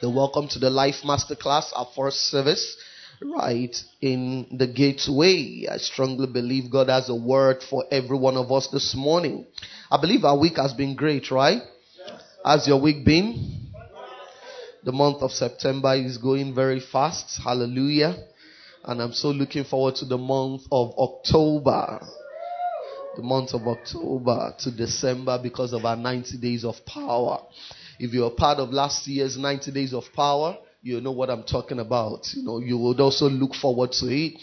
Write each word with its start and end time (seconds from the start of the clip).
The 0.00 0.08
welcome 0.08 0.46
to 0.50 0.60
the 0.60 0.70
Life 0.70 1.02
Masterclass, 1.04 1.72
our 1.74 1.88
first 1.96 2.30
service, 2.30 2.76
right 3.20 3.76
in 4.00 4.46
the 4.56 4.68
gateway. 4.68 5.66
I 5.68 5.78
strongly 5.78 6.28
believe 6.28 6.70
God 6.70 6.88
has 6.88 7.08
a 7.08 7.16
word 7.16 7.64
for 7.68 7.84
every 7.90 8.16
one 8.16 8.36
of 8.36 8.52
us 8.52 8.68
this 8.68 8.94
morning. 8.94 9.44
I 9.90 10.00
believe 10.00 10.24
our 10.24 10.38
week 10.38 10.56
has 10.56 10.72
been 10.72 10.94
great, 10.94 11.32
right? 11.32 11.62
Has 12.44 12.68
your 12.68 12.80
week 12.80 13.04
been? 13.04 13.72
The 14.84 14.92
month 14.92 15.20
of 15.20 15.32
September 15.32 15.96
is 15.96 16.16
going 16.16 16.54
very 16.54 16.78
fast. 16.78 17.40
Hallelujah. 17.42 18.14
And 18.84 19.02
I'm 19.02 19.12
so 19.12 19.30
looking 19.30 19.64
forward 19.64 19.96
to 19.96 20.04
the 20.04 20.16
month 20.16 20.62
of 20.70 20.94
October. 20.96 22.06
The 23.16 23.22
month 23.22 23.52
of 23.52 23.66
October 23.66 24.54
to 24.60 24.70
December 24.70 25.40
because 25.42 25.72
of 25.72 25.84
our 25.84 25.96
90 25.96 26.38
days 26.38 26.64
of 26.64 26.76
power. 26.86 27.40
If 27.98 28.12
you're 28.12 28.30
part 28.30 28.58
of 28.58 28.70
last 28.70 29.06
year's 29.06 29.36
90 29.36 29.72
days 29.72 29.92
of 29.92 30.04
power, 30.14 30.56
you 30.82 31.00
know 31.00 31.12
what 31.12 31.30
I'm 31.30 31.42
talking 31.42 31.80
about. 31.80 32.26
You 32.34 32.42
know, 32.42 32.58
you 32.60 32.78
would 32.78 33.00
also 33.00 33.28
look 33.28 33.54
forward 33.54 33.92
to 33.92 34.06
it. 34.06 34.40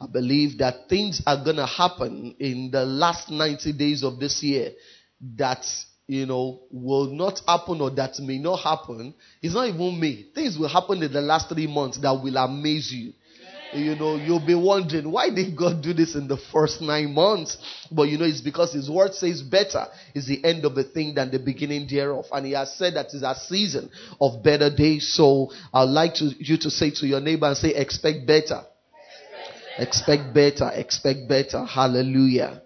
I 0.00 0.06
believe 0.06 0.58
that 0.58 0.88
things 0.88 1.22
are 1.26 1.42
going 1.42 1.56
to 1.56 1.66
happen 1.66 2.34
in 2.38 2.70
the 2.70 2.84
last 2.84 3.30
90 3.30 3.72
days 3.72 4.02
of 4.02 4.18
this 4.18 4.42
year 4.42 4.72
that, 5.36 5.64
you 6.06 6.26
know, 6.26 6.62
will 6.70 7.06
not 7.06 7.40
happen 7.46 7.80
or 7.80 7.90
that 7.90 8.18
may 8.18 8.38
not 8.38 8.56
happen. 8.56 9.14
It's 9.40 9.54
not 9.54 9.68
even 9.68 9.98
me. 9.98 10.30
Things 10.34 10.58
will 10.58 10.68
happen 10.68 11.02
in 11.02 11.12
the 11.12 11.22
last 11.22 11.48
three 11.48 11.66
months 11.66 11.98
that 11.98 12.12
will 12.12 12.36
amaze 12.36 12.92
you 12.92 13.12
you 13.78 13.94
know, 13.94 14.16
you'll 14.16 14.44
be 14.44 14.54
wondering, 14.54 15.10
why 15.10 15.30
did 15.30 15.56
God 15.56 15.82
do 15.82 15.92
this 15.92 16.14
in 16.14 16.28
the 16.28 16.36
first 16.36 16.80
nine 16.80 17.14
months? 17.14 17.58
But 17.90 18.04
you 18.04 18.18
know, 18.18 18.24
it's 18.24 18.40
because 18.40 18.72
His 18.72 18.90
word 18.90 19.14
says 19.14 19.42
better 19.42 19.86
is 20.14 20.26
the 20.26 20.44
end 20.44 20.64
of 20.64 20.76
a 20.76 20.84
thing 20.84 21.14
than 21.14 21.30
the 21.30 21.38
beginning 21.38 21.86
thereof. 21.88 22.26
And 22.32 22.46
He 22.46 22.52
has 22.52 22.74
said 22.76 22.94
that 22.94 23.14
is 23.14 23.22
a 23.22 23.34
season 23.34 23.90
of 24.20 24.42
better 24.42 24.74
days. 24.74 25.12
So 25.14 25.50
I'd 25.72 25.84
like 25.84 26.14
to, 26.14 26.30
you 26.38 26.56
to 26.58 26.70
say 26.70 26.90
to 26.92 27.06
your 27.06 27.20
neighbor 27.20 27.46
and 27.46 27.56
say, 27.56 27.74
expect 27.74 28.26
better. 28.26 28.62
Expect 29.78 30.32
better. 30.32 30.70
Expect 30.74 31.28
better. 31.28 31.64
Hallelujah. 31.64 32.62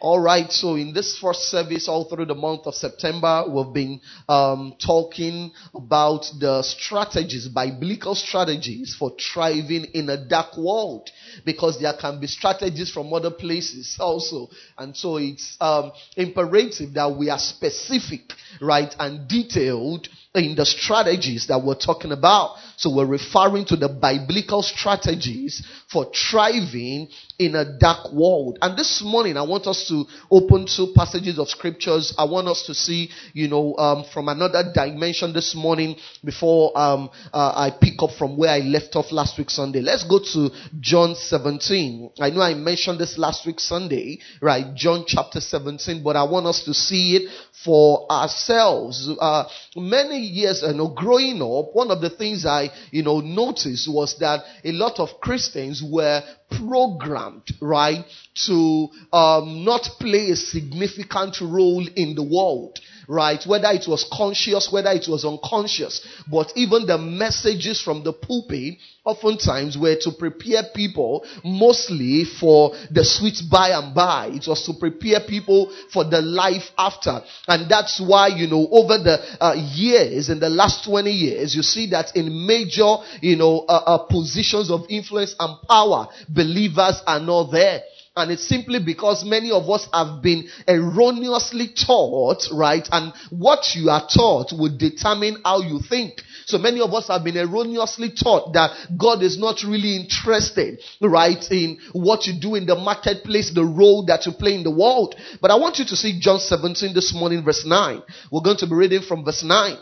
All 0.00 0.18
right, 0.18 0.50
so 0.50 0.76
in 0.76 0.94
this 0.94 1.18
first 1.18 1.50
service, 1.50 1.86
all 1.86 2.06
through 2.06 2.24
the 2.24 2.34
month 2.34 2.62
of 2.64 2.74
September, 2.74 3.44
we've 3.46 3.74
been 3.74 4.00
um, 4.30 4.74
talking 4.82 5.52
about 5.74 6.24
the 6.40 6.62
strategies, 6.62 7.46
biblical 7.48 8.14
strategies 8.14 8.96
for 8.98 9.12
thriving 9.20 9.84
in 9.92 10.08
a 10.08 10.16
dark 10.26 10.56
world, 10.56 11.10
because 11.44 11.78
there 11.78 11.92
can 12.00 12.18
be 12.18 12.26
strategies 12.26 12.90
from 12.90 13.12
other 13.12 13.30
places 13.30 13.98
also, 14.00 14.48
and 14.78 14.96
so 14.96 15.18
it's 15.18 15.58
um, 15.60 15.92
imperative 16.16 16.94
that 16.94 17.14
we 17.14 17.28
are 17.28 17.38
specific, 17.38 18.32
right, 18.62 18.94
and 18.98 19.28
detailed 19.28 20.08
in 20.34 20.54
the 20.54 20.64
strategies 20.64 21.48
that 21.48 21.62
we're 21.64 21.74
talking 21.74 22.12
about. 22.12 22.56
So 22.76 22.94
we're 22.94 23.06
referring 23.06 23.66
to 23.66 23.76
the 23.76 23.88
biblical 23.88 24.62
strategies 24.62 25.62
for 25.90 26.10
thriving 26.14 27.08
in 27.38 27.54
a 27.54 27.78
dark 27.78 28.12
world. 28.12 28.58
And 28.62 28.78
this 28.78 29.02
morning, 29.04 29.36
I 29.36 29.42
want 29.42 29.66
us 29.66 29.86
to 29.88 30.04
open 30.30 30.66
two 30.66 30.92
passages 30.94 31.38
of 31.38 31.48
scriptures. 31.48 32.14
I 32.16 32.24
want 32.24 32.48
us 32.48 32.64
to 32.66 32.74
see, 32.74 33.10
you 33.32 33.48
know, 33.48 33.76
um, 33.76 34.04
from 34.14 34.28
another 34.28 34.72
dimension 34.72 35.32
this 35.32 35.54
morning 35.54 35.96
before 36.24 36.78
um, 36.78 37.10
uh, 37.32 37.52
I 37.54 37.72
pick 37.78 37.94
up 37.98 38.10
from 38.16 38.36
where 38.36 38.50
I 38.50 38.60
left 38.60 38.94
off 38.94 39.10
last 39.10 39.36
week 39.36 39.50
Sunday. 39.50 39.80
Let's 39.80 40.04
go 40.04 40.20
to 40.32 40.50
John 40.78 41.16
17. 41.16 42.12
I 42.20 42.30
know 42.30 42.40
I 42.40 42.54
mentioned 42.54 42.98
this 43.00 43.18
last 43.18 43.46
week 43.46 43.58
Sunday, 43.58 44.20
right? 44.40 44.74
John 44.74 45.04
chapter 45.06 45.40
17, 45.40 46.02
but 46.02 46.14
I 46.14 46.22
want 46.22 46.46
us 46.46 46.64
to 46.64 46.72
see 46.72 47.16
it 47.16 47.30
for 47.64 48.10
ourselves. 48.10 49.08
Uh, 49.20 49.44
many 49.76 50.19
years, 50.20 50.62
you 50.66 50.74
know, 50.74 50.88
growing 50.88 51.42
up, 51.42 51.74
one 51.74 51.90
of 51.90 52.00
the 52.00 52.10
things 52.10 52.46
I, 52.46 52.70
you 52.90 53.02
know, 53.02 53.20
noticed 53.20 53.88
was 53.92 54.16
that 54.18 54.40
a 54.64 54.72
lot 54.72 54.98
of 54.98 55.20
Christians 55.20 55.82
were 55.84 56.22
programmed, 56.50 57.48
right, 57.60 58.04
to 58.46 58.88
um, 59.12 59.64
not 59.64 59.82
play 59.98 60.30
a 60.30 60.36
significant 60.36 61.40
role 61.40 61.86
in 61.96 62.14
the 62.14 62.22
world 62.22 62.78
right? 63.10 63.44
Whether 63.44 63.70
it 63.72 63.88
was 63.88 64.06
conscious, 64.12 64.70
whether 64.70 64.90
it 64.90 65.08
was 65.08 65.24
unconscious. 65.24 66.06
But 66.30 66.52
even 66.54 66.86
the 66.86 66.96
messages 66.96 67.82
from 67.82 68.04
the 68.04 68.12
pulpit 68.12 68.78
oftentimes 69.04 69.76
were 69.76 69.96
to 70.02 70.12
prepare 70.12 70.62
people 70.72 71.26
mostly 71.44 72.24
for 72.24 72.72
the 72.88 73.04
sweet 73.04 73.42
by 73.50 73.70
and 73.70 73.92
by. 73.96 74.28
It 74.28 74.46
was 74.46 74.64
to 74.66 74.74
prepare 74.74 75.18
people 75.26 75.74
for 75.92 76.04
the 76.04 76.22
life 76.22 76.70
after. 76.78 77.20
And 77.48 77.68
that's 77.68 78.00
why, 78.00 78.28
you 78.28 78.46
know, 78.46 78.68
over 78.70 78.98
the 78.98 79.18
uh, 79.40 79.54
years, 79.74 80.28
in 80.28 80.38
the 80.38 80.50
last 80.50 80.84
20 80.84 81.10
years, 81.10 81.56
you 81.56 81.62
see 81.62 81.90
that 81.90 82.14
in 82.14 82.46
major, 82.46 82.94
you 83.20 83.34
know, 83.34 83.64
uh, 83.68 83.82
uh, 83.86 83.98
positions 84.06 84.70
of 84.70 84.82
influence 84.88 85.34
and 85.40 85.56
power, 85.68 86.06
believers 86.28 87.02
are 87.08 87.20
not 87.20 87.50
there. 87.50 87.82
And 88.16 88.32
it's 88.32 88.48
simply 88.48 88.80
because 88.84 89.24
many 89.24 89.52
of 89.52 89.70
us 89.70 89.86
have 89.92 90.20
been 90.20 90.48
erroneously 90.66 91.68
taught, 91.68 92.42
right? 92.52 92.86
And 92.90 93.12
what 93.30 93.76
you 93.76 93.88
are 93.88 94.06
taught 94.12 94.52
will 94.52 94.76
determine 94.76 95.38
how 95.44 95.60
you 95.60 95.78
think. 95.88 96.20
So 96.46 96.58
many 96.58 96.80
of 96.80 96.92
us 96.92 97.06
have 97.06 97.22
been 97.22 97.36
erroneously 97.36 98.10
taught 98.20 98.52
that 98.54 98.72
God 98.98 99.22
is 99.22 99.38
not 99.38 99.62
really 99.62 99.94
interested, 99.94 100.80
right, 101.00 101.42
in 101.52 101.78
what 101.92 102.26
you 102.26 102.40
do 102.40 102.56
in 102.56 102.66
the 102.66 102.74
marketplace, 102.74 103.52
the 103.54 103.64
role 103.64 104.04
that 104.06 104.26
you 104.26 104.32
play 104.32 104.56
in 104.56 104.64
the 104.64 104.72
world. 104.72 105.14
But 105.40 105.52
I 105.52 105.56
want 105.56 105.78
you 105.78 105.84
to 105.84 105.96
see 105.96 106.18
John 106.18 106.40
17 106.40 106.92
this 106.92 107.14
morning, 107.14 107.44
verse 107.44 107.64
9. 107.64 108.02
We're 108.32 108.42
going 108.42 108.58
to 108.58 108.66
be 108.66 108.74
reading 108.74 109.02
from 109.02 109.24
verse 109.24 109.44
9. 109.44 109.76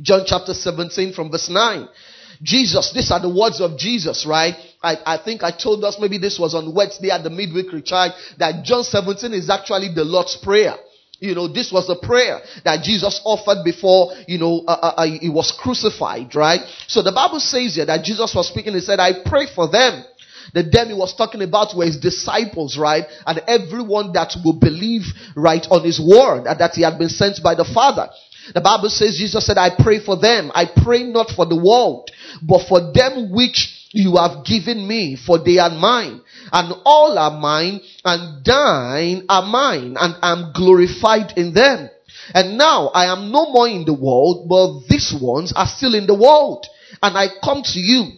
John 0.00 0.22
chapter 0.24 0.54
17 0.54 1.12
from 1.12 1.30
verse 1.30 1.50
9. 1.50 1.86
Jesus, 2.42 2.92
these 2.94 3.10
are 3.10 3.20
the 3.20 3.28
words 3.28 3.60
of 3.60 3.76
Jesus, 3.76 4.24
right? 4.26 4.54
I, 4.82 4.96
I 5.06 5.18
think 5.22 5.42
I 5.42 5.50
told 5.50 5.84
us 5.84 5.96
maybe 6.00 6.18
this 6.18 6.38
was 6.38 6.54
on 6.54 6.74
Wednesday 6.74 7.10
at 7.10 7.22
the 7.22 7.30
midweek 7.30 7.72
recharge 7.72 8.12
that 8.38 8.64
John 8.64 8.84
17 8.84 9.32
is 9.32 9.48
actually 9.48 9.94
the 9.94 10.04
Lord's 10.04 10.36
Prayer. 10.36 10.76
You 11.20 11.36
know, 11.36 11.46
this 11.46 11.70
was 11.70 11.88
a 11.88 11.94
prayer 11.94 12.40
that 12.64 12.82
Jesus 12.82 13.20
offered 13.24 13.62
before, 13.64 14.12
you 14.26 14.38
know, 14.38 14.64
uh, 14.66 14.72
uh, 14.72 14.94
uh, 14.96 15.06
he 15.06 15.28
was 15.28 15.52
crucified, 15.52 16.34
right? 16.34 16.60
So 16.88 17.00
the 17.00 17.12
Bible 17.12 17.38
says 17.38 17.76
here 17.76 17.86
that 17.86 18.02
Jesus 18.02 18.34
was 18.34 18.48
speaking, 18.48 18.74
he 18.74 18.80
said, 18.80 18.98
I 18.98 19.22
pray 19.24 19.46
for 19.54 19.70
them. 19.70 20.04
The 20.52 20.64
them 20.64 20.88
he 20.88 20.94
was 20.94 21.14
talking 21.14 21.40
about 21.42 21.76
were 21.76 21.84
his 21.84 21.98
disciples, 21.98 22.76
right? 22.76 23.04
And 23.24 23.38
everyone 23.46 24.12
that 24.14 24.34
will 24.44 24.58
believe, 24.58 25.02
right, 25.36 25.64
on 25.70 25.84
his 25.84 26.00
word, 26.00 26.44
that 26.44 26.72
he 26.74 26.82
had 26.82 26.98
been 26.98 27.08
sent 27.08 27.40
by 27.40 27.54
the 27.54 27.64
Father. 27.64 28.10
The 28.52 28.60
Bible 28.60 28.90
says 28.90 29.16
Jesus 29.16 29.46
said, 29.46 29.58
I 29.58 29.70
pray 29.78 30.04
for 30.04 30.18
them. 30.18 30.50
I 30.52 30.66
pray 30.66 31.04
not 31.04 31.30
for 31.30 31.46
the 31.46 31.56
world, 31.56 32.10
but 32.42 32.66
for 32.66 32.92
them 32.92 33.30
which 33.30 33.81
you 33.92 34.16
have 34.16 34.44
given 34.44 34.86
me, 34.86 35.16
for 35.16 35.38
they 35.38 35.58
are 35.58 35.70
mine. 35.70 36.20
And 36.50 36.74
all 36.84 37.18
are 37.18 37.38
mine, 37.38 37.80
and 38.04 38.44
thine 38.44 39.26
are 39.28 39.42
mine, 39.42 39.96
and 39.98 40.14
I'm 40.22 40.52
glorified 40.52 41.34
in 41.36 41.52
them. 41.54 41.90
And 42.34 42.56
now 42.56 42.88
I 42.88 43.12
am 43.12 43.30
no 43.30 43.50
more 43.50 43.68
in 43.68 43.84
the 43.84 43.94
world, 43.94 44.48
but 44.48 44.88
these 44.88 45.14
ones 45.20 45.52
are 45.54 45.66
still 45.66 45.94
in 45.94 46.06
the 46.06 46.14
world. 46.14 46.66
And 47.02 47.16
I 47.16 47.26
come 47.42 47.62
to 47.62 47.80
you, 47.80 48.12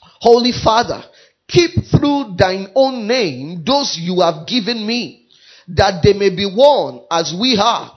Holy 0.00 0.52
Father, 0.52 1.02
keep 1.48 1.70
through 1.90 2.36
thine 2.38 2.68
own 2.74 3.06
name 3.06 3.64
those 3.64 3.98
you 3.98 4.20
have 4.20 4.46
given 4.46 4.86
me, 4.86 5.28
that 5.68 6.02
they 6.02 6.12
may 6.12 6.30
be 6.30 6.46
one 6.46 7.02
as 7.10 7.34
we 7.38 7.58
are. 7.60 7.96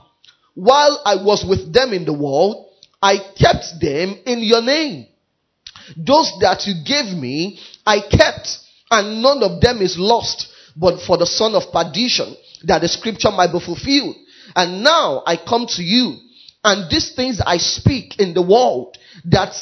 While 0.54 1.02
I 1.04 1.16
was 1.16 1.44
with 1.44 1.72
them 1.72 1.92
in 1.92 2.04
the 2.04 2.12
world, 2.12 2.70
I 3.02 3.18
kept 3.18 3.80
them 3.80 4.16
in 4.24 4.40
your 4.40 4.62
name. 4.62 5.06
Those 5.96 6.32
that 6.40 6.66
you 6.66 6.74
gave 6.84 7.16
me, 7.16 7.58
I 7.86 8.00
kept, 8.00 8.58
and 8.90 9.22
none 9.22 9.42
of 9.42 9.60
them 9.60 9.82
is 9.82 9.98
lost, 9.98 10.48
but 10.76 11.00
for 11.00 11.16
the 11.16 11.26
son 11.26 11.54
of 11.54 11.72
perdition, 11.72 12.36
that 12.64 12.80
the 12.80 12.88
scripture 12.88 13.30
might 13.30 13.52
be 13.52 13.60
fulfilled. 13.60 14.16
And 14.56 14.82
now 14.82 15.22
I 15.26 15.36
come 15.36 15.66
to 15.66 15.82
you, 15.82 16.18
and 16.62 16.90
these 16.90 17.12
things 17.14 17.40
I 17.44 17.58
speak 17.58 18.18
in 18.18 18.34
the 18.34 18.42
world, 18.42 18.96
that 19.26 19.54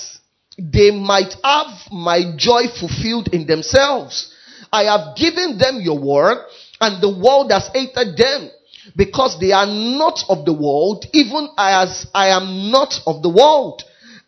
they 0.59 0.91
might 0.91 1.35
have 1.43 1.91
my 1.91 2.35
joy 2.37 2.69
fulfilled 2.79 3.29
in 3.33 3.47
themselves. 3.47 4.33
I 4.73 4.85
have 4.85 5.17
given 5.17 5.59
them 5.59 5.81
your 5.81 5.99
word, 5.99 6.39
and 6.81 7.03
the 7.03 7.11
world 7.11 7.51
has 7.51 7.69
hated 7.73 8.17
them, 8.17 8.51
because 8.97 9.39
they 9.41 9.53
are 9.53 9.67
not 9.67 10.25
of 10.29 10.45
the 10.45 10.53
world, 10.53 11.07
even 11.13 11.49
as 11.57 12.07
I 12.15 12.29
am 12.29 12.71
not 12.71 12.95
of 13.07 13.23
the 13.23 13.31
world. 13.31 13.83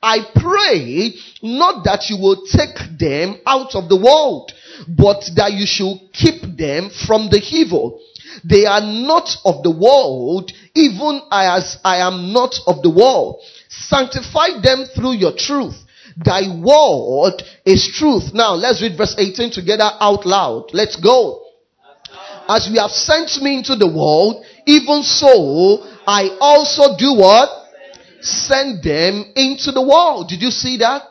I 0.04 0.18
pray 0.36 1.14
not 1.42 1.84
that 1.84 2.10
you 2.10 2.18
will 2.20 2.44
take 2.44 2.98
them 2.98 3.40
out 3.46 3.74
of 3.74 3.88
the 3.88 3.96
world, 3.96 4.52
but 4.86 5.24
that 5.36 5.54
you 5.54 5.64
should 5.66 6.12
keep 6.12 6.42
them 6.56 6.90
from 7.06 7.30
the 7.30 7.40
evil. 7.50 8.00
They 8.44 8.66
are 8.66 8.82
not 8.82 9.28
of 9.44 9.62
the 9.62 9.70
world, 9.70 10.52
even 10.74 11.22
as 11.32 11.78
I 11.84 11.98
am 11.98 12.32
not 12.32 12.54
of 12.66 12.82
the 12.82 12.90
world. 12.90 13.40
Sanctify 13.68 14.60
them 14.60 14.84
through 14.94 15.14
your 15.14 15.32
truth. 15.36 15.76
Thy 16.16 16.42
word 16.52 17.42
is 17.64 17.88
truth. 17.96 18.34
Now 18.34 18.54
let's 18.54 18.82
read 18.82 18.98
verse 18.98 19.16
18 19.16 19.50
together 19.52 19.90
out 20.00 20.26
loud. 20.26 20.70
Let's 20.74 20.96
go. 20.96 21.42
As 22.46 22.68
you 22.68 22.78
have 22.78 22.90
sent 22.90 23.42
me 23.42 23.56
into 23.56 23.74
the 23.74 23.88
world, 23.88 24.44
even 24.66 25.02
so 25.02 25.82
I 26.06 26.36
also 26.40 26.96
do 26.98 27.14
what? 27.14 27.63
Send 28.24 28.82
them 28.82 29.32
into 29.36 29.72
the 29.72 29.82
world. 29.82 30.28
Did 30.28 30.42
you 30.42 30.50
see 30.50 30.78
that? 30.78 31.02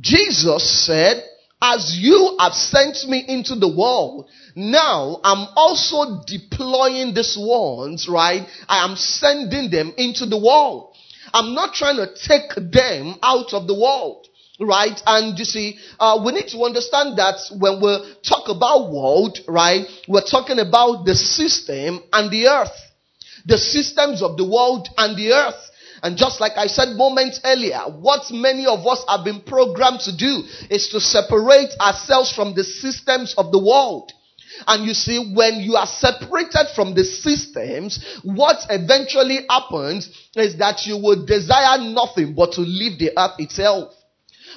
Jesus 0.00 0.86
said, 0.86 1.24
as 1.60 1.96
you 1.98 2.36
have 2.38 2.52
sent 2.52 3.08
me 3.08 3.24
into 3.26 3.56
the 3.56 3.68
world, 3.68 4.28
now 4.54 5.20
I'm 5.24 5.48
also 5.56 6.22
deploying 6.26 7.14
these 7.14 7.36
ones, 7.38 8.08
right? 8.08 8.46
I 8.68 8.84
am 8.84 8.96
sending 8.96 9.70
them 9.70 9.92
into 9.96 10.26
the 10.26 10.38
world. 10.38 10.94
I'm 11.32 11.54
not 11.54 11.74
trying 11.74 11.96
to 11.96 12.08
take 12.14 12.54
them 12.54 13.16
out 13.22 13.52
of 13.52 13.66
the 13.66 13.74
world. 13.74 14.26
Right? 14.60 15.00
And 15.06 15.38
you 15.38 15.44
see, 15.44 15.78
uh, 16.00 16.20
we 16.24 16.32
need 16.32 16.48
to 16.48 16.64
understand 16.64 17.16
that 17.18 17.36
when 17.56 17.80
we 17.80 17.96
talk 18.28 18.48
about 18.48 18.90
world, 18.90 19.38
right, 19.46 19.86
we're 20.08 20.20
talking 20.20 20.58
about 20.58 21.04
the 21.04 21.14
system 21.14 22.02
and 22.12 22.28
the 22.28 22.48
earth. 22.48 22.74
The 23.46 23.56
systems 23.56 24.20
of 24.20 24.36
the 24.36 24.44
world 24.44 24.88
and 24.98 25.16
the 25.16 25.32
earth. 25.32 25.70
And 26.02 26.16
just 26.16 26.40
like 26.40 26.52
I 26.56 26.66
said 26.66 26.96
moments 26.96 27.40
earlier, 27.44 27.80
what 27.80 28.30
many 28.30 28.66
of 28.66 28.86
us 28.86 29.04
have 29.08 29.24
been 29.24 29.40
programmed 29.42 30.00
to 30.00 30.16
do 30.16 30.44
is 30.70 30.88
to 30.90 31.00
separate 31.00 31.70
ourselves 31.80 32.32
from 32.32 32.54
the 32.54 32.64
systems 32.64 33.34
of 33.36 33.52
the 33.52 33.58
world. 33.58 34.12
And 34.66 34.86
you 34.86 34.94
see, 34.94 35.32
when 35.34 35.60
you 35.60 35.76
are 35.76 35.86
separated 35.86 36.68
from 36.74 36.94
the 36.94 37.04
systems, 37.04 38.20
what 38.24 38.58
eventually 38.70 39.40
happens 39.48 40.08
is 40.34 40.56
that 40.58 40.86
you 40.86 40.96
will 40.96 41.24
desire 41.26 41.78
nothing 41.78 42.34
but 42.34 42.52
to 42.52 42.62
leave 42.62 42.98
the 42.98 43.12
earth 43.16 43.38
itself. 43.38 43.94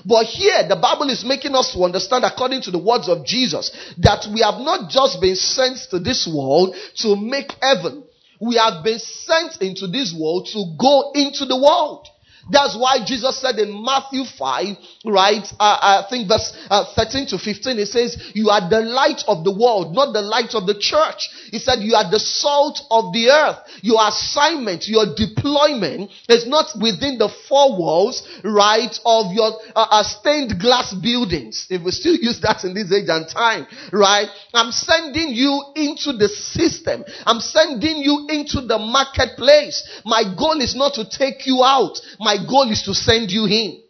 But 0.06 0.26
here, 0.26 0.68
the 0.68 0.78
Bible 0.78 1.10
is 1.10 1.26
making 1.26 1.54
us 1.54 1.74
to 1.74 1.84
understand, 1.84 2.24
according 2.24 2.62
to 2.64 2.72
the 2.72 2.80
words 2.80 3.10
of 3.10 3.26
Jesus, 3.26 3.70
that 3.98 4.26
we 4.34 4.42
have 4.42 4.60
not 4.60 4.90
just 4.90 5.22
been 5.22 5.36
sent 5.36 5.78
to 5.92 6.00
this 6.00 6.28
world 6.32 6.76
to 6.98 7.16
make 7.16 7.52
heaven. 7.62 8.04
We 8.42 8.56
have 8.56 8.84
been 8.84 9.00
sent 9.00 9.62
into 9.62 9.86
this 9.86 10.14
world 10.18 10.50
to 10.54 10.76
go 10.76 11.12
into 11.14 11.46
the 11.46 11.56
world. 11.56 12.08
That's 12.52 12.76
why 12.78 13.00
Jesus 13.06 13.40
said 13.40 13.56
in 13.60 13.72
Matthew 13.84 14.26
5, 14.26 14.76
right? 15.06 15.48
Uh, 15.58 16.04
I 16.04 16.06
think 16.10 16.28
verse 16.28 16.52
uh, 16.70 16.84
13 16.96 17.28
to 17.28 17.38
15, 17.40 17.80
it 17.80 17.88
says, 17.88 18.32
You 18.36 18.50
are 18.50 18.68
the 18.70 18.82
light 18.82 19.24
of 19.28 19.46
the 19.46 19.56
world, 19.56 19.96
not 19.96 20.12
the 20.12 20.22
light 20.22 20.54
of 20.54 20.68
the 20.68 20.76
church. 20.78 21.30
He 21.50 21.60
said, 21.60 21.80
You 21.80 21.96
are 21.96 22.12
the 22.12 22.20
salt 22.20 22.82
of 22.92 23.14
the 23.14 23.32
earth. 23.32 23.60
Your 23.82 24.06
assignment, 24.06 24.88
your 24.88 25.16
deployment 25.16 26.12
is 26.28 26.46
not 26.46 26.76
within 26.76 27.18
the 27.18 27.30
four 27.48 27.78
walls, 27.78 28.28
right, 28.44 28.92
of 29.06 29.32
your 29.32 29.56
uh, 29.74 29.88
uh, 29.90 30.04
stained 30.04 30.60
glass 30.60 30.94
buildings. 30.94 31.68
If 31.70 31.84
we 31.84 31.92
still 31.92 32.16
use 32.16 32.42
that 32.42 32.66
in 32.66 32.74
this 32.74 32.92
age 32.92 33.08
and 33.08 33.28
time, 33.30 33.66
right? 33.94 34.28
I'm 34.54 34.72
sending 34.72 35.30
you 35.32 35.72
into 35.76 36.12
the 36.12 36.28
system. 36.28 37.06
I'm 37.26 37.40
sending 37.40 38.04
you 38.04 38.28
into 38.28 38.60
the 38.60 38.78
marketplace. 38.78 39.88
My 40.04 40.24
goal 40.36 40.60
is 40.60 40.76
not 40.76 40.96
to 40.96 41.08
take 41.08 41.48
you 41.48 41.64
out. 41.64 41.96
My 42.20 42.41
goal 42.48 42.70
is 42.72 42.84
to 42.84 42.94
send 42.94 43.32
you 43.32 43.46
in. 43.46 43.82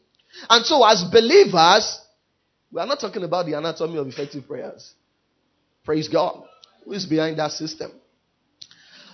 And 0.50 0.65
so, 0.65 0.86
as 0.86 1.03
believers, 1.03 2.00
we 2.71 2.80
are 2.80 2.88
not 2.88 3.00
talking 3.00 3.24
about 3.24 3.45
the 3.45 3.53
anatomy 3.53 3.98
of 3.98 4.07
effective 4.07 4.48
prayers. 4.48 4.94
Praise 5.83 6.07
God. 6.07 6.44
Who 6.86 6.94
is 6.94 7.06
behind 7.06 7.38
that 7.39 7.51
system? 7.51 7.92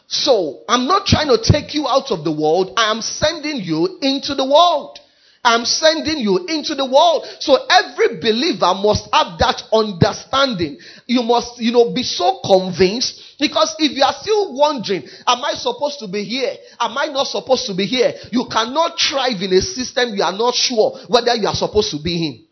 So, 0.07 0.63
I'm 0.69 0.87
not 0.87 1.05
trying 1.05 1.27
to 1.27 1.39
take 1.41 1.73
you 1.73 1.87
out 1.87 2.11
of 2.11 2.23
the 2.23 2.31
world. 2.31 2.71
I 2.77 2.91
am 2.91 3.01
sending 3.01 3.57
you 3.57 3.97
into 4.01 4.35
the 4.35 4.45
world. 4.45 4.99
I'm 5.47 5.63
sending 5.63 6.19
you 6.19 6.43
into 6.45 6.75
the 6.75 6.83
world. 6.83 7.25
So 7.39 7.55
every 7.71 8.19
believer 8.19 8.75
must 8.75 9.07
have 9.13 9.39
that 9.39 9.63
understanding. 9.71 10.77
You 11.05 11.23
must, 11.23 11.57
you 11.59 11.71
know, 11.71 11.93
be 11.93 12.03
so 12.03 12.41
convinced 12.43 13.39
because 13.39 13.73
if 13.79 13.95
you 13.95 14.03
are 14.03 14.15
still 14.19 14.53
wondering, 14.53 15.03
am 15.25 15.45
I 15.45 15.53
supposed 15.53 15.99
to 15.99 16.07
be 16.09 16.25
here? 16.25 16.51
Am 16.81 16.97
I 16.97 17.05
not 17.05 17.27
supposed 17.27 17.65
to 17.67 17.73
be 17.73 17.85
here? 17.85 18.13
You 18.29 18.47
cannot 18.51 18.99
thrive 18.99 19.41
in 19.41 19.53
a 19.53 19.61
system 19.61 20.15
you 20.15 20.23
are 20.23 20.35
not 20.35 20.53
sure 20.53 20.99
whether 21.07 21.33
you 21.33 21.47
are 21.47 21.55
supposed 21.55 21.91
to 21.91 22.03
be 22.03 22.27
in. 22.27 22.43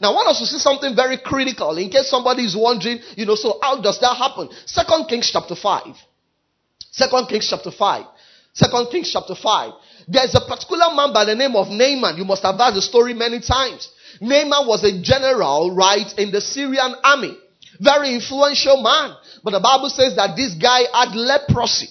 Now, 0.00 0.10
I 0.10 0.14
want 0.14 0.28
us 0.30 0.40
to 0.40 0.46
see 0.46 0.58
something 0.58 0.96
very 0.96 1.18
critical 1.18 1.78
in 1.78 1.90
case 1.90 2.10
somebody 2.10 2.42
is 2.42 2.56
wondering, 2.56 2.98
you 3.16 3.24
know, 3.24 3.36
so 3.36 3.58
how 3.62 3.80
does 3.80 4.00
that 4.00 4.16
happen? 4.16 4.50
Second 4.66 5.06
Kings 5.06 5.30
chapter 5.32 5.54
5. 5.54 5.94
Second 6.90 7.26
Kings 7.28 7.46
chapter 7.48 7.70
5. 7.70 8.04
Second 8.52 8.88
Kings 8.90 9.10
chapter 9.12 9.36
5. 9.36 9.72
There's 10.10 10.34
a 10.34 10.40
particular 10.40 10.90
man 10.92 11.12
by 11.12 11.24
the 11.24 11.36
name 11.36 11.54
of 11.54 11.68
Naaman. 11.68 12.18
You 12.18 12.24
must 12.24 12.42
have 12.42 12.58
heard 12.58 12.74
the 12.74 12.82
story 12.82 13.14
many 13.14 13.40
times. 13.40 13.88
Naaman 14.20 14.66
was 14.66 14.82
a 14.82 15.00
general, 15.00 15.72
right, 15.74 16.10
in 16.18 16.32
the 16.32 16.40
Syrian 16.40 16.96
army. 17.04 17.38
Very 17.78 18.14
influential 18.14 18.82
man. 18.82 19.14
But 19.44 19.52
the 19.52 19.60
Bible 19.60 19.88
says 19.88 20.16
that 20.16 20.34
this 20.34 20.54
guy 20.54 20.82
had 20.92 21.14
leprosy. 21.14 21.88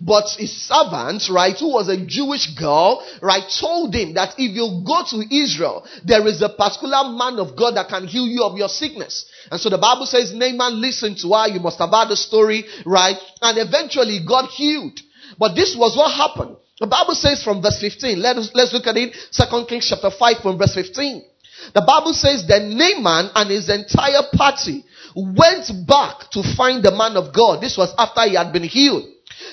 But 0.00 0.28
his 0.36 0.52
servant, 0.52 1.24
right, 1.30 1.56
who 1.58 1.72
was 1.72 1.88
a 1.88 2.04
Jewish 2.04 2.52
girl, 2.54 3.04
right, 3.22 3.44
told 3.60 3.94
him 3.94 4.14
that 4.14 4.34
if 4.36 4.52
you 4.52 4.84
go 4.84 5.00
to 5.10 5.24
Israel, 5.34 5.86
there 6.04 6.26
is 6.26 6.42
a 6.42 6.48
particular 6.48 7.08
man 7.16 7.38
of 7.38 7.56
God 7.56 7.76
that 7.76 7.88
can 7.88 8.06
heal 8.06 8.26
you 8.26 8.44
of 8.44 8.58
your 8.58 8.68
sickness. 8.68 9.24
And 9.50 9.58
so 9.60 9.70
the 9.70 9.78
Bible 9.78 10.04
says 10.04 10.32
Naaman 10.34 10.80
listened 10.80 11.16
to 11.18 11.32
her. 11.32 11.48
You 11.48 11.60
must 11.60 11.78
have 11.78 11.90
heard 11.90 12.08
the 12.08 12.16
story, 12.16 12.64
right? 12.84 13.16
And 13.40 13.56
eventually 13.56 14.20
got 14.26 14.50
healed. 14.50 15.00
But 15.38 15.54
this 15.54 15.74
was 15.76 15.96
what 15.96 16.12
happened. 16.12 16.56
The 16.84 16.90
Bible 16.90 17.14
says 17.14 17.42
from 17.42 17.62
verse 17.62 17.80
15, 17.80 18.20
let 18.20 18.36
us, 18.36 18.50
let's 18.52 18.74
look 18.74 18.86
at 18.86 18.98
it, 18.98 19.16
Second 19.30 19.64
Kings 19.68 19.88
chapter 19.88 20.10
5 20.10 20.36
from 20.42 20.58
verse 20.58 20.74
15. 20.74 21.24
The 21.72 21.80
Bible 21.80 22.12
says 22.12 22.46
that 22.48 22.60
Naaman 22.60 23.30
and 23.34 23.50
his 23.50 23.70
entire 23.70 24.28
party 24.34 24.84
went 25.16 25.72
back 25.88 26.30
to 26.32 26.42
find 26.42 26.84
the 26.84 26.94
man 26.94 27.16
of 27.16 27.32
God. 27.32 27.62
This 27.62 27.78
was 27.78 27.94
after 27.96 28.28
he 28.28 28.36
had 28.36 28.52
been 28.52 28.64
healed. 28.64 29.08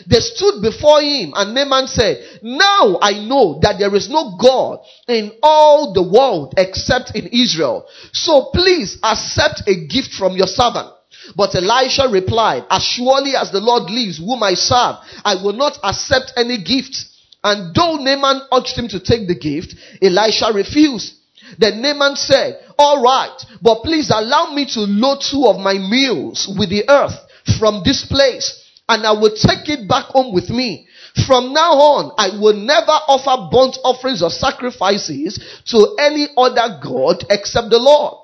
They 0.05 0.19
stood 0.19 0.61
before 0.61 0.99
him 0.99 1.31
and 1.33 1.55
Naaman 1.55 1.87
said, 1.87 2.19
Now 2.43 2.99
I 3.01 3.23
know 3.23 3.61
that 3.61 3.79
there 3.79 3.95
is 3.95 4.09
no 4.09 4.35
God 4.35 4.79
in 5.07 5.31
all 5.41 5.93
the 5.93 6.03
world 6.03 6.55
except 6.57 7.15
in 7.15 7.27
Israel. 7.27 7.87
So 8.11 8.51
please 8.53 8.99
accept 9.01 9.69
a 9.69 9.87
gift 9.87 10.11
from 10.11 10.35
your 10.35 10.47
servant. 10.47 10.89
But 11.37 11.55
Elisha 11.55 12.09
replied, 12.11 12.65
As 12.69 12.83
surely 12.83 13.37
as 13.37 13.53
the 13.53 13.61
Lord 13.61 13.89
lives, 13.89 14.17
whom 14.17 14.43
I 14.43 14.55
serve, 14.55 14.97
I 15.23 15.35
will 15.41 15.53
not 15.53 15.79
accept 15.81 16.33
any 16.35 16.61
gift. 16.61 17.07
And 17.43 17.73
though 17.73 17.95
Naaman 17.97 18.41
urged 18.53 18.77
him 18.77 18.87
to 18.89 18.99
take 18.99 19.27
the 19.27 19.35
gift, 19.35 19.75
Elisha 20.01 20.51
refused. 20.53 21.15
Then 21.57 21.81
Naaman 21.81 22.15
said, 22.15 22.63
All 22.77 23.01
right, 23.01 23.35
but 23.61 23.83
please 23.83 24.11
allow 24.13 24.53
me 24.53 24.65
to 24.73 24.81
load 24.81 25.21
two 25.21 25.45
of 25.47 25.57
my 25.59 25.73
mules 25.73 26.47
with 26.57 26.69
the 26.69 26.89
earth 26.89 27.17
from 27.59 27.81
this 27.83 28.05
place, 28.05 28.63
and 28.87 29.05
I 29.05 29.11
will 29.11 29.35
take 29.35 29.67
it 29.69 29.87
back 29.87 30.05
home 30.05 30.33
with 30.33 30.49
me. 30.49 30.87
From 31.27 31.51
now 31.51 31.73
on, 31.73 32.13
I 32.17 32.39
will 32.39 32.53
never 32.53 32.91
offer 32.91 33.49
burnt 33.51 33.77
offerings 33.83 34.21
or 34.21 34.29
sacrifices 34.29 35.39
to 35.65 35.95
any 35.99 36.29
other 36.37 36.79
God 36.81 37.25
except 37.29 37.69
the 37.69 37.79
Lord. 37.79 38.15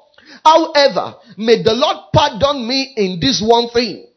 However, 0.46 1.16
may 1.38 1.62
the 1.64 1.74
Lord 1.74 1.98
pardon 2.14 2.66
me 2.68 2.94
in 2.96 3.20
this 3.20 3.42
one 3.42 3.70
thing. 3.70 4.08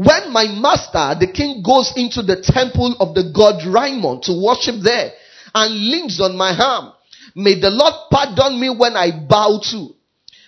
When 0.00 0.32
my 0.32 0.46
master, 0.48 1.12
the 1.20 1.30
king, 1.30 1.62
goes 1.62 1.92
into 1.94 2.22
the 2.22 2.40
temple 2.40 2.96
of 3.00 3.14
the 3.14 3.30
god 3.36 3.60
Rimmon 3.66 4.22
to 4.22 4.32
worship 4.32 4.76
there 4.82 5.12
and 5.54 5.74
leans 5.74 6.22
on 6.22 6.38
my 6.38 6.56
arm, 6.56 6.94
may 7.36 7.60
the 7.60 7.68
Lord 7.68 7.92
pardon 8.10 8.58
me 8.58 8.70
when 8.70 8.96
I 8.96 9.10
bow 9.28 9.60
to. 9.72 9.88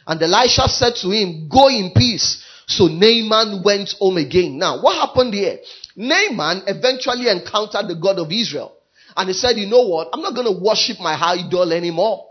And 0.06 0.22
Elisha 0.22 0.68
said 0.68 0.94
to 1.02 1.10
him, 1.10 1.50
Go 1.50 1.68
in 1.68 1.92
peace. 1.94 2.42
So 2.66 2.86
Naaman 2.86 3.62
went 3.62 3.92
home 4.00 4.16
again. 4.16 4.56
Now, 4.56 4.80
what 4.80 4.96
happened 4.96 5.34
here? 5.34 5.58
Naaman 5.96 6.62
eventually 6.66 7.28
encountered 7.28 7.88
the 7.88 8.00
God 8.00 8.18
of 8.20 8.32
Israel. 8.32 8.72
And 9.14 9.28
he 9.28 9.34
said, 9.34 9.58
You 9.58 9.66
know 9.66 9.82
what? 9.82 10.08
I'm 10.14 10.22
not 10.22 10.34
going 10.34 10.48
to 10.48 10.64
worship 10.64 10.98
my 10.98 11.14
high 11.14 11.44
idol 11.46 11.70
anymore. 11.74 12.24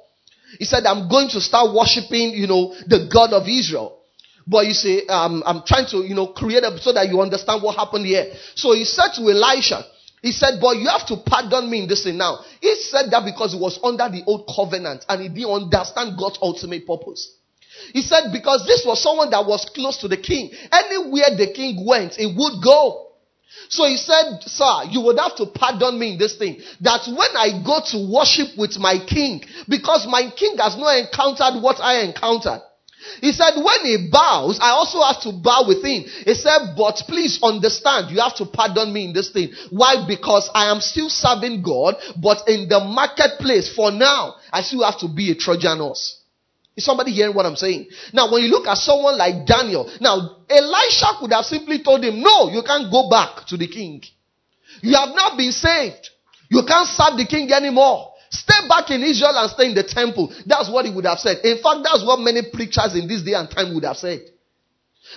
He 0.58 0.66
said, 0.66 0.88
I'm 0.88 1.08
going 1.08 1.30
to 1.30 1.40
start 1.40 1.72
worshiping, 1.72 2.34
you 2.34 2.48
know, 2.48 2.74
the 2.88 3.08
God 3.14 3.32
of 3.34 3.48
Israel. 3.48 4.01
But 4.52 4.68
you 4.68 4.74
see, 4.74 5.08
um, 5.08 5.42
I'm 5.46 5.64
trying 5.66 5.88
to, 5.92 6.04
you 6.04 6.14
know, 6.14 6.28
create 6.28 6.62
a, 6.62 6.78
so 6.78 6.92
that 6.92 7.08
you 7.08 7.22
understand 7.22 7.64
what 7.64 7.78
happened 7.78 8.06
here. 8.06 8.34
So 8.54 8.74
he 8.74 8.84
said 8.84 9.16
to 9.16 9.22
Elisha, 9.32 9.86
he 10.22 10.34
said, 10.34 10.60
but 10.60 10.76
you 10.76 10.90
have 10.90 11.08
to 11.08 11.24
pardon 11.26 11.72
me 11.72 11.84
in 11.84 11.88
this 11.88 12.04
thing 12.04 12.18
now. 12.18 12.44
He 12.60 12.76
said 12.76 13.10
that 13.12 13.24
because 13.24 13.54
he 13.54 13.60
was 13.60 13.80
under 13.82 14.10
the 14.10 14.24
old 14.28 14.52
covenant 14.54 15.06
and 15.08 15.22
he 15.22 15.30
didn't 15.30 15.72
understand 15.72 16.20
God's 16.20 16.38
ultimate 16.42 16.86
purpose. 16.86 17.32
He 17.94 18.02
said 18.02 18.34
because 18.34 18.68
this 18.68 18.84
was 18.86 19.02
someone 19.02 19.32
that 19.32 19.48
was 19.48 19.64
close 19.74 19.98
to 20.00 20.10
the 20.10 20.18
king. 20.18 20.52
Anywhere 20.70 21.32
the 21.38 21.54
king 21.56 21.88
went, 21.88 22.16
he 22.16 22.28
would 22.28 22.62
go. 22.62 23.08
So 23.70 23.88
he 23.88 23.96
said, 23.96 24.44
Sir, 24.46 24.92
you 24.92 25.00
would 25.00 25.18
have 25.18 25.38
to 25.38 25.46
pardon 25.46 25.98
me 25.98 26.14
in 26.14 26.20
this 26.20 26.36
thing. 26.36 26.60
That 26.82 27.08
when 27.08 27.32
I 27.40 27.64
go 27.64 27.80
to 27.96 27.98
worship 28.04 28.58
with 28.58 28.78
my 28.78 29.00
king, 29.00 29.46
because 29.70 30.06
my 30.12 30.30
king 30.36 30.58
has 30.58 30.76
not 30.76 31.00
encountered 31.00 31.64
what 31.64 31.80
I 31.80 32.04
encountered. 32.04 32.62
He 33.20 33.32
said, 33.32 33.56
when 33.56 33.86
he 33.86 34.10
bows, 34.12 34.60
I 34.62 34.70
also 34.70 35.02
have 35.02 35.22
to 35.24 35.32
bow 35.32 35.66
with 35.68 35.84
him. 35.84 36.04
He 36.04 36.34
said, 36.34 36.76
but 36.78 36.96
please 37.08 37.40
understand, 37.42 38.12
you 38.12 38.20
have 38.22 38.36
to 38.38 38.46
pardon 38.46 38.94
me 38.94 39.06
in 39.06 39.14
this 39.14 39.32
thing. 39.32 39.54
Why? 39.70 40.06
Because 40.08 40.50
I 40.54 40.72
am 40.72 40.82
still 40.82 41.10
serving 41.10 41.64
God, 41.64 41.96
but 42.22 42.48
in 42.48 42.70
the 42.70 42.80
marketplace 42.80 43.74
for 43.74 43.92
now, 43.92 44.36
I 44.52 44.62
still 44.62 44.84
have 44.84 45.00
to 45.00 45.08
be 45.08 45.32
a 45.32 45.36
Trojan 45.36 45.80
horse. 45.80 46.20
Is 46.76 46.86
somebody 46.86 47.12
hearing 47.12 47.36
what 47.36 47.46
I'm 47.46 47.58
saying? 47.58 47.88
Now, 48.14 48.32
when 48.32 48.44
you 48.44 48.50
look 48.50 48.66
at 48.68 48.78
someone 48.78 49.18
like 49.18 49.46
Daniel, 49.46 49.92
now 50.00 50.38
Elisha 50.50 51.08
could 51.20 51.34
have 51.34 51.46
simply 51.46 51.84
told 51.84 52.04
him, 52.04 52.22
No, 52.22 52.50
you 52.50 52.64
can't 52.64 52.90
go 52.90 53.10
back 53.10 53.46
to 53.48 53.58
the 53.58 53.68
king. 53.68 54.02
You 54.82 54.96
have 54.96 55.14
not 55.14 55.38
been 55.38 55.52
saved. 55.52 56.10
You 56.50 56.64
can't 56.68 56.88
serve 56.88 57.18
the 57.18 57.26
king 57.26 57.52
anymore. 57.52 58.11
Stay 58.32 58.68
back 58.70 58.90
in 58.90 59.04
Israel 59.04 59.36
and 59.36 59.52
stay 59.52 59.68
in 59.68 59.76
the 59.76 59.84
temple. 59.84 60.34
That's 60.46 60.72
what 60.72 60.86
he 60.86 60.92
would 60.92 61.06
have 61.06 61.20
said. 61.20 61.44
In 61.44 61.62
fact, 61.62 61.84
that's 61.84 62.04
what 62.04 62.20
many 62.20 62.42
preachers 62.48 62.96
in 62.96 63.08
this 63.08 63.22
day 63.22 63.34
and 63.34 63.52
time 63.52 63.76
would 63.76 63.84
have 63.84 63.98
said. 63.98 64.22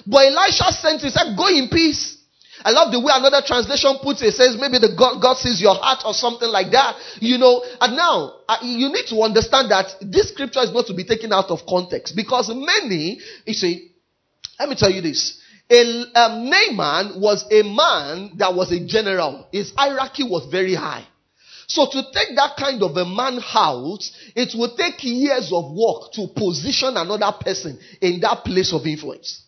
But 0.05 0.27
Elisha 0.27 0.73
sent, 0.73 1.03
he 1.03 1.11
said, 1.11 1.37
go 1.37 1.47
in 1.47 1.69
peace. 1.71 2.19
I 2.65 2.71
love 2.71 2.91
the 2.91 2.99
way 2.99 3.13
another 3.15 3.43
translation 3.47 3.99
puts 4.03 4.23
it. 4.23 4.35
It 4.35 4.35
says 4.35 4.57
maybe 4.59 4.79
the 4.79 4.95
God, 4.99 5.21
God 5.23 5.37
sees 5.37 5.61
your 5.61 5.75
heart 5.75 6.03
or 6.05 6.15
something 6.15 6.49
like 6.49 6.71
that. 6.73 6.97
You 7.21 7.39
know, 7.39 7.63
and 7.81 7.97
now 7.97 8.43
uh, 8.49 8.59
you 8.63 8.89
need 8.89 9.07
to 9.11 9.23
understand 9.23 9.71
that 9.71 9.95
this 10.01 10.31
scripture 10.31 10.61
is 10.61 10.73
not 10.73 10.87
to 10.87 10.95
be 10.95 11.05
taken 11.05 11.33
out 11.33 11.51
of 11.51 11.67
context 11.69 12.17
because 12.17 12.51
many, 12.51 13.21
you 13.47 13.55
see, 13.55 13.93
let 14.59 14.69
me 14.69 14.77
tell 14.77 14.91
you 14.91 15.03
this. 15.03 15.41
A, 15.71 16.05
um, 16.15 16.51
Naaman 16.51 17.21
was 17.21 17.47
a 17.51 17.63
man 17.63 18.39
that 18.39 18.55
was 18.55 18.71
a 18.73 18.85
general. 18.85 19.49
His 19.51 19.73
hierarchy 19.77 20.23
was 20.23 20.47
very 20.51 20.75
high. 20.75 21.07
So 21.67 21.87
to 21.87 22.03
take 22.13 22.37
that 22.37 22.57
kind 22.59 22.83
of 22.83 22.97
a 22.97 23.05
man 23.05 23.41
out, 23.55 24.03
it 24.35 24.55
will 24.55 24.77
take 24.77 25.03
years 25.05 25.51
of 25.53 25.73
work 25.73 26.13
to 26.15 26.29
position 26.35 26.97
another 26.97 27.33
person 27.41 27.79
in 28.01 28.21
that 28.21 28.45
place 28.45 28.73
of 28.73 28.87
influence. 28.87 29.43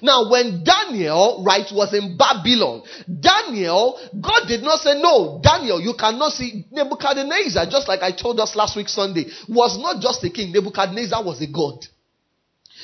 Now, 0.00 0.30
when 0.30 0.64
Daniel, 0.64 1.42
right, 1.44 1.66
was 1.70 1.92
in 1.92 2.16
Babylon, 2.16 2.82
Daniel, 3.20 3.98
God 4.18 4.46
did 4.48 4.62
not 4.62 4.78
say, 4.80 5.00
no, 5.00 5.40
Daniel, 5.42 5.80
you 5.80 5.94
cannot 5.98 6.32
see 6.32 6.64
Nebuchadnezzar, 6.70 7.66
just 7.66 7.88
like 7.88 8.00
I 8.00 8.12
told 8.12 8.40
us 8.40 8.56
last 8.56 8.76
week 8.76 8.88
Sunday, 8.88 9.26
was 9.48 9.78
not 9.78 10.00
just 10.00 10.24
a 10.24 10.30
king. 10.30 10.52
Nebuchadnezzar 10.52 11.22
was 11.22 11.42
a 11.42 11.46
god. 11.46 11.84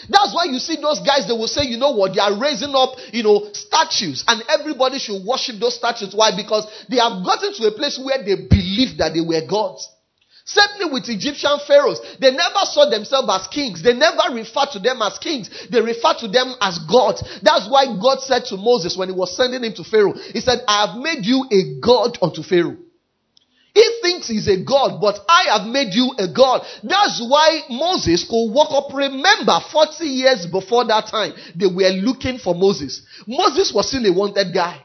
That's 0.09 0.35
why 0.35 0.45
you 0.45 0.59
see 0.59 0.76
those 0.76 1.00
guys, 1.00 1.26
they 1.26 1.35
will 1.35 1.50
say, 1.50 1.64
you 1.64 1.76
know 1.76 1.90
what, 1.90 2.14
they 2.14 2.21
are 2.21 2.38
raising 2.38 2.75
up, 2.75 2.95
you 3.12 3.23
know, 3.23 3.50
statues, 3.52 4.25
and 4.28 4.43
everybody 4.49 4.99
should 4.99 5.25
worship 5.25 5.59
those 5.59 5.75
statues. 5.75 6.14
Why? 6.14 6.31
Because 6.37 6.67
they 6.88 6.97
have 6.97 7.25
gotten 7.25 7.52
to 7.55 7.67
a 7.67 7.73
place 7.73 7.99
where 7.99 8.23
they 8.23 8.37
believe 8.37 8.99
that 8.99 9.14
they 9.14 9.21
were 9.21 9.43
gods. 9.47 9.88
Certainly 10.49 10.93
with 10.93 11.09
Egyptian 11.11 11.59
pharaohs, 11.67 12.00
they 12.21 12.31
never 12.31 12.64
saw 12.64 12.88
themselves 12.88 13.28
as 13.31 13.49
kings. 13.49 13.83
They 13.83 13.93
never 13.93 14.33
referred 14.33 14.71
to 14.73 14.78
them 14.78 15.02
as 15.02 15.19
kings. 15.19 15.50
They 15.69 15.83
referred 15.83 16.19
to 16.21 16.28
them 16.28 16.55
as 16.62 16.78
gods. 16.88 17.23
That's 17.43 17.69
why 17.69 17.85
God 18.00 18.21
said 18.21 18.47
to 18.47 18.57
Moses 18.57 18.97
when 18.97 19.11
he 19.11 19.14
was 19.14 19.37
sending 19.37 19.62
him 19.62 19.75
to 19.75 19.85
Pharaoh, 19.85 20.14
he 20.14 20.40
said, 20.40 20.61
I 20.67 20.87
have 20.87 20.97
made 20.97 21.26
you 21.26 21.45
a 21.52 21.78
god 21.81 22.17
unto 22.23 22.43
Pharaoh. 22.43 22.78
He 23.78 24.00
thinks 24.02 24.26
he's 24.26 24.49
a 24.49 24.56
God, 24.64 25.00
but 25.00 25.20
I 25.28 25.56
have 25.56 25.68
made 25.68 25.94
you 25.94 26.11
a 26.18 26.26
God. 26.26 26.66
That's 26.82 27.23
why 27.23 27.61
Moses 27.70 28.26
could 28.28 28.50
walk 28.50 28.73
up. 28.73 28.92
Remember, 28.92 29.61
40 29.70 30.04
years 30.04 30.47
before 30.47 30.85
that 30.87 31.06
time, 31.06 31.35
they 31.54 31.66
were 31.66 31.94
looking 32.02 32.38
for 32.38 32.56
Moses. 32.56 33.02
Moses 33.25 33.73
was 33.73 33.87
still 33.87 34.04
a 34.04 34.12
wanted 34.12 34.52
guy. 34.52 34.82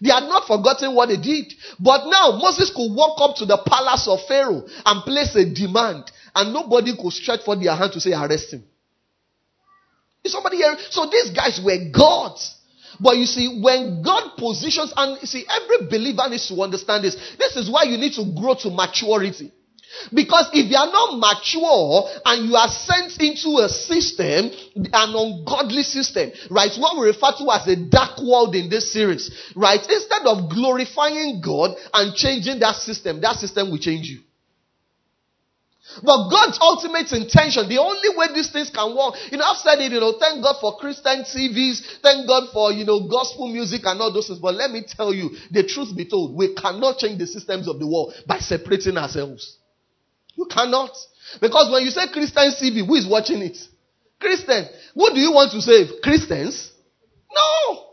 They 0.00 0.10
had 0.10 0.28
not 0.28 0.46
forgotten 0.46 0.94
what 0.94 1.08
they 1.08 1.16
did. 1.16 1.52
But 1.80 2.08
now 2.08 2.38
Moses 2.38 2.70
could 2.70 2.94
walk 2.94 3.18
up 3.18 3.34
to 3.38 3.44
the 3.44 3.58
palace 3.58 4.06
of 4.06 4.20
Pharaoh 4.28 4.66
and 4.86 5.02
place 5.02 5.34
a 5.34 5.44
demand, 5.44 6.04
and 6.32 6.52
nobody 6.54 6.94
could 6.96 7.12
stretch 7.12 7.40
for 7.44 7.56
their 7.56 7.74
hand 7.74 7.92
to 7.94 8.00
say, 8.00 8.12
arrest 8.12 8.52
him. 8.52 8.62
Is 10.22 10.30
somebody 10.30 10.58
here? 10.58 10.76
So 10.90 11.06
these 11.10 11.30
guys 11.30 11.60
were 11.60 11.90
gods. 11.90 12.54
But 13.00 13.16
you 13.16 13.26
see, 13.26 13.60
when 13.62 14.02
God 14.02 14.36
positions, 14.36 14.92
and 14.96 15.20
you 15.20 15.26
see, 15.26 15.44
every 15.48 15.86
believer 15.88 16.28
needs 16.28 16.48
to 16.48 16.60
understand 16.62 17.04
this. 17.04 17.16
This 17.38 17.56
is 17.56 17.70
why 17.70 17.84
you 17.84 17.96
need 17.96 18.14
to 18.14 18.24
grow 18.38 18.54
to 18.62 18.70
maturity. 18.70 19.52
Because 20.12 20.48
if 20.54 20.70
you 20.70 20.76
are 20.76 20.90
not 20.90 21.18
mature 21.18 22.08
and 22.24 22.48
you 22.48 22.56
are 22.56 22.68
sent 22.68 23.20
into 23.20 23.60
a 23.60 23.68
system, 23.68 24.50
an 24.74 25.14
ungodly 25.14 25.82
system, 25.82 26.32
right? 26.50 26.70
What 26.78 26.98
we 26.98 27.08
refer 27.08 27.32
to 27.38 27.50
as 27.52 27.68
a 27.68 27.76
dark 27.76 28.18
world 28.18 28.54
in 28.54 28.70
this 28.70 28.92
series, 28.92 29.30
right? 29.54 29.80
Instead 29.80 30.26
of 30.26 30.48
glorifying 30.48 31.42
God 31.44 31.76
and 31.92 32.14
changing 32.14 32.60
that 32.60 32.76
system, 32.76 33.20
that 33.20 33.36
system 33.36 33.70
will 33.70 33.78
change 33.78 34.08
you. 34.08 34.20
But 36.02 36.30
God's 36.30 36.58
ultimate 36.62 37.10
intention, 37.12 37.68
the 37.68 37.78
only 37.78 38.16
way 38.16 38.32
these 38.32 38.50
things 38.50 38.70
can 38.70 38.96
work, 38.96 39.14
you 39.30 39.36
know, 39.36 39.44
I've 39.44 39.58
said 39.58 39.80
it, 39.80 39.90
you 39.90 40.00
know, 40.00 40.14
thank 40.18 40.42
God 40.42 40.56
for 40.60 40.78
Christian 40.78 41.26
TVs, 41.26 42.00
thank 42.02 42.26
God 42.26 42.50
for, 42.52 42.72
you 42.72 42.84
know, 42.84 43.08
gospel 43.08 43.48
music 43.48 43.82
and 43.84 44.00
all 44.00 44.12
those 44.12 44.28
things. 44.28 44.38
But 44.38 44.54
let 44.54 44.70
me 44.70 44.84
tell 44.86 45.12
you, 45.12 45.30
the 45.50 45.66
truth 45.66 45.94
be 45.96 46.06
told, 46.06 46.36
we 46.36 46.54
cannot 46.54 46.98
change 46.98 47.18
the 47.18 47.26
systems 47.26 47.68
of 47.68 47.78
the 47.78 47.86
world 47.86 48.14
by 48.26 48.38
separating 48.38 48.96
ourselves. 48.96 49.58
You 50.34 50.46
cannot. 50.46 50.96
Because 51.40 51.70
when 51.70 51.82
you 51.82 51.90
say 51.90 52.08
Christian 52.12 52.52
TV, 52.56 52.86
who 52.86 52.94
is 52.94 53.06
watching 53.06 53.42
it? 53.42 53.58
Christian. 54.20 54.68
Who 54.94 55.10
do 55.10 55.18
you 55.18 55.32
want 55.32 55.50
to 55.52 55.60
save? 55.60 56.00
Christians? 56.02 56.70
No. 57.34 57.91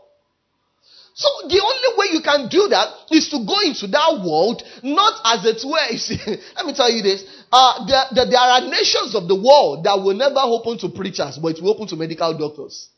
So 1.20 1.28
the 1.52 1.60
only 1.60 1.90
way 2.00 2.16
you 2.16 2.22
can 2.24 2.48
do 2.48 2.68
that 2.72 3.12
is 3.12 3.28
to 3.28 3.44
go 3.44 3.60
into 3.60 3.84
that 3.92 4.24
world, 4.24 4.64
not 4.82 5.20
as 5.28 5.44
it 5.44 5.60
were. 5.68 5.76
Let 6.56 6.64
me 6.64 6.72
tell 6.72 6.88
you 6.88 7.02
this. 7.04 7.28
Uh, 7.52 7.84
there, 7.84 8.04
there, 8.14 8.30
there 8.32 8.40
are 8.40 8.64
nations 8.64 9.12
of 9.12 9.28
the 9.28 9.36
world 9.36 9.84
that 9.84 10.00
will 10.00 10.16
never 10.16 10.40
open 10.40 10.78
to 10.80 10.88
preachers, 10.88 11.36
but 11.36 11.52
it 11.52 11.62
will 11.62 11.76
open 11.76 11.88
to 11.88 11.96
medical 11.96 12.32
doctors. 12.32 12.88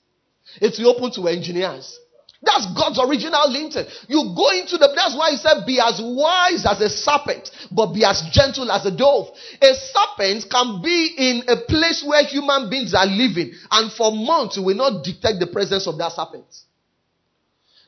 It 0.60 0.78
will 0.78 0.94
open 0.94 1.10
to 1.18 1.26
engineers. 1.26 1.98
That's 2.46 2.70
God's 2.78 3.02
original 3.02 3.50
intent. 3.58 3.90
You 4.06 4.30
go 4.38 4.54
into 4.54 4.78
the, 4.78 4.94
that's 4.94 5.18
why 5.18 5.34
he 5.34 5.38
said, 5.42 5.66
be 5.66 5.82
as 5.82 5.98
wise 5.98 6.62
as 6.62 6.78
a 6.78 6.90
serpent, 6.90 7.50
but 7.74 7.90
be 7.90 8.06
as 8.06 8.22
gentle 8.30 8.70
as 8.70 8.86
a 8.86 8.94
dove. 8.94 9.34
A 9.58 9.74
serpent 9.74 10.46
can 10.46 10.78
be 10.78 11.10
in 11.18 11.42
a 11.50 11.58
place 11.66 12.06
where 12.06 12.22
human 12.22 12.70
beings 12.70 12.94
are 12.94 13.06
living, 13.06 13.50
and 13.70 13.90
for 13.90 14.14
months 14.14 14.58
you 14.58 14.62
will 14.62 14.78
not 14.78 15.02
detect 15.02 15.42
the 15.42 15.50
presence 15.50 15.90
of 15.90 15.98
that 15.98 16.12
serpent. 16.14 16.46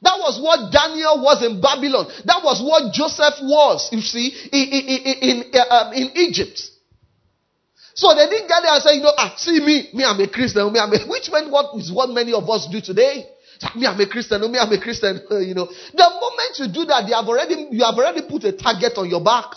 That 0.04 0.20
was 0.20 0.36
what 0.36 0.68
Daniel 0.70 1.24
was 1.24 1.40
in 1.40 1.64
Babylon. 1.64 2.04
That 2.28 2.44
was 2.44 2.60
what 2.60 2.92
Joseph 2.92 3.40
was, 3.40 3.88
you 3.90 4.04
see, 4.04 4.36
in, 4.52 4.68
in, 4.68 5.00
in, 5.16 5.36
um, 5.64 5.96
in 5.96 6.12
Egypt. 6.14 6.60
So 7.94 8.12
they 8.12 8.28
didn't 8.28 8.48
get 8.48 8.60
there 8.60 8.74
and 8.74 8.82
say, 8.82 8.96
you 8.96 9.02
know, 9.02 9.16
ah, 9.16 9.32
see 9.38 9.64
me, 9.64 9.88
me, 9.94 10.04
I'm 10.04 10.20
a 10.20 10.28
Christian, 10.28 10.70
me, 10.70 10.78
I'm 10.78 10.92
a, 10.92 11.08
which 11.08 11.30
meant 11.32 11.50
what 11.50 11.72
is 11.80 11.90
what 11.90 12.10
many 12.10 12.34
of 12.34 12.44
us 12.50 12.68
do 12.70 12.82
today. 12.82 13.24
Me, 13.76 13.86
I'm 13.86 13.98
a 13.98 14.06
Christian. 14.06 14.44
me, 14.52 14.58
I'm 14.58 14.72
a 14.72 14.80
Christian. 14.80 15.24
you 15.40 15.54
know, 15.54 15.72
the 15.72 16.08
moment 16.20 16.52
you 16.58 16.68
do 16.68 16.84
that, 16.84 17.06
they 17.08 17.14
have 17.14 17.24
already, 17.24 17.68
you 17.70 17.82
have 17.82 17.94
already 17.94 18.28
put 18.28 18.44
a 18.44 18.52
target 18.52 18.92
on 18.98 19.08
your 19.08 19.24
back. 19.24 19.56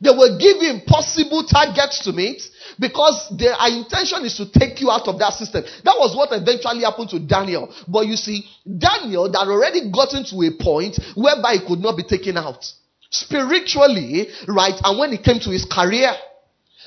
They 0.00 0.10
will 0.10 0.36
give 0.36 0.58
you 0.60 0.70
impossible 0.70 1.44
targets 1.44 2.02
to 2.04 2.12
meet 2.12 2.42
because 2.78 3.32
their 3.38 3.54
intention 3.68 4.24
is 4.24 4.36
to 4.36 4.50
take 4.50 4.80
you 4.80 4.90
out 4.90 5.08
of 5.08 5.18
that 5.18 5.34
system. 5.34 5.64
That 5.84 5.96
was 5.98 6.16
what 6.16 6.30
eventually 6.32 6.82
happened 6.82 7.10
to 7.10 7.20
Daniel. 7.20 7.72
But 7.88 8.06
you 8.06 8.16
see, 8.16 8.44
Daniel 8.64 9.30
that 9.30 9.46
already 9.46 9.90
gotten 9.90 10.24
to 10.24 10.36
a 10.42 10.50
point 10.62 10.98
whereby 11.14 11.60
he 11.60 11.66
could 11.66 11.80
not 11.80 11.96
be 11.96 12.04
taken 12.04 12.36
out. 12.36 12.64
Spiritually, 13.10 14.28
right? 14.48 14.74
And 14.82 14.98
when 14.98 15.12
it 15.12 15.22
came 15.22 15.38
to 15.40 15.50
his 15.50 15.64
career, 15.64 16.10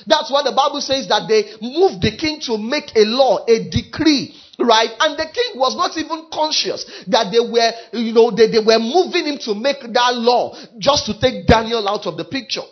that's 0.05 0.29
why 0.29 0.43
the 0.43 0.51
Bible 0.51 0.81
says 0.81 1.07
that 1.07 1.27
they 1.27 1.55
moved 1.61 2.01
the 2.01 2.15
king 2.17 2.39
to 2.41 2.57
make 2.57 2.91
a 2.95 3.05
law, 3.05 3.45
a 3.47 3.69
decree 3.69 4.35
Right? 4.59 4.89
And 4.99 5.17
the 5.17 5.25
king 5.25 5.59
was 5.59 5.75
not 5.75 5.95
even 5.97 6.29
conscious 6.33 6.83
that 7.07 7.29
they 7.31 7.39
were, 7.39 7.71
you 7.93 8.11
know, 8.11 8.31
they, 8.31 8.49
they 8.49 8.59
were 8.59 8.79
moving 8.79 9.25
him 9.25 9.37
to 9.45 9.53
make 9.53 9.81
that 9.81 10.13
law 10.15 10.57
just 10.79 11.05
to 11.05 11.19
take 11.19 11.45
Daniel 11.45 11.87
out 11.87 12.07
of 12.07 12.17
the 12.17 12.25
picture. 12.25 12.65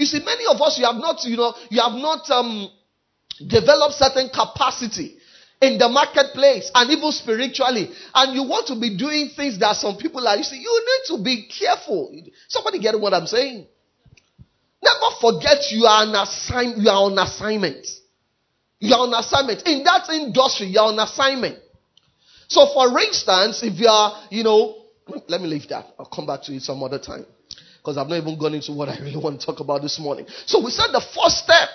You 0.00 0.06
see, 0.06 0.24
many 0.24 0.46
of 0.46 0.58
us, 0.62 0.78
you 0.78 0.86
have 0.86 0.96
not, 0.96 1.22
you 1.24 1.36
know, 1.36 1.52
you 1.68 1.78
have 1.82 1.92
not 1.92 2.24
um, 2.30 2.70
developed 3.46 3.96
certain 3.96 4.30
capacity 4.32 5.18
in 5.60 5.76
the 5.76 5.90
marketplace 5.90 6.70
and 6.74 6.90
even 6.90 7.12
spiritually. 7.12 7.90
And 8.14 8.34
you 8.34 8.48
want 8.48 8.66
to 8.68 8.80
be 8.80 8.96
doing 8.96 9.28
things 9.36 9.58
that 9.58 9.76
some 9.76 9.98
people 9.98 10.26
are, 10.26 10.38
you 10.38 10.42
see, 10.42 10.56
you 10.56 10.72
need 10.72 11.16
to 11.16 11.22
be 11.22 11.46
careful. 11.52 12.16
Somebody 12.48 12.78
get 12.80 12.98
what 12.98 13.12
I'm 13.12 13.26
saying? 13.26 13.66
Never 14.82 15.14
forget 15.20 15.70
you 15.70 15.84
are 15.84 16.04
an 16.04 16.14
assign, 16.14 16.80
you 16.80 16.88
are 16.88 17.04
on 17.04 17.18
assignment. 17.18 17.86
You're 18.78 19.00
on 19.00 19.12
assignment. 19.12 19.68
In 19.68 19.84
that 19.84 20.08
industry, 20.08 20.68
you're 20.68 20.84
on 20.84 20.98
assignment. 20.98 21.58
So 22.48 22.72
for 22.72 22.98
instance, 22.98 23.62
if 23.62 23.78
you 23.78 23.86
are, 23.86 24.28
you 24.30 24.44
know, 24.44 24.76
let 25.28 25.42
me 25.42 25.46
leave 25.46 25.68
that. 25.68 25.88
I'll 25.98 26.06
come 26.06 26.26
back 26.26 26.40
to 26.44 26.54
it 26.54 26.62
some 26.62 26.82
other 26.82 26.98
time. 26.98 27.26
Because 27.80 27.96
I've 27.96 28.08
not 28.08 28.18
even 28.18 28.38
gone 28.38 28.54
into 28.54 28.72
what 28.72 28.88
I 28.88 28.98
really 28.98 29.16
want 29.16 29.40
to 29.40 29.46
talk 29.46 29.60
about 29.60 29.80
this 29.80 29.98
morning. 29.98 30.26
So 30.46 30.62
we 30.62 30.70
said 30.70 30.92
the 30.92 31.00
first 31.00 31.38
step 31.44 31.68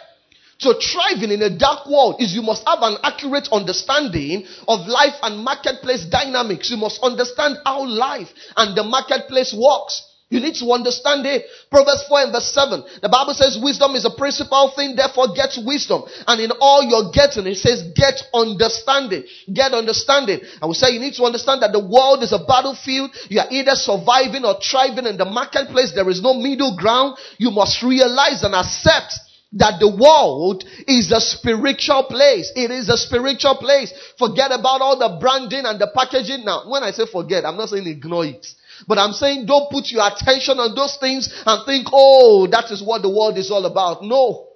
to 0.60 0.74
thriving 0.80 1.32
in 1.32 1.42
a 1.42 1.50
dark 1.50 1.88
world 1.90 2.22
is 2.22 2.34
you 2.34 2.44
must 2.44 2.64
have 2.68 2.80
an 2.82 2.98
accurate 3.04 3.50
understanding 3.52 4.46
of 4.68 4.88
life 4.88 5.16
and 5.24 5.44
marketplace 5.44 6.06
dynamics. 6.06 6.70
You 6.70 6.78
must 6.78 7.02
understand 7.02 7.58
how 7.66 7.86
life 7.86 8.30
and 8.56 8.78
the 8.78 8.84
marketplace 8.84 9.54
works. 9.58 10.04
You 10.30 10.40
need 10.40 10.56
to 10.56 10.72
understand 10.74 11.26
it. 11.28 11.46
Proverbs 11.70 12.04
4 12.10 12.22
and 12.22 12.32
verse 12.34 12.50
7. 12.50 12.84
The 13.02 13.10
Bible 13.10 13.36
says 13.36 13.62
wisdom 13.62 13.94
is 13.94 14.06
a 14.06 14.10
principal 14.10 14.74
thing, 14.76 14.96
therefore 14.96 15.38
get 15.38 15.54
wisdom. 15.62 16.02
And 16.26 16.42
in 16.42 16.50
all 16.60 16.82
you're 16.82 17.14
getting, 17.14 17.46
it 17.46 17.62
says 17.62 17.94
get 17.94 18.18
understanding. 18.34 19.24
Get 19.54 19.74
understanding. 19.74 20.42
I 20.62 20.66
will 20.66 20.74
say 20.74 20.98
you 20.98 21.00
need 21.00 21.14
to 21.22 21.30
understand 21.30 21.62
that 21.62 21.74
the 21.74 21.80
world 21.80 22.24
is 22.24 22.34
a 22.34 22.42
battlefield. 22.42 23.14
You 23.30 23.40
are 23.40 23.52
either 23.52 23.78
surviving 23.78 24.46
or 24.46 24.58
thriving 24.58 25.06
in 25.06 25.18
the 25.18 25.30
marketplace. 25.30 25.94
There 25.94 26.10
is 26.10 26.24
no 26.24 26.34
middle 26.34 26.76
ground. 26.76 27.18
You 27.38 27.52
must 27.52 27.84
realize 27.84 28.42
and 28.42 28.56
accept 28.56 29.14
that 29.54 29.80
the 29.80 29.88
world 29.88 30.66
is 30.88 31.12
a 31.12 31.22
spiritual 31.22 32.04
place. 32.10 32.52
It 32.56 32.72
is 32.72 32.90
a 32.90 32.98
spiritual 32.98 33.56
place. 33.56 33.94
Forget 34.18 34.52
about 34.52 34.82
all 34.82 34.98
the 34.98 35.18
branding 35.22 35.66
and 35.66 35.80
the 35.80 35.88
packaging. 35.94 36.44
Now, 36.44 36.68
when 36.68 36.84
I 36.84 36.92
say 36.92 37.06
forget, 37.06 37.46
I'm 37.46 37.58
not 37.58 37.70
saying 37.70 37.88
ignore 37.88 38.26
it. 38.26 38.46
But 38.88 38.98
I'm 38.98 39.14
saying 39.14 39.46
don't 39.46 39.72
put 39.72 39.92
your 39.92 40.06
attention 40.06 40.60
on 40.60 40.76
those 40.76 40.98
things 40.98 41.32
and 41.46 41.66
think, 41.66 41.88
oh, 41.92 42.48
that 42.48 42.72
is 42.72 42.84
what 42.84 43.02
the 43.02 43.10
world 43.10 43.38
is 43.38 43.52
all 43.52 43.66
about. 43.66 44.04
No. 44.04 44.48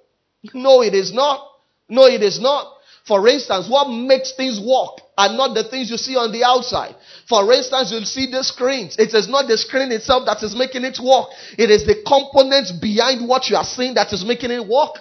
No, 0.54 0.82
it 0.82 0.94
is 0.94 1.12
not. 1.12 1.46
No, 1.88 2.06
it 2.06 2.22
is 2.22 2.40
not. 2.40 2.76
For 3.06 3.26
instance, 3.28 3.68
what 3.68 3.88
makes 3.88 4.32
things 4.36 4.60
work 4.60 5.00
are 5.16 5.32
not 5.32 5.54
the 5.54 5.64
things 5.64 5.90
you 5.90 5.96
see 5.96 6.16
on 6.16 6.32
the 6.32 6.44
outside. 6.44 6.94
For 7.28 7.52
instance, 7.52 7.90
you'll 7.90 8.04
see 8.04 8.30
the 8.30 8.44
screens. 8.44 8.96
It 8.98 9.12
is 9.14 9.28
not 9.28 9.48
the 9.48 9.58
screen 9.58 9.90
itself 9.92 10.26
that 10.26 10.42
is 10.42 10.54
making 10.56 10.84
it 10.84 10.98
work. 11.02 11.28
It 11.58 11.70
is 11.70 11.84
the 11.86 12.00
components 12.06 12.72
behind 12.72 13.26
what 13.26 13.48
you 13.48 13.56
are 13.56 13.64
seeing 13.64 13.94
that 13.94 14.12
is 14.12 14.24
making 14.24 14.50
it 14.50 14.66
work. 14.66 14.96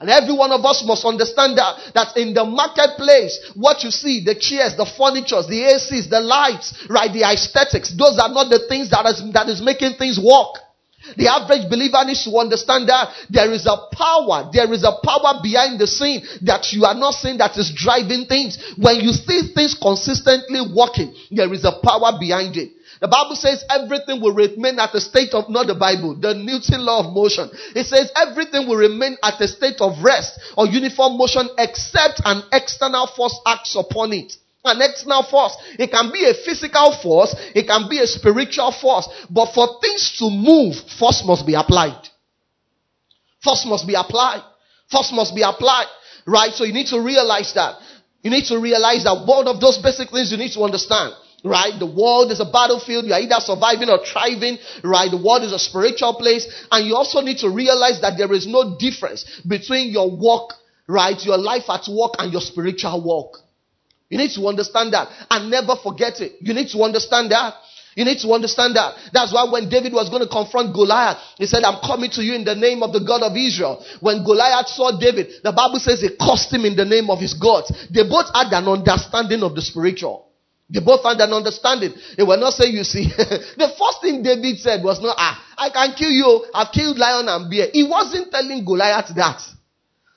And 0.00 0.10
every 0.10 0.34
one 0.34 0.52
of 0.52 0.64
us 0.64 0.84
must 0.84 1.04
understand 1.04 1.56
that, 1.58 1.92
that 1.94 2.16
in 2.16 2.34
the 2.34 2.44
marketplace, 2.44 3.52
what 3.54 3.82
you 3.82 3.90
see, 3.90 4.24
the 4.24 4.34
chairs, 4.34 4.76
the 4.76 4.84
furnitures, 4.84 5.46
the 5.46 5.64
ACs, 5.72 6.10
the 6.10 6.20
lights, 6.20 6.74
right, 6.88 7.12
the 7.12 7.24
aesthetics, 7.24 7.96
those 7.96 8.18
are 8.18 8.28
not 8.28 8.50
the 8.50 8.66
things 8.68 8.90
that 8.90 9.06
is, 9.06 9.22
that 9.32 9.48
is 9.48 9.62
making 9.62 9.94
things 9.94 10.20
work. 10.20 10.60
The 11.14 11.28
average 11.30 11.70
believer 11.70 12.02
needs 12.04 12.24
to 12.24 12.34
understand 12.36 12.88
that 12.88 13.14
there 13.30 13.52
is 13.52 13.64
a 13.64 13.78
power, 13.94 14.50
there 14.52 14.72
is 14.72 14.82
a 14.82 14.98
power 15.04 15.38
behind 15.40 15.78
the 15.78 15.86
scene 15.86 16.26
that 16.42 16.72
you 16.72 16.84
are 16.84 16.98
not 16.98 17.14
seeing 17.14 17.38
that 17.38 17.56
is 17.56 17.70
driving 17.70 18.26
things. 18.26 18.58
When 18.76 19.00
you 19.00 19.12
see 19.12 19.54
things 19.54 19.78
consistently 19.78 20.66
working, 20.74 21.14
there 21.30 21.52
is 21.54 21.64
a 21.64 21.78
power 21.78 22.18
behind 22.18 22.56
it. 22.56 22.75
The 23.00 23.08
Bible 23.08 23.36
says 23.36 23.64
everything 23.70 24.20
will 24.20 24.34
remain 24.34 24.78
at 24.78 24.94
a 24.94 25.00
state 25.00 25.34
of, 25.34 25.50
not 25.50 25.66
the 25.66 25.74
Bible, 25.74 26.14
the 26.14 26.34
Newton 26.34 26.84
law 26.84 27.06
of 27.06 27.12
motion. 27.12 27.50
It 27.74 27.86
says 27.86 28.10
everything 28.16 28.66
will 28.68 28.76
remain 28.76 29.16
at 29.22 29.40
a 29.40 29.48
state 29.48 29.80
of 29.80 30.02
rest 30.02 30.40
or 30.56 30.66
uniform 30.66 31.18
motion 31.18 31.48
except 31.58 32.22
an 32.24 32.42
external 32.52 33.06
force 33.06 33.38
acts 33.46 33.76
upon 33.76 34.12
it 34.12 34.36
an 34.66 34.82
external 34.82 35.22
force. 35.22 35.56
It 35.78 35.90
can 35.90 36.10
be 36.12 36.24
a 36.24 36.34
physical 36.34 36.90
force, 37.00 37.34
it 37.54 37.66
can 37.66 37.88
be 37.88 37.98
a 38.00 38.06
spiritual 38.06 38.72
force. 38.72 39.08
But 39.30 39.52
for 39.54 39.80
things 39.80 40.16
to 40.18 40.30
move, 40.30 40.74
force 40.98 41.22
must 41.24 41.46
be 41.46 41.54
applied. 41.54 42.08
Force 43.42 43.64
must 43.66 43.86
be 43.86 43.94
applied. 43.94 44.42
Force 44.90 45.12
must 45.12 45.34
be 45.34 45.42
applied. 45.42 45.86
Right? 46.26 46.52
So 46.52 46.64
you 46.64 46.72
need 46.72 46.88
to 46.88 47.00
realize 47.00 47.52
that. 47.54 47.76
You 48.22 48.30
need 48.30 48.46
to 48.46 48.58
realize 48.58 49.04
that 49.04 49.24
one 49.24 49.46
of 49.46 49.60
those 49.60 49.78
basic 49.78 50.10
things 50.10 50.32
you 50.32 50.36
need 50.36 50.52
to 50.52 50.62
understand. 50.62 51.14
Right? 51.46 51.78
The 51.78 51.86
world 51.86 52.32
is 52.32 52.40
a 52.40 52.50
battlefield. 52.50 53.06
You 53.06 53.14
are 53.14 53.22
either 53.22 53.38
surviving 53.38 53.88
or 53.88 54.02
thriving. 54.02 54.58
Right? 54.82 55.06
The 55.10 55.22
world 55.22 55.46
is 55.46 55.52
a 55.54 55.62
spiritual 55.62 56.14
place. 56.18 56.42
And 56.72 56.86
you 56.86 56.96
also 56.96 57.20
need 57.20 57.38
to 57.46 57.50
realize 57.50 58.00
that 58.02 58.18
there 58.18 58.32
is 58.34 58.46
no 58.50 58.74
difference 58.76 59.22
between 59.46 59.90
your 59.90 60.10
walk, 60.10 60.54
right? 60.88 61.14
Your 61.22 61.38
life 61.38 61.70
at 61.70 61.86
work 61.86 62.18
and 62.18 62.32
your 62.32 62.42
spiritual 62.42 62.98
walk. 63.04 63.38
You 64.10 64.18
need 64.18 64.34
to 64.34 64.46
understand 64.46 64.92
that 64.92 65.06
and 65.30 65.50
never 65.50 65.76
forget 65.78 66.20
it. 66.20 66.34
You 66.40 66.54
need 66.54 66.68
to 66.70 66.82
understand 66.82 67.30
that. 67.30 67.54
You 67.94 68.04
need 68.04 68.18
to 68.20 68.32
understand 68.32 68.76
that. 68.76 68.94
That's 69.12 69.32
why 69.32 69.48
when 69.50 69.70
David 69.70 69.92
was 69.94 70.10
going 70.10 70.22
to 70.22 70.28
confront 70.28 70.74
Goliath, 70.74 71.16
he 71.38 71.46
said, 71.46 71.64
I'm 71.64 71.80
coming 71.80 72.10
to 72.10 72.22
you 72.22 72.34
in 72.34 72.44
the 72.44 72.54
name 72.54 72.82
of 72.82 72.92
the 72.92 73.00
God 73.00 73.22
of 73.22 73.34
Israel. 73.34 73.82
When 74.00 74.22
Goliath 74.22 74.68
saw 74.68 74.98
David, 74.98 75.42
the 75.42 75.52
Bible 75.52 75.78
says 75.78 76.02
he 76.02 76.10
cursed 76.10 76.52
him 76.52 76.66
in 76.66 76.76
the 76.76 76.84
name 76.84 77.08
of 77.08 77.18
his 77.18 77.34
gods. 77.34 77.72
They 77.88 78.02
both 78.02 78.26
had 78.34 78.52
an 78.52 78.68
understanding 78.68 79.42
of 79.42 79.54
the 79.54 79.62
spiritual. 79.62 80.25
They 80.68 80.80
both 80.80 81.04
had 81.04 81.20
an 81.20 81.32
understanding. 81.32 81.94
They 82.16 82.24
were 82.24 82.36
not 82.36 82.54
saying, 82.54 82.74
you 82.74 82.82
see, 82.82 83.06
the 83.08 83.70
first 83.78 84.02
thing 84.02 84.22
David 84.22 84.58
said 84.58 84.82
was 84.82 85.00
not, 85.00 85.14
ah, 85.16 85.38
I 85.56 85.70
can 85.70 85.94
kill 85.94 86.10
you. 86.10 86.46
I've 86.52 86.72
killed 86.72 86.98
lion 86.98 87.28
and 87.28 87.48
bear. 87.50 87.68
He 87.72 87.84
wasn't 87.84 88.32
telling 88.32 88.64
Goliath 88.64 89.14
that. 89.14 89.40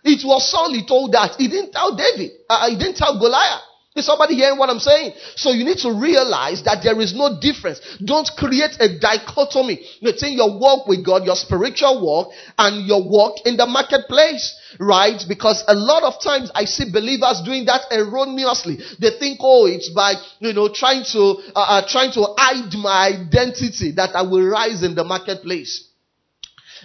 It 0.03 0.25
was 0.25 0.49
Saul 0.49 0.73
he 0.73 0.87
told 0.87 1.11
that. 1.13 1.35
He 1.37 1.47
didn't 1.47 1.71
tell 1.71 1.95
David. 1.95 2.31
Uh, 2.49 2.69
he 2.69 2.77
didn't 2.77 2.97
tell 2.97 3.19
Goliath. 3.19 3.61
Is 3.95 4.05
somebody 4.05 4.35
hearing 4.35 4.57
what 4.57 4.69
I'm 4.69 4.79
saying? 4.79 5.13
So 5.35 5.51
you 5.51 5.65
need 5.65 5.79
to 5.79 5.91
realize 5.91 6.63
that 6.63 6.83
there 6.83 6.99
is 7.01 7.13
no 7.13 7.39
difference. 7.41 7.81
Don't 8.03 8.29
create 8.37 8.77
a 8.79 8.97
dichotomy 8.97 9.81
between 10.01 10.37
your 10.37 10.57
walk 10.57 10.87
with 10.87 11.05
God, 11.05 11.25
your 11.25 11.35
spiritual 11.35 12.01
walk, 12.01 12.31
and 12.57 12.87
your 12.87 13.03
walk 13.03 13.45
in 13.45 13.57
the 13.57 13.65
marketplace. 13.65 14.55
Right? 14.79 15.21
Because 15.27 15.63
a 15.67 15.73
lot 15.73 16.03
of 16.03 16.21
times 16.21 16.51
I 16.53 16.65
see 16.65 16.91
believers 16.91 17.41
doing 17.43 17.65
that 17.65 17.85
erroneously. 17.91 18.77
They 18.99 19.17
think, 19.17 19.39
oh, 19.41 19.65
it's 19.65 19.89
by, 19.89 20.13
you 20.39 20.53
know, 20.53 20.69
trying 20.73 21.03
to, 21.13 21.41
uh, 21.55 21.81
uh, 21.81 21.87
trying 21.87 22.11
to 22.13 22.35
hide 22.37 22.73
my 22.75 23.25
identity 23.25 23.93
that 23.95 24.15
I 24.15 24.21
will 24.21 24.45
rise 24.47 24.83
in 24.83 24.93
the 24.93 25.03
marketplace. 25.03 25.89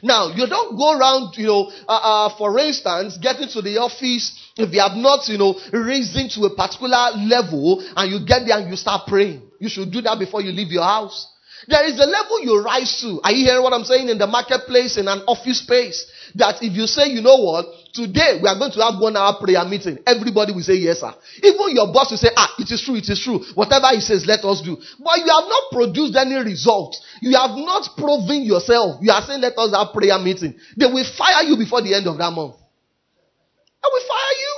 Now, 0.02 0.28
you 0.34 0.46
don't 0.46 0.76
go 0.76 0.98
around, 0.98 1.36
you 1.36 1.46
know, 1.46 1.72
uh, 1.88 2.28
uh, 2.28 2.36
for 2.36 2.58
instance, 2.58 3.16
getting 3.18 3.48
to 3.48 3.62
the 3.62 3.78
office 3.78 4.38
if 4.56 4.72
you 4.72 4.80
have 4.80 4.96
not, 4.96 5.28
you 5.28 5.38
know, 5.38 5.58
risen 5.72 6.28
to 6.30 6.46
a 6.46 6.54
particular 6.54 7.12
level 7.16 7.82
and 7.96 8.10
you 8.10 8.26
get 8.26 8.46
there 8.46 8.58
and 8.58 8.70
you 8.70 8.76
start 8.76 9.06
praying. 9.06 9.42
You 9.58 9.68
should 9.68 9.90
do 9.92 10.00
that 10.02 10.18
before 10.18 10.42
you 10.42 10.52
leave 10.52 10.72
your 10.72 10.84
house. 10.84 11.33
There 11.68 11.84
is 11.86 11.98
a 11.98 12.06
level 12.06 12.42
you 12.42 12.62
rise 12.62 13.00
to. 13.00 13.20
Are 13.24 13.32
you 13.32 13.46
hearing 13.46 13.62
what 13.62 13.72
I'm 13.72 13.84
saying? 13.84 14.08
In 14.08 14.18
the 14.18 14.26
marketplace, 14.26 14.96
in 14.98 15.08
an 15.08 15.22
office 15.26 15.60
space. 15.60 16.04
That 16.34 16.62
if 16.62 16.74
you 16.74 16.86
say, 16.86 17.08
you 17.14 17.22
know 17.22 17.36
what, 17.38 17.66
today 17.94 18.40
we 18.42 18.48
are 18.48 18.58
going 18.58 18.72
to 18.74 18.82
have 18.82 18.98
one 18.98 19.16
hour 19.16 19.38
prayer 19.38 19.62
meeting, 19.64 20.02
everybody 20.04 20.52
will 20.52 20.66
say 20.66 20.74
yes, 20.74 20.98
sir. 21.00 21.14
Even 21.42 21.78
your 21.78 21.92
boss 21.94 22.10
will 22.10 22.18
say, 22.18 22.34
ah, 22.36 22.50
it 22.58 22.66
is 22.70 22.82
true, 22.82 22.96
it 22.96 23.08
is 23.08 23.22
true. 23.22 23.38
Whatever 23.54 23.94
he 23.94 24.00
says, 24.00 24.26
let 24.26 24.42
us 24.42 24.60
do. 24.60 24.74
But 24.98 25.18
you 25.22 25.30
have 25.30 25.46
not 25.46 25.70
produced 25.70 26.16
any 26.18 26.34
results. 26.34 26.98
You 27.22 27.38
have 27.38 27.54
not 27.54 27.94
proven 27.96 28.42
yourself. 28.42 28.98
You 29.00 29.12
are 29.12 29.22
saying, 29.22 29.40
let 29.40 29.56
us 29.56 29.70
have 29.70 29.94
prayer 29.94 30.18
meeting. 30.18 30.58
They 30.76 30.86
will 30.86 31.06
fire 31.16 31.46
you 31.46 31.56
before 31.56 31.82
the 31.82 31.94
end 31.94 32.10
of 32.10 32.18
that 32.18 32.32
month. 32.34 32.58
They 32.58 33.88
will 33.92 34.06
fire 34.10 34.36
you. 34.42 34.53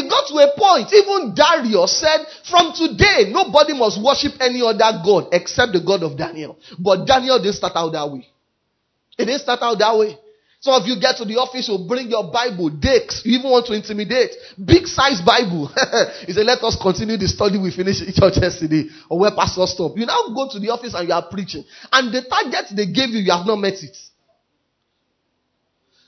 It 0.00 0.08
got 0.08 0.24
to 0.32 0.36
a 0.40 0.48
point, 0.56 0.88
even 0.96 1.34
Darius 1.36 2.00
said, 2.00 2.24
from 2.48 2.72
today, 2.72 3.28
nobody 3.28 3.76
must 3.76 4.00
worship 4.00 4.32
any 4.40 4.62
other 4.64 5.04
God 5.04 5.28
except 5.32 5.72
the 5.72 5.80
God 5.84 6.02
of 6.02 6.16
Daniel. 6.16 6.56
But 6.78 7.04
Daniel 7.04 7.36
didn't 7.36 7.60
start 7.60 7.76
out 7.76 7.92
that 7.92 8.10
way. 8.10 8.26
It 9.18 9.26
didn't 9.26 9.42
start 9.42 9.60
out 9.60 9.78
that 9.78 9.98
way. 9.98 10.16
Some 10.60 10.74
of 10.74 10.86
you 10.86 11.00
get 11.00 11.16
to 11.16 11.24
the 11.24 11.36
office, 11.36 11.68
you 11.68 11.76
bring 11.88 12.08
your 12.08 12.32
Bible, 12.32 12.68
decks. 12.68 13.22
You 13.24 13.38
even 13.38 13.50
want 13.50 13.64
to 13.66 13.72
intimidate. 13.72 14.32
Big 14.56 14.86
size 14.86 15.20
Bible. 15.20 15.68
he 16.28 16.32
said, 16.32 16.44
let 16.44 16.60
us 16.64 16.76
continue 16.80 17.16
the 17.16 17.28
study 17.28 17.56
we 17.56 17.72
finished 17.72 18.04
in 18.04 18.12
church 18.12 18.36
yesterday. 18.36 18.88
Or 19.08 19.20
where 19.20 19.32
pastor 19.32 19.64
stopped. 19.64 19.96
You 19.96 20.04
now 20.04 20.32
go 20.32 20.48
to 20.52 20.60
the 20.60 20.68
office 20.68 20.92
and 20.92 21.08
you 21.08 21.14
are 21.14 21.24
preaching. 21.28 21.64
And 21.92 22.12
the 22.12 22.24
target 22.28 22.72
they 22.76 22.88
gave 22.92 23.08
you, 23.12 23.20
you 23.20 23.32
have 23.32 23.48
not 23.48 23.56
met 23.56 23.80
it. 23.80 23.96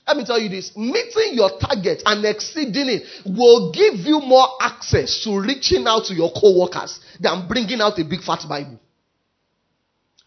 Let 0.05 0.17
me 0.17 0.25
tell 0.25 0.39
you 0.39 0.49
this 0.49 0.75
meeting 0.75 1.31
your 1.33 1.51
target 1.59 2.03
and 2.05 2.25
exceeding 2.25 2.89
it 2.89 3.03
will 3.25 3.71
give 3.71 3.95
you 4.05 4.19
more 4.19 4.47
access 4.59 5.23
to 5.23 5.39
reaching 5.39 5.85
out 5.87 6.05
to 6.05 6.13
your 6.13 6.31
co 6.31 6.59
workers 6.59 6.99
than 7.19 7.47
bringing 7.47 7.79
out 7.79 7.97
a 7.99 8.03
big 8.03 8.21
fat 8.21 8.43
Bible. 8.47 8.79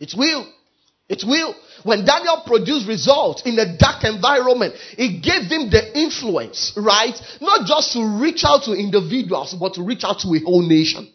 It 0.01 0.15
will. 0.17 0.47
It 1.09 1.25
will. 1.27 1.55
When 1.85 2.05
Daniel 2.05 2.43
produced 2.47 2.89
results 2.89 3.43
in 3.45 3.59
a 3.59 3.77
dark 3.77 4.03
environment, 4.05 4.75
it 4.99 5.23
gave 5.23 5.51
him 5.51 5.71
the 5.71 5.99
influence, 5.99 6.73
right? 6.77 7.15
Not 7.41 7.67
just 7.67 7.93
to 7.93 8.21
reach 8.21 8.43
out 8.45 8.65
to 8.65 8.73
individuals, 8.73 9.55
but 9.55 9.75
to 9.75 9.83
reach 9.83 10.05
out 10.05 10.21
to 10.21 10.29
a 10.35 10.41
whole 10.41 10.67
nation 10.67 11.13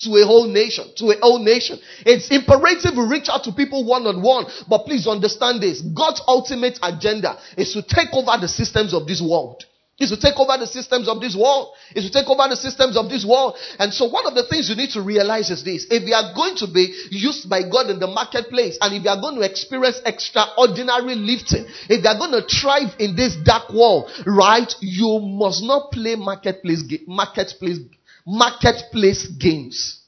to 0.00 0.10
a 0.16 0.26
whole 0.26 0.46
nation, 0.46 0.84
to 0.96 1.10
a 1.10 1.18
whole 1.20 1.38
nation. 1.38 1.78
It's 2.04 2.30
imperative 2.30 2.96
we 2.96 3.06
reach 3.06 3.28
out 3.30 3.44
to 3.44 3.52
people 3.52 3.84
one 3.84 4.06
on 4.06 4.22
one. 4.22 4.46
But 4.68 4.84
please 4.84 5.06
understand 5.06 5.62
this. 5.62 5.80
God's 5.80 6.20
ultimate 6.26 6.78
agenda 6.82 7.38
is 7.56 7.72
to 7.72 7.82
take 7.82 8.12
over 8.12 8.36
the 8.40 8.48
systems 8.48 8.92
of 8.92 9.06
this 9.06 9.22
world. 9.22 9.64
Is 9.98 10.10
to 10.10 10.20
take 10.20 10.36
over 10.36 10.58
the 10.60 10.66
systems 10.66 11.08
of 11.08 11.22
this 11.22 11.34
world. 11.34 11.72
Is 11.94 12.04
to 12.04 12.12
take 12.12 12.28
over 12.28 12.46
the 12.50 12.56
systems 12.56 12.98
of 12.98 13.08
this 13.08 13.24
world. 13.24 13.56
And 13.78 13.94
so 13.94 14.04
one 14.04 14.26
of 14.26 14.34
the 14.34 14.44
things 14.44 14.68
you 14.68 14.76
need 14.76 14.90
to 14.90 15.00
realize 15.00 15.48
is 15.48 15.64
this. 15.64 15.86
If 15.88 16.06
you 16.06 16.12
are 16.12 16.34
going 16.36 16.54
to 16.56 16.68
be 16.68 16.92
used 17.08 17.48
by 17.48 17.62
God 17.64 17.88
in 17.88 17.98
the 17.98 18.06
marketplace, 18.06 18.76
and 18.82 18.92
if 18.92 19.04
you 19.04 19.08
are 19.08 19.18
going 19.18 19.36
to 19.36 19.40
experience 19.40 20.02
extraordinary 20.04 21.16
lifting, 21.16 21.64
if 21.88 22.04
you 22.04 22.10
are 22.12 22.18
going 22.18 22.36
to 22.36 22.44
thrive 22.44 22.92
in 23.00 23.16
this 23.16 23.36
dark 23.36 23.72
world, 23.72 24.12
right, 24.26 24.68
you 24.82 25.18
must 25.18 25.64
not 25.64 25.90
play 25.92 26.14
marketplace, 26.14 26.84
marketplace 27.06 27.78
marketplace 28.26 29.26
games. 29.38 30.02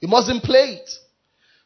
You 0.00 0.08
mustn't 0.08 0.42
play 0.42 0.80
it. 0.80 0.90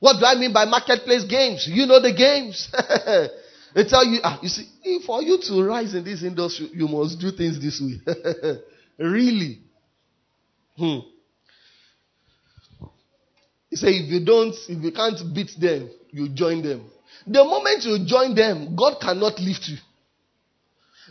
What 0.00 0.18
do 0.18 0.26
I 0.26 0.34
mean 0.34 0.52
by 0.52 0.64
marketplace 0.64 1.24
games? 1.24 1.66
You 1.66 1.86
know 1.86 2.00
the 2.00 2.12
games. 2.12 2.70
they 3.74 3.84
tell 3.84 4.04
you, 4.04 4.20
ah, 4.22 4.38
you 4.42 4.48
see, 4.48 4.68
for 5.06 5.22
you 5.22 5.38
to 5.40 5.62
rise 5.62 5.94
in 5.94 6.04
this 6.04 6.22
industry, 6.22 6.70
you 6.74 6.88
must 6.88 7.20
do 7.20 7.30
things 7.30 7.60
this 7.60 7.80
way. 7.80 8.58
really? 8.98 9.60
Hmm. 10.76 10.98
He 13.70 13.76
say, 13.76 13.88
if 13.88 14.10
you 14.10 14.24
don't, 14.24 14.54
if 14.68 14.82
you 14.82 14.92
can't 14.92 15.34
beat 15.34 15.52
them, 15.58 15.88
you 16.10 16.28
join 16.28 16.62
them. 16.62 16.90
The 17.26 17.44
moment 17.44 17.84
you 17.84 18.04
join 18.04 18.34
them, 18.34 18.74
God 18.76 19.00
cannot 19.00 19.38
lift 19.38 19.68
you. 19.68 19.76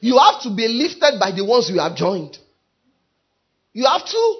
You 0.02 0.18
have 0.18 0.42
to 0.42 0.56
be 0.56 0.68
lifted 0.68 1.20
by 1.20 1.32
the 1.32 1.46
ones 1.46 1.70
you 1.70 1.80
have 1.80 1.96
joined. 1.96 2.38
You 3.74 3.86
have 3.86 4.06
to. 4.06 4.36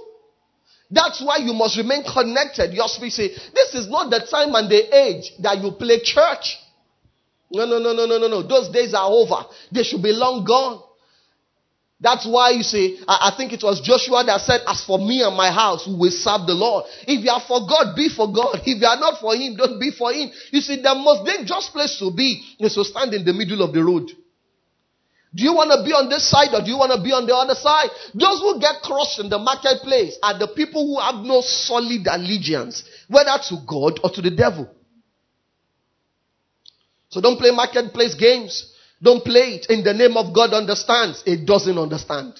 That's 0.92 1.22
why 1.24 1.38
you 1.38 1.54
must 1.54 1.78
remain 1.78 2.04
connected. 2.04 2.74
Your 2.74 2.88
spirit 2.88 3.14
say, 3.14 3.30
this 3.30 3.74
is 3.76 3.88
not 3.88 4.10
the 4.10 4.20
time 4.30 4.54
and 4.56 4.70
the 4.70 4.94
age 4.96 5.32
that 5.40 5.60
you 5.64 5.72
play 5.72 6.02
church. 6.04 6.60
No, 7.50 7.66
no, 7.66 7.80
no, 7.80 7.94
no, 7.94 8.06
no, 8.06 8.18
no, 8.18 8.28
no. 8.28 8.44
Those 8.44 8.70
days 8.70 8.94
are 8.94 9.10
over. 9.10 9.48
They 9.72 9.84
should 9.84 10.04
be 10.04 10.12
long 10.12 10.44
gone. 10.44 10.84
That's 12.02 12.26
why 12.26 12.50
you 12.50 12.64
see, 12.64 13.00
I, 13.08 13.30
I, 13.32 13.38
think 13.38 13.54
it 13.54 13.62
was 13.62 13.80
Joshua 13.80 14.24
that 14.26 14.42
said, 14.42 14.62
As 14.66 14.84
for 14.84 14.98
me 14.98 15.22
and 15.22 15.38
my 15.38 15.52
house, 15.52 15.86
we 15.86 15.94
will 15.94 16.12
serve 16.12 16.48
the 16.48 16.56
Lord. 16.56 16.86
If 17.08 17.24
you 17.24 17.30
are 17.30 17.44
for 17.48 17.62
God, 17.68 17.96
be 17.96 18.10
for 18.10 18.34
God. 18.34 18.66
If 18.66 18.82
you 18.82 18.88
are 18.88 19.00
not 19.00 19.22
for 19.22 19.36
Him, 19.36 19.56
don't 19.56 19.80
be 19.80 19.92
for 19.92 20.12
Him. 20.12 20.32
You 20.50 20.62
see, 20.62 20.82
the 20.82 20.96
most 20.96 21.30
dangerous 21.30 21.70
place 21.70 22.00
to 22.00 22.10
be 22.12 22.42
is 22.60 22.74
to 22.74 22.84
stand 22.84 23.14
in 23.14 23.24
the 23.24 23.34
middle 23.34 23.62
of 23.62 23.72
the 23.72 23.84
road. 23.84 24.10
Do 25.34 25.44
you 25.44 25.54
want 25.54 25.72
to 25.72 25.84
be 25.88 25.94
on 25.96 26.10
this 26.10 26.28
side 26.30 26.54
or 26.54 26.60
do 26.60 26.70
you 26.70 26.78
want 26.78 26.92
to 26.92 27.02
be 27.02 27.14
on 27.14 27.26
the 27.26 27.36
other 27.36 27.56
side? 27.56 27.90
Those 28.14 28.42
who 28.44 28.60
get 28.60 28.84
crushed 28.84 29.20
in 29.20 29.30
the 29.30 29.40
marketplace 29.40 30.20
are 30.22 30.38
the 30.38 30.48
people 30.50 30.86
who 30.86 31.00
have 31.00 31.24
no 31.24 31.40
solid 31.40 32.04
allegiance, 32.08 32.84
whether 33.08 33.32
to 33.48 33.64
God 33.66 34.00
or 34.04 34.12
to 34.12 34.22
the 34.22 34.32
devil. 34.32 34.68
So 37.10 37.22
don't 37.22 37.38
play 37.38 37.52
marketplace 37.52 38.16
games. 38.16 38.76
Don't 39.02 39.24
play 39.24 39.56
it 39.56 39.68
in 39.70 39.84
the 39.84 39.94
name 39.94 40.18
of 40.18 40.34
God 40.36 40.54
understands. 40.54 41.24
It 41.26 41.46
doesn't 41.46 41.78
understand. 41.78 42.36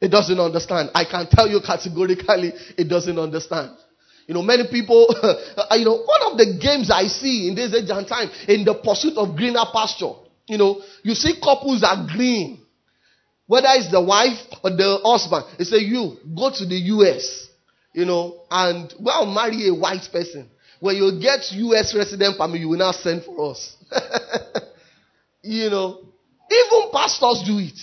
It 0.00 0.08
doesn't 0.08 0.38
understand. 0.38 0.90
I 0.94 1.04
can 1.04 1.28
tell 1.30 1.48
you 1.48 1.60
categorically, 1.60 2.52
it 2.76 2.88
doesn't 2.88 3.18
understand. 3.18 3.76
You 4.26 4.34
know, 4.34 4.42
many 4.42 4.64
people, 4.70 5.06
you 5.72 5.84
know, 5.84 6.02
one 6.02 6.32
of 6.32 6.38
the 6.38 6.58
games 6.60 6.90
I 6.90 7.06
see 7.06 7.48
in 7.48 7.54
this 7.54 7.74
age 7.74 7.90
and 7.90 8.06
time 8.06 8.28
in 8.46 8.64
the 8.64 8.74
pursuit 8.74 9.16
of 9.16 9.36
greener 9.36 9.64
pasture, 9.72 10.12
you 10.48 10.58
know, 10.58 10.82
you 11.02 11.14
see 11.14 11.40
couples 11.40 11.82
are 11.82 12.04
agreeing, 12.04 12.58
whether 13.46 13.68
it's 13.70 13.90
the 13.90 14.02
wife 14.02 14.38
or 14.62 14.70
the 14.70 15.00
husband, 15.04 15.44
they 15.58 15.64
say, 15.64 15.78
you 15.78 16.16
go 16.36 16.50
to 16.50 16.66
the 16.66 16.76
US, 16.76 17.48
you 17.94 18.04
know, 18.04 18.42
and 18.50 18.92
well, 19.00 19.26
marry 19.26 19.68
a 19.68 19.74
white 19.74 20.08
person. 20.12 20.48
When 20.80 20.96
you 20.96 21.18
get 21.20 21.50
US 21.52 21.94
resident 21.94 22.38
permit, 22.38 22.60
you 22.60 22.68
will 22.68 22.78
now 22.78 22.92
send 22.92 23.24
for 23.24 23.50
us. 23.50 23.76
You 25.42 25.70
know, 25.70 26.00
even 26.50 26.90
pastors 26.92 27.42
do 27.46 27.58
it 27.58 27.78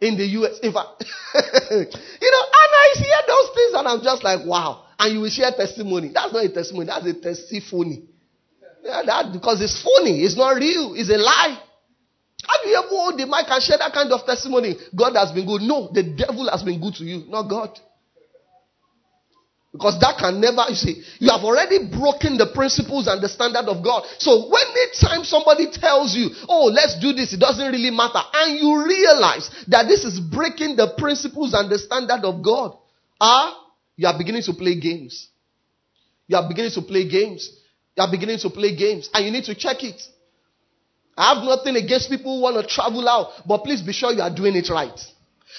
in 0.00 0.16
the 0.16 0.24
US. 0.38 0.58
In 0.60 0.72
fact, 0.72 1.02
you 1.34 2.30
know, 2.30 2.44
and 2.46 2.72
I 2.78 2.94
hear 2.96 3.16
those 3.26 3.54
things 3.54 3.72
and 3.74 3.88
I'm 3.88 4.02
just 4.02 4.22
like, 4.22 4.46
wow. 4.46 4.84
And 4.98 5.14
you 5.14 5.20
will 5.20 5.30
share 5.30 5.50
testimony. 5.50 6.12
That's 6.14 6.32
not 6.32 6.44
a 6.44 6.48
testimony, 6.48 6.86
that's 6.86 7.06
a 7.06 7.14
testimony. 7.14 8.04
Yeah, 8.82 9.02
that 9.04 9.32
because 9.32 9.60
it's 9.60 9.82
phony, 9.82 10.22
it's 10.24 10.36
not 10.36 10.56
real, 10.56 10.94
it's 10.94 11.10
a 11.10 11.18
lie. 11.18 11.58
Do 12.62 12.68
you 12.68 12.76
ever 12.76 12.88
hold 12.88 13.18
the 13.18 13.26
mic 13.26 13.48
and 13.48 13.62
share 13.62 13.78
that 13.78 13.92
kind 13.92 14.12
of 14.12 14.24
testimony? 14.26 14.76
God 14.96 15.14
has 15.16 15.32
been 15.32 15.46
good. 15.46 15.62
No, 15.62 15.90
the 15.92 16.02
devil 16.02 16.50
has 16.50 16.62
been 16.62 16.80
good 16.80 16.94
to 16.94 17.04
you, 17.04 17.24
not 17.28 17.48
God. 17.48 17.78
Because 19.72 20.00
that 20.00 20.18
can 20.18 20.40
never, 20.40 20.66
you 20.68 20.74
see, 20.74 21.02
you 21.20 21.30
have 21.30 21.44
already 21.44 21.86
broken 21.86 22.36
the 22.36 22.50
principles 22.52 23.06
and 23.06 23.22
the 23.22 23.28
standard 23.28 23.70
of 23.70 23.84
God. 23.84 24.02
So 24.18 24.50
when 24.50 24.66
anytime 24.66 25.22
somebody 25.22 25.70
tells 25.70 26.14
you, 26.16 26.30
oh, 26.48 26.66
let's 26.74 26.98
do 26.98 27.12
this, 27.12 27.32
it 27.32 27.38
doesn't 27.38 27.70
really 27.70 27.90
matter, 27.90 28.18
and 28.34 28.58
you 28.58 28.84
realize 28.84 29.48
that 29.68 29.86
this 29.86 30.04
is 30.04 30.18
breaking 30.18 30.74
the 30.74 30.92
principles 30.98 31.54
and 31.54 31.70
the 31.70 31.78
standard 31.78 32.24
of 32.24 32.42
God, 32.42 32.76
ah, 33.20 33.54
you 33.94 34.08
are 34.08 34.18
beginning 34.18 34.42
to 34.42 34.54
play 34.54 34.78
games. 34.80 35.28
You 36.26 36.36
are 36.36 36.48
beginning 36.48 36.72
to 36.72 36.82
play 36.82 37.08
games. 37.08 37.59
You 38.00 38.06
are 38.06 38.10
beginning 38.10 38.38
to 38.38 38.48
play 38.48 38.74
games, 38.74 39.10
and 39.12 39.26
you 39.26 39.30
need 39.30 39.44
to 39.44 39.54
check 39.54 39.84
it. 39.84 40.00
I 41.18 41.34
have 41.34 41.44
nothing 41.44 41.76
against 41.76 42.08
people 42.08 42.36
who 42.36 42.42
want 42.42 42.56
to 42.56 42.66
travel 42.66 43.06
out, 43.06 43.46
but 43.46 43.58
please 43.58 43.82
be 43.82 43.92
sure 43.92 44.10
you 44.10 44.22
are 44.22 44.34
doing 44.34 44.56
it 44.56 44.70
right. 44.70 44.98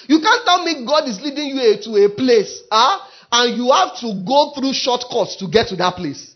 You 0.08 0.18
can't 0.18 0.44
tell 0.44 0.64
me 0.64 0.84
God 0.84 1.06
is 1.06 1.20
leading 1.22 1.54
you 1.54 1.78
to 1.84 2.04
a 2.04 2.08
place, 2.08 2.62
ah, 2.72 3.08
and 3.30 3.56
you 3.56 3.70
have 3.70 3.94
to 4.00 4.24
go 4.26 4.50
through 4.58 4.72
shortcuts 4.72 5.36
to 5.36 5.46
get 5.46 5.68
to 5.68 5.76
that 5.76 5.94
place. 5.94 6.34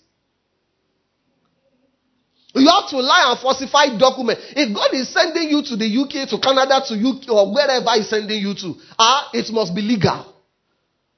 You 2.55 2.71
have 2.71 2.88
to 2.90 2.99
lie 2.99 3.33
and 3.33 3.40
falsify 3.40 3.99
documents. 3.99 4.42
If 4.55 4.73
God 4.77 4.95
is 4.95 5.09
sending 5.09 5.51
you 5.51 5.61
to 5.64 5.75
the 5.75 5.90
UK, 5.90 6.31
to 6.31 6.38
Canada, 6.38 6.87
to 6.87 6.95
UK, 6.95 7.29
or 7.35 7.53
wherever 7.53 7.90
He's 7.99 8.09
sending 8.09 8.38
you 8.40 8.55
to, 8.55 8.77
ah, 8.97 9.29
it 9.35 9.51
must 9.51 9.75
be 9.75 9.83
legal. 9.83 10.33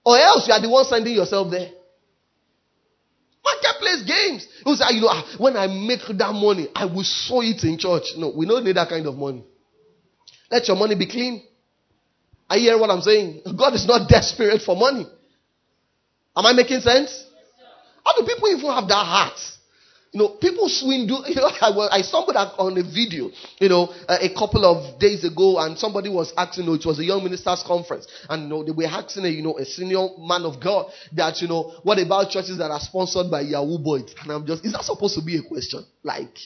Or 0.03 0.17
else 0.17 0.49
you 0.49 0.55
are 0.55 0.63
the 0.63 0.71
one 0.71 0.87
sending 0.87 1.15
yourself 1.15 1.51
there. 1.51 1.73
Marketplace 3.81 4.03
games. 4.07 4.47
You 4.65 4.75
say, 4.75 4.85
you 4.95 5.01
know, 5.03 5.09
ah, 5.11 5.25
when 5.39 5.57
I 5.57 5.67
make 5.67 6.01
that 6.07 6.33
money, 6.33 6.69
I 6.75 6.87
will 6.87 7.05
sow 7.05 7.41
it 7.41 7.63
in 7.65 7.79
church. 7.79 8.15
No, 8.17 8.33
we 8.37 8.47
don't 8.47 8.65
need 8.65 8.77
that 8.77 8.89
kind 8.89 9.07
of 9.07 9.17
money. 9.17 9.45
Let 10.51 10.67
your 10.69 10.77
money 10.77 10.95
be 10.95 11.07
clean. 11.07 11.43
I 12.49 12.59
hear 12.59 12.79
what 12.79 12.91
I'm 12.91 13.03
saying. 13.03 13.43
God 13.59 13.75
is 13.75 13.87
not 13.87 14.09
desperate 14.09 14.63
for 14.63 14.75
money. 14.77 15.07
Am 16.37 16.47
I 16.47 16.53
making 16.53 16.81
sense? 16.81 17.25
How 18.05 18.15
do 18.17 18.27
people 18.27 18.49
even 18.49 18.71
have 18.71 18.89
that 18.89 19.05
heart? 19.05 19.39
You 20.13 20.21
know, 20.21 20.29
people 20.41 20.69
swindle. 20.69 21.25
You 21.29 21.35
know, 21.35 21.51
I, 21.61 21.71
was, 21.71 21.89
I 21.93 22.03
stumbled 22.03 22.37
on 22.37 22.79
a 22.79 22.83
video, 22.83 23.31
you 23.61 23.69
know, 23.69 23.93
a, 24.09 24.27
a, 24.27 24.35
couple 24.35 24.65
of 24.65 24.99
days 24.99 25.25
ago, 25.25 25.59
and 25.59 25.79
somebody 25.79 26.09
was 26.09 26.33
asking, 26.37 26.65
you 26.65 26.71
know, 26.71 26.77
it 26.77 26.87
was 26.87 26.99
a 26.99 27.05
young 27.05 27.23
ministers 27.23 27.63
conference, 27.67 28.07
and 28.29 28.45
you 28.45 28.49
know, 28.49 28.65
they 28.65 28.73
were 28.73 28.87
asking, 28.87 29.27
a, 29.27 29.29
you 29.29 29.43
know, 29.43 29.59
a 29.59 29.65
senior 29.65 30.09
man 30.19 30.43
of 30.45 30.61
God 30.61 30.91
that, 31.13 31.41
you 31.43 31.49
know, 31.49 31.75
what 31.83 31.99
about 31.99 32.31
churches 32.31 32.57
that 32.59 32.71
are 32.71 32.81
sponsored 32.81 33.31
by 33.31 33.43
Yahoo 33.43 33.79
boys? 33.79 34.15
And 34.23 34.33
I'm 34.33 34.47
just, 34.47 34.65
is 34.65 34.73
that 34.73 34.85
supposed 34.85 35.15
to 35.17 35.25
be 35.25 35.37
a 35.37 35.43
question? 35.43 35.85
Like, 36.03 36.37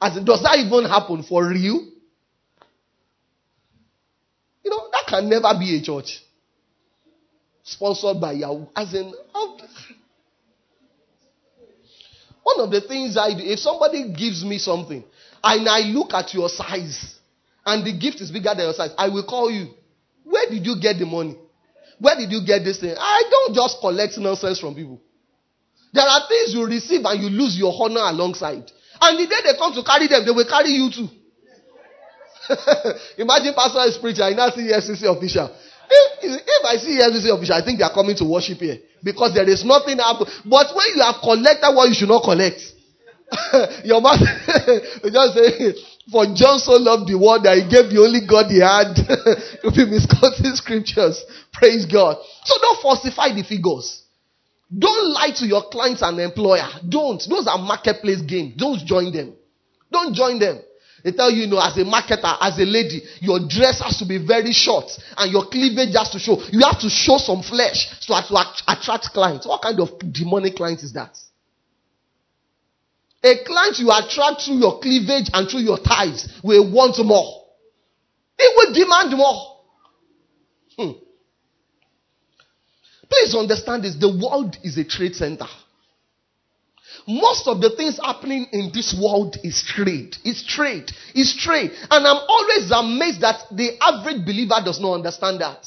as 0.00 0.16
in, 0.16 0.24
does 0.24 0.42
that 0.42 0.56
even 0.58 0.88
happen 0.88 1.24
for 1.24 1.46
real? 1.46 1.86
You 4.64 4.70
know, 4.70 4.88
that 4.92 5.04
can 5.08 5.28
never 5.28 5.52
be 5.58 5.76
a 5.76 5.82
church 5.82 6.22
sponsored 7.64 8.20
by 8.20 8.32
Yahoo. 8.32 8.66
As 8.76 8.94
in, 8.94 9.12
one 12.56 12.66
of 12.66 12.70
the 12.70 12.80
things 12.80 13.16
I 13.16 13.34
do, 13.34 13.42
if 13.42 13.58
somebody 13.58 14.12
gives 14.12 14.44
me 14.44 14.58
something 14.58 15.04
and 15.42 15.68
I 15.68 15.80
look 15.80 16.12
at 16.14 16.32
your 16.34 16.48
size 16.48 17.18
and 17.64 17.84
the 17.84 17.96
gift 17.96 18.20
is 18.20 18.30
bigger 18.30 18.50
than 18.50 18.64
your 18.64 18.74
size, 18.74 18.90
I 18.96 19.08
will 19.08 19.24
call 19.24 19.50
you. 19.50 19.74
Where 20.24 20.48
did 20.48 20.64
you 20.64 20.80
get 20.80 20.98
the 20.98 21.06
money? 21.06 21.36
Where 21.98 22.16
did 22.16 22.30
you 22.32 22.44
get 22.46 22.64
this 22.64 22.80
thing? 22.80 22.94
I 22.98 23.24
don't 23.30 23.54
just 23.54 23.78
collect 23.80 24.16
nonsense 24.18 24.58
from 24.60 24.74
people. 24.74 25.00
There 25.92 26.06
are 26.06 26.28
things 26.28 26.54
you 26.54 26.64
receive 26.66 27.04
and 27.04 27.20
you 27.20 27.28
lose 27.28 27.58
your 27.58 27.74
honor 27.76 28.00
alongside. 28.00 28.70
And 29.00 29.18
the 29.18 29.26
day 29.26 29.40
they 29.44 29.58
come 29.58 29.74
to 29.74 29.82
carry 29.82 30.06
them, 30.06 30.24
they 30.24 30.30
will 30.30 30.46
carry 30.48 30.70
you 30.70 30.90
too. 30.90 31.08
Imagine 33.18 33.54
pastor 33.54 33.88
is 33.88 33.98
preaching, 33.98 34.24
I 34.24 34.30
now 34.30 34.50
see 34.50 34.70
EFCC 34.70 35.04
official. 35.04 35.54
If, 35.90 36.42
if 36.46 36.62
I 36.64 36.76
see 36.76 37.00
every 37.02 37.18
official, 37.18 37.54
I 37.54 37.64
think 37.64 37.78
they 37.78 37.84
are 37.84 37.92
coming 37.92 38.16
to 38.16 38.24
worship 38.24 38.58
here. 38.58 38.78
Because 39.02 39.34
there 39.34 39.48
is 39.48 39.64
nothing 39.64 39.98
happen. 39.98 40.26
But 40.46 40.70
when 40.74 40.86
you 40.94 41.02
have 41.02 41.18
collected 41.22 41.74
what 41.74 41.88
you 41.88 41.94
should 41.94 42.08
not 42.08 42.22
collect, 42.22 42.60
your 43.84 44.00
mouth 44.00 44.20
just 45.06 45.34
say, 45.34 45.74
For 46.10 46.26
John 46.34 46.58
so 46.58 46.78
loved 46.78 47.08
the 47.08 47.18
world 47.18 47.44
that 47.44 47.58
he 47.58 47.64
gave 47.66 47.90
the 47.90 48.02
only 48.02 48.26
God 48.26 48.50
he 48.50 48.60
had 48.62 48.94
to 49.62 49.68
be 49.70 49.86
misquoting 49.86 50.54
scriptures. 50.54 51.22
Praise 51.52 51.86
God. 51.86 52.18
So 52.44 52.54
don't 52.60 52.82
falsify 52.82 53.34
the 53.34 53.42
figures. 53.42 54.02
Don't 54.70 55.12
lie 55.14 55.34
to 55.34 55.46
your 55.46 55.66
clients 55.70 56.02
and 56.02 56.18
employer. 56.20 56.68
Don't. 56.86 57.22
Those 57.28 57.46
are 57.46 57.58
marketplace 57.58 58.22
games. 58.22 58.54
Don't 58.56 58.78
join 58.86 59.12
them. 59.12 59.34
Don't 59.90 60.14
join 60.14 60.38
them. 60.38 60.62
They 61.02 61.12
tell 61.12 61.30
you, 61.30 61.42
you 61.42 61.46
know, 61.46 61.60
as 61.60 61.76
a 61.76 61.84
marketer, 61.84 62.36
as 62.40 62.58
a 62.58 62.64
lady, 62.64 63.02
your 63.20 63.40
dress 63.48 63.80
has 63.80 63.98
to 63.98 64.04
be 64.06 64.18
very 64.18 64.52
short 64.52 64.90
and 65.16 65.32
your 65.32 65.46
cleavage 65.46 65.94
has 65.96 66.10
to 66.10 66.18
show. 66.18 66.40
You 66.50 66.60
have 66.64 66.80
to 66.80 66.90
show 66.90 67.18
some 67.18 67.42
flesh 67.42 67.88
so 68.00 68.14
as 68.14 68.28
to 68.28 68.36
attract 68.68 69.12
clients. 69.12 69.46
What 69.46 69.62
kind 69.62 69.80
of 69.80 69.98
demonic 70.12 70.56
client 70.56 70.82
is 70.82 70.92
that? 70.92 71.16
A 73.22 73.44
client 73.44 73.78
you 73.78 73.90
attract 73.92 74.42
through 74.42 74.56
your 74.56 74.80
cleavage 74.80 75.30
and 75.32 75.48
through 75.48 75.60
your 75.60 75.78
ties 75.78 76.28
will 76.42 76.70
want 76.72 76.98
more. 77.04 77.44
It 78.38 78.56
will 78.56 78.72
demand 78.72 79.16
more. 79.16 79.56
Hmm. 80.78 80.92
Please 83.10 83.34
understand 83.34 83.84
this. 83.84 83.96
The 83.96 84.08
world 84.08 84.56
is 84.62 84.78
a 84.78 84.84
trade 84.84 85.14
center. 85.14 85.46
Most 87.10 87.48
of 87.48 87.60
the 87.60 87.70
things 87.70 87.98
happening 87.98 88.46
in 88.52 88.70
this 88.72 88.94
world 88.94 89.36
is 89.42 89.64
trade. 89.66 90.14
It's 90.24 90.46
trade. 90.46 90.92
It's 91.12 91.34
trade. 91.36 91.72
And 91.90 92.06
I'm 92.06 92.22
always 92.28 92.70
amazed 92.70 93.22
that 93.22 93.50
the 93.50 93.76
average 93.82 94.24
believer 94.24 94.54
does 94.64 94.80
not 94.80 94.94
understand 94.94 95.40
that. 95.40 95.66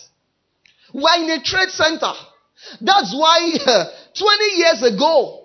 We're 0.93 1.19
in 1.19 1.29
a 1.31 1.43
trade 1.43 1.67
center. 1.69 2.13
That's 2.79 3.13
why 3.13 3.59
uh, 3.65 3.85
20 4.17 4.43
years 4.55 4.83
ago, 4.95 5.43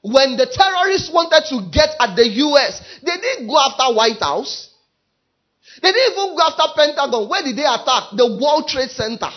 when 0.00 0.38
the 0.38 0.46
terrorists 0.46 1.12
wanted 1.12 1.44
to 1.50 1.68
get 1.70 1.90
at 2.00 2.16
the 2.16 2.26
US, 2.48 2.80
they 3.02 3.16
didn't 3.20 3.48
go 3.48 3.58
after 3.58 3.94
White 3.94 4.20
House. 4.20 4.70
They 5.82 5.92
didn't 5.92 6.12
even 6.12 6.36
go 6.36 6.42
after 6.42 6.72
Pentagon. 6.74 7.28
Where 7.28 7.42
did 7.42 7.56
they 7.56 7.68
attack? 7.68 8.16
The 8.16 8.38
World 8.40 8.66
Trade 8.66 8.90
Center. 8.90 9.28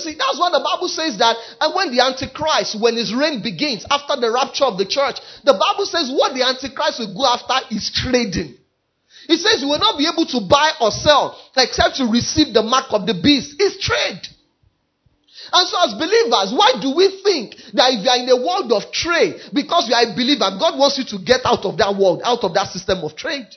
See, 0.00 0.16
that's 0.16 0.40
what 0.40 0.56
the 0.56 0.64
Bible 0.64 0.88
says 0.88 1.18
that 1.18 1.36
and 1.60 1.74
when 1.76 1.92
the 1.92 2.00
Antichrist, 2.00 2.80
when 2.80 2.96
his 2.96 3.12
reign 3.12 3.42
begins 3.44 3.84
after 3.90 4.16
the 4.16 4.32
rapture 4.32 4.64
of 4.64 4.78
the 4.80 4.88
church, 4.88 5.20
the 5.44 5.52
Bible 5.52 5.84
says 5.84 6.08
what 6.08 6.32
the 6.32 6.40
Antichrist 6.40 7.04
will 7.04 7.12
go 7.12 7.28
after 7.28 7.68
is 7.74 7.92
trading. 7.92 8.56
He 9.28 9.36
says 9.36 9.60
you 9.60 9.68
will 9.68 9.78
not 9.78 9.98
be 10.00 10.08
able 10.08 10.24
to 10.24 10.40
buy 10.40 10.72
or 10.80 10.90
sell 10.90 11.36
except 11.56 12.00
to 12.00 12.08
receive 12.08 12.54
the 12.56 12.64
mark 12.64 12.88
of 12.96 13.04
the 13.04 13.12
beast. 13.12 13.60
It's 13.60 13.76
trade. 13.76 14.24
And 15.52 15.68
so 15.68 15.76
as 15.84 15.92
believers, 16.00 16.56
why 16.56 16.80
do 16.80 16.96
we 16.96 17.20
think 17.20 17.60
that 17.76 17.92
if 17.92 18.00
you 18.00 18.10
are 18.10 18.20
in 18.24 18.28
a 18.32 18.40
world 18.40 18.72
of 18.72 18.88
trade, 18.92 19.36
because 19.52 19.84
you 19.88 19.94
are 19.94 20.08
a 20.08 20.14
believer, 20.16 20.48
God 20.56 20.80
wants 20.80 20.96
you 20.96 21.04
to 21.12 21.18
get 21.20 21.44
out 21.44 21.68
of 21.68 21.76
that 21.76 21.92
world, 21.92 22.22
out 22.24 22.40
of 22.40 22.54
that 22.54 22.72
system 22.72 23.04
of 23.04 23.16
trade? 23.16 23.48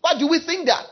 Why 0.00 0.18
do 0.18 0.28
we 0.28 0.40
think 0.44 0.66
that? 0.66 0.84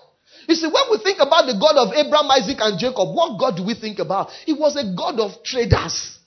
You 0.48 0.54
see, 0.54 0.66
when 0.66 0.84
we 0.90 0.96
think 1.04 1.20
about 1.20 1.44
the 1.44 1.60
God 1.60 1.76
of 1.76 1.92
Abraham, 1.92 2.30
Isaac, 2.32 2.56
and 2.58 2.80
Jacob, 2.80 3.12
what 3.12 3.38
God 3.38 3.56
do 3.56 3.62
we 3.62 3.74
think 3.74 3.98
about? 3.98 4.30
He 4.46 4.54
was 4.54 4.76
a 4.76 4.96
God 4.96 5.20
of 5.20 5.44
traders. 5.44 6.18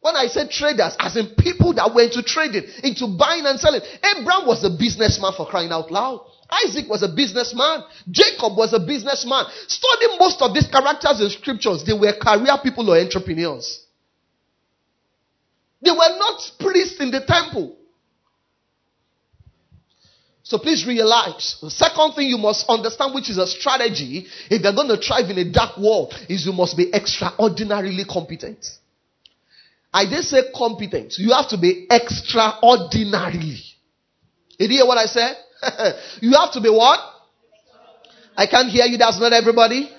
When 0.00 0.16
I 0.16 0.26
say 0.26 0.48
traders, 0.48 0.96
as 0.98 1.16
in 1.16 1.36
people 1.36 1.74
that 1.74 1.92
went 1.94 2.14
to 2.14 2.22
trading, 2.22 2.64
into 2.82 3.06
buying 3.06 3.44
and 3.44 3.60
selling. 3.60 3.82
Abraham 4.00 4.46
was 4.48 4.64
a 4.64 4.70
businessman 4.70 5.32
for 5.36 5.46
crying 5.46 5.70
out 5.70 5.92
loud. 5.92 6.24
Isaac 6.64 6.88
was 6.88 7.02
a 7.02 7.08
businessman. 7.08 7.84
Jacob 8.10 8.56
was 8.56 8.72
a 8.72 8.80
businessman. 8.80 9.44
Study 9.68 10.06
most 10.18 10.40
of 10.40 10.54
these 10.54 10.66
characters 10.66 11.20
in 11.20 11.28
scriptures. 11.28 11.84
They 11.84 11.92
were 11.92 12.12
career 12.16 12.56
people 12.62 12.88
or 12.88 12.98
entrepreneurs. 12.98 13.84
They 15.82 15.90
were 15.90 16.16
not 16.16 16.40
priests 16.58 17.00
in 17.00 17.10
the 17.10 17.20
temple. 17.20 17.76
So 20.44 20.58
please 20.58 20.86
realize 20.86 21.56
the 21.62 21.70
second 21.70 22.12
thing 22.12 22.28
you 22.28 22.36
must 22.36 22.68
understand, 22.68 23.14
which 23.14 23.30
is 23.30 23.38
a 23.38 23.46
strategy 23.46 24.26
if 24.50 24.62
you're 24.62 24.74
going 24.74 24.88
to 24.88 24.98
thrive 24.98 25.30
in 25.30 25.38
a 25.38 25.50
dark 25.50 25.78
world, 25.78 26.12
is 26.28 26.44
you 26.44 26.52
must 26.52 26.76
be 26.76 26.92
extraordinarily 26.92 28.04
competent. 28.04 28.62
I 29.90 30.04
did 30.04 30.22
say 30.24 30.42
competent. 30.54 31.14
You 31.16 31.32
have 31.32 31.48
to 31.48 31.56
be 31.56 31.86
extraordinarily. 31.90 33.62
Did 34.58 34.70
you 34.70 34.76
hear 34.78 34.86
what 34.86 34.98
I 34.98 35.06
said? 35.06 35.34
you 36.20 36.32
have 36.32 36.52
to 36.52 36.60
be 36.60 36.68
what? 36.68 37.00
I 38.36 38.46
can't 38.46 38.68
hear 38.68 38.84
you. 38.84 38.98
That's 38.98 39.18
not 39.18 39.32
everybody. 39.32 39.90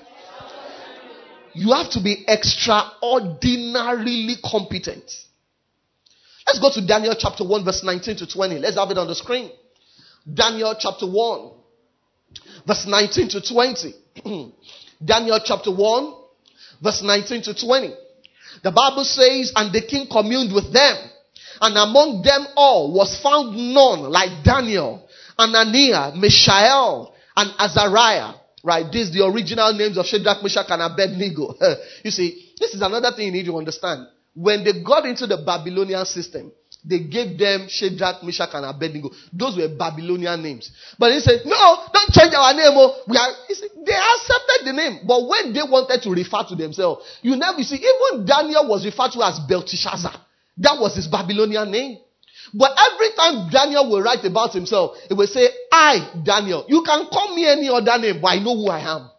You 1.54 1.74
have 1.74 1.90
to 1.92 2.04
be 2.04 2.24
extraordinarily 2.28 4.36
competent. 4.46 5.12
Let's 6.46 6.60
go 6.60 6.70
to 6.72 6.86
Daniel 6.86 7.16
chapter 7.18 7.44
1, 7.48 7.66
verse 7.66 7.84
19 7.84 8.18
to 8.18 8.28
20. 8.28 8.60
Let's 8.60 8.78
have 8.78 8.92
it 8.92 9.00
on 9.00 9.08
the 9.08 9.16
screen. 9.16 9.50
Daniel 10.32 10.76
chapter 10.80 11.06
1, 11.06 11.52
verse 12.68 12.86
19 12.88 13.30
to 13.30 13.42
20. 13.42 13.94
Daniel 15.06 15.40
chapter 15.44 15.72
1, 15.72 16.14
verse 16.82 17.02
19 17.04 17.42
to 17.44 17.54
20. 17.54 17.94
The 18.64 18.72
Bible 18.72 19.04
says, 19.04 19.54
And 19.56 19.74
the 19.74 19.82
king 19.82 20.08
communed 20.12 20.54
with 20.54 20.74
them, 20.74 20.96
and 21.62 21.78
among 21.78 22.24
them 22.24 22.48
all 22.56 22.94
was 22.94 23.22
found 23.22 23.56
none 23.56 24.10
like 24.10 24.44
Daniel, 24.44 25.08
Ananiah, 25.38 26.16
Mishael, 26.16 27.14
and 27.36 27.52
Azariah. 27.60 28.34
Right? 28.64 28.92
These 28.92 29.12
the 29.12 29.24
original 29.24 29.74
names 29.74 29.98
of 29.98 30.08
Shadrach, 30.08 30.42
Meshach, 30.42 30.66
and 30.70 30.82
Abednego. 30.82 31.54
you 32.04 32.10
see, 32.10 32.52
this 32.60 32.74
is 32.74 32.82
another 32.82 33.12
thing 33.16 33.28
you 33.28 33.32
need 33.32 33.46
to 33.46 33.56
understand. 33.58 34.08
When 34.34 34.64
they 34.64 34.82
got 34.82 35.06
into 35.06 35.28
the 35.28 35.38
Babylonian 35.38 36.04
system, 36.06 36.52
they 36.88 37.00
gave 37.00 37.38
them 37.38 37.66
Shadrach, 37.68 38.22
Meshach, 38.24 38.50
and 38.54 38.66
Abednego. 38.66 39.10
Those 39.34 39.58
were 39.58 39.68
Babylonian 39.68 40.42
names. 40.42 40.70
But 41.00 41.14
he 41.14 41.20
said, 41.20 41.42
No, 41.46 41.90
don't 41.92 42.12
change 42.12 42.34
our 42.36 42.54
name. 42.54 42.78
Oh. 42.78 43.02
We 43.08 43.18
are, 43.18 43.32
said, 43.50 43.70
they 43.86 43.98
accepted 43.98 44.70
the 44.70 44.74
name. 44.74 45.00
But 45.08 45.28
when 45.28 45.52
they 45.52 45.64
wanted 45.66 46.04
to 46.04 46.12
refer 46.12 46.44
to 46.50 46.56
themselves, 46.56 47.04
you 47.24 47.36
never 47.36 47.62
see, 47.64 47.78
even 47.78 48.26
Daniel 48.26 48.68
was 48.70 48.86
referred 48.86 49.12
to 49.14 49.24
as 49.24 49.40
Belteshazzar. 49.50 50.14
That 50.58 50.78
was 50.80 50.96
his 50.96 51.08
Babylonian 51.08 51.72
name. 51.72 51.98
But 52.54 52.78
every 52.78 53.10
time 53.18 53.50
Daniel 53.50 53.90
will 53.90 54.04
write 54.04 54.24
about 54.24 54.54
himself, 54.54 54.96
he 55.08 55.16
will 55.16 55.28
say, 55.28 55.50
I, 55.72 56.22
Daniel. 56.24 56.66
You 56.68 56.84
can 56.86 57.08
call 57.08 57.36
me 57.36 57.48
any 57.48 57.68
other 57.68 57.98
name, 57.98 58.22
but 58.22 58.28
I 58.28 58.40
know 58.40 58.56
who 58.56 58.70
I 58.70 58.80
am. 58.80 59.10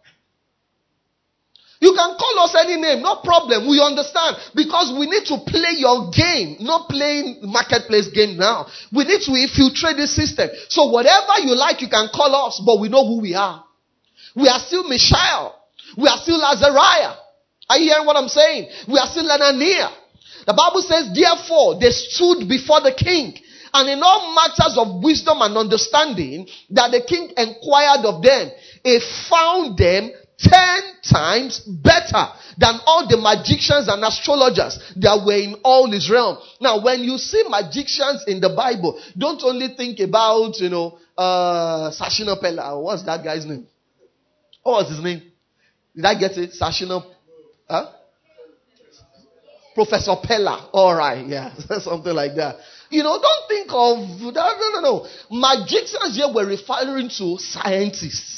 You 1.79 1.93
can 1.93 2.17
call 2.17 2.39
us 2.39 2.55
any 2.57 2.81
name, 2.81 3.03
no 3.03 3.21
problem. 3.23 3.69
We 3.69 3.79
understand 3.81 4.37
because 4.55 4.93
we 4.97 5.05
need 5.05 5.25
to 5.29 5.37
play 5.45 5.77
your 5.77 6.09
game, 6.09 6.57
not 6.61 6.89
playing 6.89 7.39
marketplace 7.43 8.09
game 8.09 8.37
now. 8.37 8.65
We 8.91 9.03
need 9.03 9.21
to 9.21 9.33
infiltrate 9.37 9.97
the 9.97 10.07
system. 10.07 10.49
So 10.69 10.89
whatever 10.89 11.39
you 11.45 11.53
like, 11.55 11.81
you 11.81 11.89
can 11.89 12.09
call 12.13 12.33
us, 12.47 12.61
but 12.65 12.79
we 12.79 12.89
know 12.89 13.05
who 13.05 13.21
we 13.21 13.35
are. 13.35 13.63
We 14.35 14.47
are 14.47 14.59
still 14.59 14.87
Mishael. 14.89 15.53
We 15.97 16.07
are 16.07 16.17
still 16.17 16.41
Azariah. 16.43 17.15
Are 17.69 17.77
you 17.77 17.89
hearing 17.91 18.05
what 18.05 18.15
I'm 18.15 18.29
saying? 18.29 18.69
We 18.87 18.97
are 18.97 19.07
still 19.07 19.29
Ananiah. 19.29 19.93
The 20.45 20.53
Bible 20.53 20.81
says, 20.81 21.11
therefore, 21.13 21.79
they 21.79 21.91
stood 21.91 22.47
before 22.47 22.81
the 22.81 22.93
king. 22.93 23.37
And 23.73 23.89
in 23.89 23.99
all 24.01 24.33
matters 24.33 24.77
of 24.77 25.03
wisdom 25.03 25.41
and 25.41 25.57
understanding 25.57 26.47
that 26.71 26.91
the 26.91 27.03
king 27.05 27.29
inquired 27.35 28.05
of 28.05 28.23
them, 28.23 28.49
he 28.83 28.99
found 29.29 29.77
them 29.77 30.11
ten 30.37 30.81
times 31.03 31.59
better 31.59 32.27
than 32.57 32.79
all 32.85 33.07
the 33.07 33.17
magicians 33.17 33.87
and 33.87 34.03
astrologers 34.03 34.77
that 34.97 35.23
were 35.25 35.37
in 35.37 35.55
all 35.63 35.91
Israel. 35.93 36.43
Now, 36.61 36.83
when 36.83 37.01
you 37.03 37.17
see 37.17 37.43
magicians 37.49 38.23
in 38.27 38.39
the 38.39 38.49
Bible, 38.49 39.01
don't 39.17 39.41
only 39.43 39.69
think 39.75 39.99
about, 39.99 40.59
you 40.59 40.69
know, 40.69 40.97
uh, 41.17 41.91
Sashina 41.91 42.41
Peller. 42.41 42.81
What's 42.81 43.03
that 43.03 43.23
guy's 43.23 43.45
name? 43.45 43.67
What 44.63 44.83
was 44.83 44.95
his 44.95 45.03
name? 45.03 45.23
Did 45.95 46.05
I 46.05 46.19
get 46.19 46.37
it? 46.37 46.51
Sashina? 46.59 47.03
Huh? 47.67 47.91
Professor 49.73 50.15
Peller. 50.23 50.69
All 50.71 50.95
right, 50.95 51.25
yeah, 51.25 51.53
something 51.79 52.13
like 52.13 52.35
that. 52.35 52.57
You 52.89 53.03
know, 53.03 53.19
don't 53.21 53.47
think 53.47 53.67
of 53.69 54.33
that. 54.33 54.55
No, 54.59 54.69
no, 54.69 54.81
no. 54.81 55.07
Magicians 55.29 56.15
here 56.15 56.33
were 56.33 56.45
referring 56.45 57.09
to 57.17 57.37
scientists. 57.37 58.36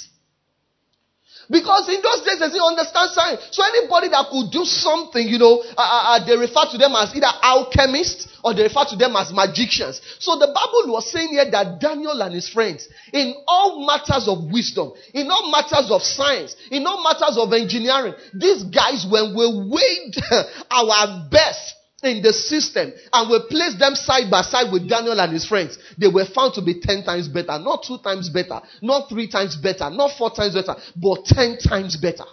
Because 1.49 1.89
in 1.89 1.97
those 2.01 2.21
days, 2.21 2.37
they 2.37 2.47
didn't 2.47 2.77
understand 2.77 3.09
science. 3.09 3.41
So 3.49 3.63
anybody 3.65 4.09
that 4.09 4.29
could 4.29 4.51
do 4.51 4.65
something, 4.65 5.27
you 5.27 5.39
know, 5.39 5.65
uh, 5.75 5.81
uh, 5.81 6.03
uh, 6.13 6.25
they 6.25 6.37
refer 6.37 6.69
to 6.69 6.77
them 6.77 6.93
as 6.93 7.09
either 7.15 7.31
alchemists 7.41 8.27
or 8.43 8.53
they 8.53 8.63
refer 8.63 8.85
to 8.89 8.95
them 8.95 9.15
as 9.15 9.33
magicians. 9.33 9.99
So 10.19 10.37
the 10.37 10.53
Bible 10.53 10.93
was 10.93 11.11
saying 11.11 11.29
here 11.29 11.49
that 11.49 11.81
Daniel 11.81 12.21
and 12.21 12.35
his 12.35 12.47
friends, 12.47 12.87
in 13.11 13.33
all 13.47 13.85
matters 13.85 14.27
of 14.29 14.45
wisdom, 14.53 14.93
in 15.13 15.25
all 15.31 15.49
matters 15.49 15.89
of 15.89 16.03
science, 16.03 16.55
in 16.69 16.85
all 16.85 17.01
matters 17.01 17.35
of 17.35 17.51
engineering, 17.51 18.13
these 18.33 18.63
guys, 18.69 19.07
when 19.09 19.33
we 19.33 19.73
weighed 19.73 20.15
our 20.71 21.27
best 21.31 21.78
in 22.03 22.21
the 22.21 22.33
system 22.33 22.93
and 23.11 23.29
we 23.29 23.39
placed 23.49 23.79
them 23.79 23.95
side 23.95 24.29
by 24.31 24.41
side 24.41 24.71
with 24.71 24.87
Daniel 24.87 25.19
and 25.19 25.33
his 25.33 25.45
friends, 25.45 25.77
they 25.97 26.07
were 26.07 26.25
found 26.25 26.53
to 26.53 26.61
be 26.61 26.79
10 26.79 27.03
times 27.03 27.27
better. 27.27 27.59
Not 27.59 27.83
two 27.83 27.97
times 27.97 28.29
better, 28.29 28.61
not 28.81 29.09
three 29.09 29.27
times 29.27 29.55
better, 29.55 29.89
not 29.89 30.11
four 30.17 30.31
times 30.31 30.53
better, 30.53 30.75
but 30.95 31.25
10 31.25 31.57
times 31.57 31.97
better. 31.97 32.25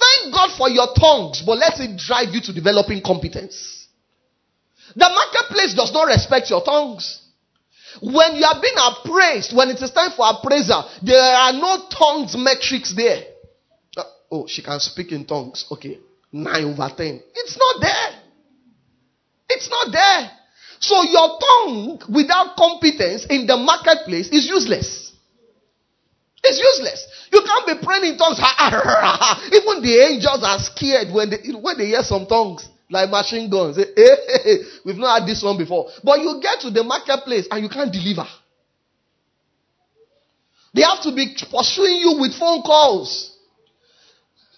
Thank 0.00 0.34
God 0.34 0.56
for 0.56 0.68
your 0.70 0.88
tongues, 0.98 1.42
but 1.44 1.58
let 1.58 1.78
it 1.80 1.98
drive 1.98 2.34
you 2.34 2.40
to 2.42 2.52
developing 2.52 3.02
competence. 3.02 3.88
The 4.96 5.08
marketplace 5.08 5.74
does 5.74 5.92
not 5.92 6.06
respect 6.06 6.50
your 6.50 6.64
tongues. 6.64 7.20
When 8.00 8.36
you 8.36 8.44
are 8.44 8.60
being 8.60 8.74
appraised, 8.78 9.54
when 9.54 9.68
it 9.68 9.82
is 9.82 9.90
time 9.90 10.12
for 10.12 10.24
appraisal, 10.28 10.88
there 11.02 11.20
are 11.20 11.52
no 11.52 11.88
tongues 11.90 12.36
metrics 12.36 12.94
there. 12.94 13.24
Uh, 13.96 14.04
oh, 14.30 14.46
she 14.46 14.62
can 14.62 14.80
speak 14.80 15.12
in 15.12 15.26
tongues. 15.26 15.66
Okay. 15.70 15.98
9 16.32 16.64
over 16.64 16.90
10. 16.96 17.20
It's 17.34 17.58
not 17.58 17.80
there. 17.80 18.20
It's 19.48 19.68
not 19.68 19.92
there. 19.92 20.30
So 20.78 21.02
your 21.02 21.38
tongue 21.38 22.00
without 22.08 22.56
competence 22.56 23.26
in 23.28 23.46
the 23.46 23.56
marketplace 23.56 24.28
is 24.28 24.46
useless. 24.46 25.12
It's 26.42 26.58
useless. 26.58 27.06
You 27.32 27.42
can't 27.44 27.66
be 27.66 27.84
praying 27.84 28.12
in 28.12 28.18
tongues. 28.18 28.38
Even 29.52 29.82
the 29.82 30.08
angels 30.08 30.42
are 30.42 30.58
scared 30.58 31.12
when 31.12 31.30
they, 31.30 31.52
when 31.52 31.76
they 31.76 31.86
hear 31.86 32.02
some 32.02 32.26
tongues 32.26 32.66
like 32.88 33.10
machine 33.10 33.50
guns. 33.50 33.76
We've 34.84 34.96
not 34.96 35.20
had 35.20 35.28
this 35.28 35.42
one 35.42 35.58
before. 35.58 35.90
But 36.02 36.20
you 36.20 36.40
get 36.42 36.60
to 36.60 36.70
the 36.70 36.82
marketplace 36.82 37.46
and 37.50 37.62
you 37.62 37.68
can't 37.68 37.92
deliver. 37.92 38.26
They 40.72 40.82
have 40.82 41.02
to 41.02 41.12
be 41.14 41.34
pursuing 41.50 41.96
you 41.96 42.18
with 42.20 42.38
phone 42.38 42.62
calls. 42.62 43.36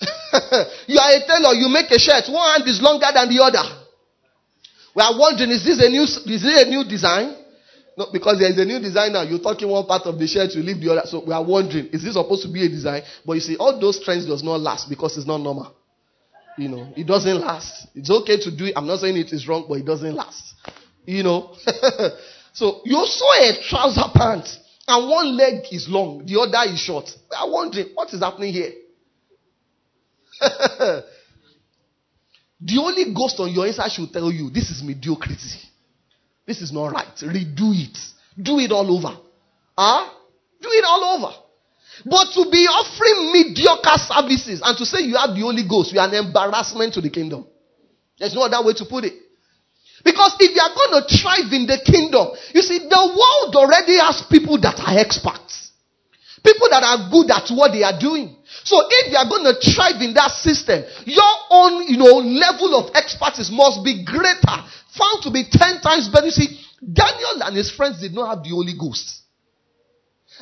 you 0.86 0.98
are 0.98 1.10
a 1.10 1.20
tailor, 1.26 1.54
you 1.54 1.68
make 1.68 1.90
a 1.90 1.98
shirt. 1.98 2.24
One 2.28 2.48
hand 2.50 2.68
is 2.68 2.80
longer 2.80 3.06
than 3.12 3.28
the 3.28 3.42
other. 3.42 3.64
We 4.94 5.02
are 5.02 5.18
wondering, 5.18 5.50
is 5.50 5.64
this 5.64 5.80
a 5.80 5.88
new, 5.88 6.02
is 6.04 6.42
this 6.42 6.62
a 6.62 6.68
new 6.68 6.84
design? 6.84 7.36
No, 7.96 8.08
because 8.12 8.38
there 8.38 8.50
is 8.50 8.58
a 8.58 8.64
new 8.64 8.80
design 8.80 9.12
now. 9.12 9.22
You're 9.22 9.38
talking 9.38 9.68
one 9.68 9.86
part 9.86 10.06
of 10.06 10.18
the 10.18 10.26
shirt, 10.26 10.54
you 10.54 10.62
leave 10.62 10.80
the 10.80 10.92
other. 10.92 11.02
So 11.04 11.24
we 11.24 11.32
are 11.32 11.44
wondering, 11.44 11.88
is 11.92 12.02
this 12.02 12.14
supposed 12.14 12.42
to 12.42 12.52
be 12.52 12.64
a 12.64 12.68
design? 12.68 13.02
But 13.24 13.34
you 13.34 13.40
see, 13.40 13.56
all 13.56 13.78
those 13.78 14.02
trends 14.02 14.26
does 14.26 14.42
not 14.42 14.60
last 14.60 14.88
because 14.88 15.16
it's 15.16 15.26
not 15.26 15.38
normal. 15.38 15.74
You 16.56 16.68
know, 16.68 16.92
it 16.96 17.06
doesn't 17.06 17.40
last. 17.40 17.88
It's 17.94 18.10
okay 18.10 18.38
to 18.40 18.50
do 18.54 18.66
it. 18.66 18.74
I'm 18.76 18.86
not 18.86 19.00
saying 19.00 19.16
it 19.16 19.32
is 19.32 19.48
wrong, 19.48 19.66
but 19.68 19.78
it 19.78 19.86
doesn't 19.86 20.14
last. 20.14 20.54
You 21.06 21.22
know. 21.22 21.54
so 22.52 22.80
you 22.84 23.04
saw 23.06 23.32
a 23.40 23.62
trouser 23.68 24.10
pant 24.14 24.48
and 24.88 25.08
one 25.08 25.36
leg 25.36 25.64
is 25.70 25.88
long, 25.88 26.26
the 26.26 26.40
other 26.40 26.72
is 26.72 26.80
short. 26.80 27.10
We 27.30 27.36
are 27.36 27.50
wondering, 27.50 27.88
what 27.94 28.12
is 28.12 28.20
happening 28.20 28.52
here? 28.52 28.72
the 32.60 32.74
Holy 32.74 33.12
Ghost 33.14 33.38
on 33.40 33.52
your 33.52 33.66
inside 33.66 33.90
should 33.90 34.12
tell 34.12 34.30
you 34.30 34.50
this 34.50 34.70
is 34.70 34.82
mediocrity. 34.82 35.60
This 36.46 36.60
is 36.60 36.72
not 36.72 36.92
right. 36.92 37.14
Redo 37.22 37.72
it. 37.74 37.98
Do 38.40 38.58
it 38.58 38.72
all 38.72 38.90
over. 38.96 39.16
Huh? 39.76 40.10
Do 40.60 40.68
it 40.70 40.84
all 40.84 41.04
over. 41.16 41.32
But 42.04 42.32
to 42.34 42.50
be 42.50 42.66
offering 42.66 43.32
mediocre 43.32 43.98
services 43.98 44.60
and 44.64 44.76
to 44.78 44.86
say 44.86 45.02
you 45.02 45.16
have 45.16 45.34
the 45.34 45.42
Holy 45.42 45.62
Ghost, 45.68 45.92
you 45.92 46.00
are 46.00 46.08
an 46.08 46.14
embarrassment 46.14 46.94
to 46.94 47.00
the 47.00 47.10
kingdom. 47.10 47.46
There's 48.18 48.34
no 48.34 48.42
other 48.42 48.64
way 48.66 48.72
to 48.74 48.84
put 48.84 49.04
it. 49.04 49.14
Because 50.04 50.34
if 50.40 50.54
you 50.54 50.62
are 50.62 50.74
going 50.74 51.02
to 51.02 51.16
thrive 51.16 51.52
in 51.52 51.66
the 51.66 51.78
kingdom, 51.84 52.28
you 52.54 52.62
see, 52.62 52.78
the 52.78 53.02
world 53.06 53.54
already 53.54 53.98
has 53.98 54.24
people 54.28 54.58
that 54.60 54.80
are 54.80 54.98
experts. 54.98 55.71
People 56.44 56.68
that 56.70 56.82
are 56.82 57.10
good 57.10 57.30
at 57.30 57.48
what 57.54 57.72
they 57.72 57.82
are 57.82 57.98
doing. 57.98 58.36
So 58.64 58.82
if 58.82 59.12
you 59.12 59.16
are 59.16 59.28
going 59.28 59.46
to 59.46 59.54
thrive 59.54 60.02
in 60.02 60.12
that 60.14 60.32
system, 60.32 60.82
your 61.06 61.34
own, 61.50 61.86
you 61.86 61.96
know, 61.96 62.18
level 62.18 62.74
of 62.74 62.94
expertise 62.94 63.50
must 63.50 63.84
be 63.84 64.04
greater, 64.04 64.58
found 64.90 65.22
to 65.22 65.30
be 65.30 65.46
10 65.48 65.80
times 65.80 66.08
better. 66.08 66.26
You 66.26 66.32
see, 66.32 66.58
Daniel 66.82 67.42
and 67.42 67.56
his 67.56 67.70
friends 67.70 68.00
did 68.00 68.12
not 68.12 68.34
have 68.34 68.42
the 68.42 68.50
Holy 68.50 68.74
Ghost. 68.78 69.21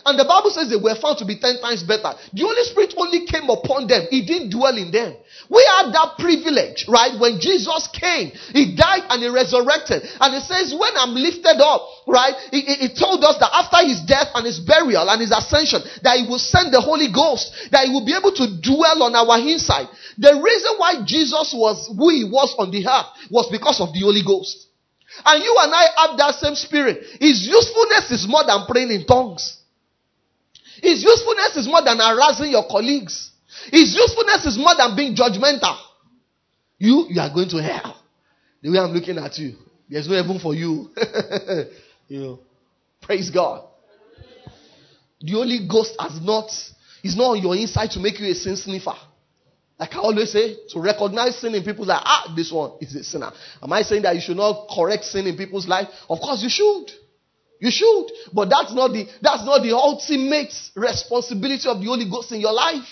And 0.04 0.18
the 0.18 0.24
Bible 0.24 0.50
says 0.50 0.70
they 0.70 0.80
were 0.80 0.96
found 0.96 1.18
to 1.18 1.26
be 1.28 1.36
ten 1.36 1.60
times 1.60 1.82
better. 1.82 2.16
The 2.32 2.42
Holy 2.42 2.64
Spirit 2.68 2.94
only 2.96 3.26
came 3.26 3.50
upon 3.50 3.86
them. 3.86 4.06
He 4.08 4.24
didn't 4.24 4.50
dwell 4.50 4.76
in 4.76 4.90
them. 4.90 5.16
We 5.50 5.60
had 5.66 5.92
that 5.92 6.16
privilege, 6.18 6.86
right? 6.88 7.18
When 7.18 7.40
Jesus 7.42 7.90
came, 7.92 8.30
He 8.54 8.76
died 8.76 9.10
and 9.10 9.20
He 9.20 9.28
resurrected. 9.28 10.06
And 10.20 10.30
He 10.34 10.42
says, 10.46 10.72
when 10.72 10.94
I'm 10.96 11.12
lifted 11.12 11.58
up, 11.58 11.82
right? 12.06 12.34
He, 12.50 12.60
he, 12.62 12.74
he 12.86 12.88
told 12.94 13.24
us 13.26 13.36
that 13.42 13.50
after 13.52 13.82
His 13.82 14.00
death 14.06 14.30
and 14.34 14.46
His 14.46 14.60
burial 14.62 15.10
and 15.10 15.20
His 15.20 15.34
ascension, 15.34 15.82
that 16.02 16.22
He 16.22 16.24
will 16.24 16.40
send 16.40 16.72
the 16.72 16.80
Holy 16.80 17.10
Ghost, 17.10 17.50
that 17.74 17.84
He 17.86 17.90
will 17.90 18.06
be 18.06 18.14
able 18.14 18.32
to 18.32 18.46
dwell 18.62 19.02
on 19.04 19.12
our 19.12 19.38
inside. 19.42 19.90
The 20.16 20.38
reason 20.38 20.72
why 20.78 21.02
Jesus 21.04 21.52
was 21.52 21.90
who 21.90 22.08
He 22.10 22.24
was 22.24 22.54
on 22.58 22.70
the 22.70 22.86
earth 22.86 23.10
was 23.30 23.48
because 23.50 23.80
of 23.80 23.92
the 23.92 24.00
Holy 24.00 24.22
Ghost. 24.22 24.70
And 25.24 25.42
you 25.42 25.56
and 25.58 25.74
I 25.74 25.84
have 26.06 26.16
that 26.18 26.34
same 26.36 26.54
spirit. 26.54 27.02
His 27.20 27.46
usefulness 27.46 28.10
is 28.10 28.28
more 28.28 28.44
than 28.46 28.64
praying 28.66 28.90
in 28.90 29.04
tongues. 29.06 29.59
His 30.82 31.02
usefulness 31.02 31.56
is 31.56 31.66
more 31.66 31.82
than 31.82 31.98
harassing 31.98 32.50
your 32.50 32.66
colleagues. 32.68 33.30
His 33.70 33.94
usefulness 33.94 34.46
is 34.46 34.58
more 34.58 34.74
than 34.76 34.96
being 34.96 35.14
judgmental. 35.14 35.76
You, 36.78 37.06
you 37.10 37.20
are 37.20 37.32
going 37.32 37.48
to 37.50 37.62
hell. 37.62 37.96
The 38.62 38.70
way 38.70 38.78
I'm 38.78 38.92
looking 38.92 39.18
at 39.18 39.38
you, 39.38 39.56
there's 39.88 40.08
no 40.08 40.14
heaven 40.14 40.38
for 40.38 40.54
you. 40.54 40.90
you 42.08 42.20
know, 42.20 42.40
praise 43.02 43.30
God. 43.30 43.64
The 45.20 45.32
Holy 45.32 45.66
Ghost 45.68 45.94
has 45.98 46.20
not, 46.20 46.50
is 47.02 47.16
not 47.16 47.32
on 47.32 47.42
your 47.42 47.54
inside 47.56 47.90
to 47.92 48.00
make 48.00 48.18
you 48.18 48.30
a 48.30 48.34
sin 48.34 48.56
sniffer. 48.56 48.94
Like 49.78 49.94
I 49.94 49.98
always 49.98 50.30
say, 50.30 50.56
to 50.70 50.80
recognize 50.80 51.38
sin 51.38 51.54
in 51.54 51.64
people's 51.64 51.88
life. 51.88 52.02
Ah, 52.04 52.32
this 52.36 52.52
one 52.52 52.72
is 52.80 52.94
a 52.94 53.02
sinner. 53.02 53.32
Am 53.62 53.72
I 53.72 53.82
saying 53.82 54.02
that 54.02 54.14
you 54.14 54.20
should 54.20 54.36
not 54.36 54.68
correct 54.74 55.04
sin 55.04 55.26
in 55.26 55.36
people's 55.36 55.66
life? 55.66 55.88
Of 56.08 56.20
course 56.20 56.42
you 56.42 56.50
should. 56.50 56.90
You 57.60 57.70
should. 57.70 58.06
But 58.32 58.48
that's 58.48 58.74
not 58.74 58.92
the, 58.92 59.06
that's 59.22 59.44
not 59.44 59.62
the 59.62 59.76
ultimate 59.76 60.52
responsibility 60.74 61.68
of 61.68 61.78
the 61.78 61.86
Holy 61.86 62.08
Ghost 62.10 62.32
in 62.32 62.40
your 62.40 62.52
life. 62.52 62.88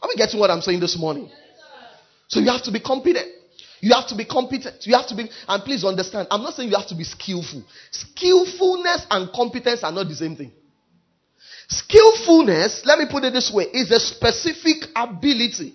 Are 0.00 0.08
we 0.08 0.14
getting 0.14 0.38
what 0.38 0.50
I'm 0.50 0.60
saying 0.62 0.80
this 0.80 0.96
morning? 0.96 1.28
So 2.28 2.40
you 2.40 2.50
have 2.50 2.62
to 2.62 2.72
be 2.72 2.80
competent. 2.80 3.26
You 3.80 3.92
have 3.94 4.06
to 4.08 4.16
be 4.16 4.24
competent. 4.24 4.86
You 4.86 4.94
have 4.94 5.08
to 5.08 5.16
be, 5.16 5.28
and 5.48 5.64
please 5.64 5.84
understand, 5.84 6.28
I'm 6.30 6.42
not 6.42 6.54
saying 6.54 6.70
you 6.70 6.76
have 6.76 6.88
to 6.88 6.94
be 6.94 7.04
skillful. 7.04 7.62
Skillfulness 7.90 9.06
and 9.10 9.32
competence 9.32 9.82
are 9.82 9.92
not 9.92 10.08
the 10.08 10.14
same 10.14 10.36
thing. 10.36 10.52
Skillfulness, 11.68 12.82
let 12.84 12.98
me 12.98 13.06
put 13.10 13.24
it 13.24 13.32
this 13.32 13.52
way, 13.52 13.64
is 13.64 13.90
a 13.90 13.98
specific 13.98 14.88
ability 14.94 15.74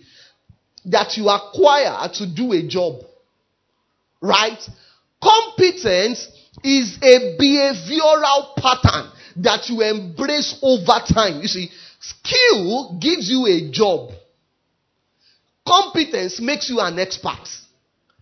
that 0.85 1.17
you 1.17 1.29
acquire 1.29 2.09
to 2.13 2.25
do 2.25 2.53
a 2.53 2.63
job. 2.65 3.01
Right? 4.21 4.59
Competence 5.21 6.27
is 6.63 6.97
a 7.01 7.37
behavioral 7.39 8.55
pattern 8.57 9.11
that 9.37 9.69
you 9.69 9.81
embrace 9.81 10.57
over 10.61 10.99
time. 11.13 11.41
You 11.41 11.47
see, 11.47 11.71
skill 11.99 12.97
gives 12.99 13.29
you 13.29 13.45
a 13.45 13.71
job. 13.71 14.11
Competence 15.67 16.39
makes 16.41 16.69
you 16.69 16.79
an 16.79 16.99
expert. 16.99 17.47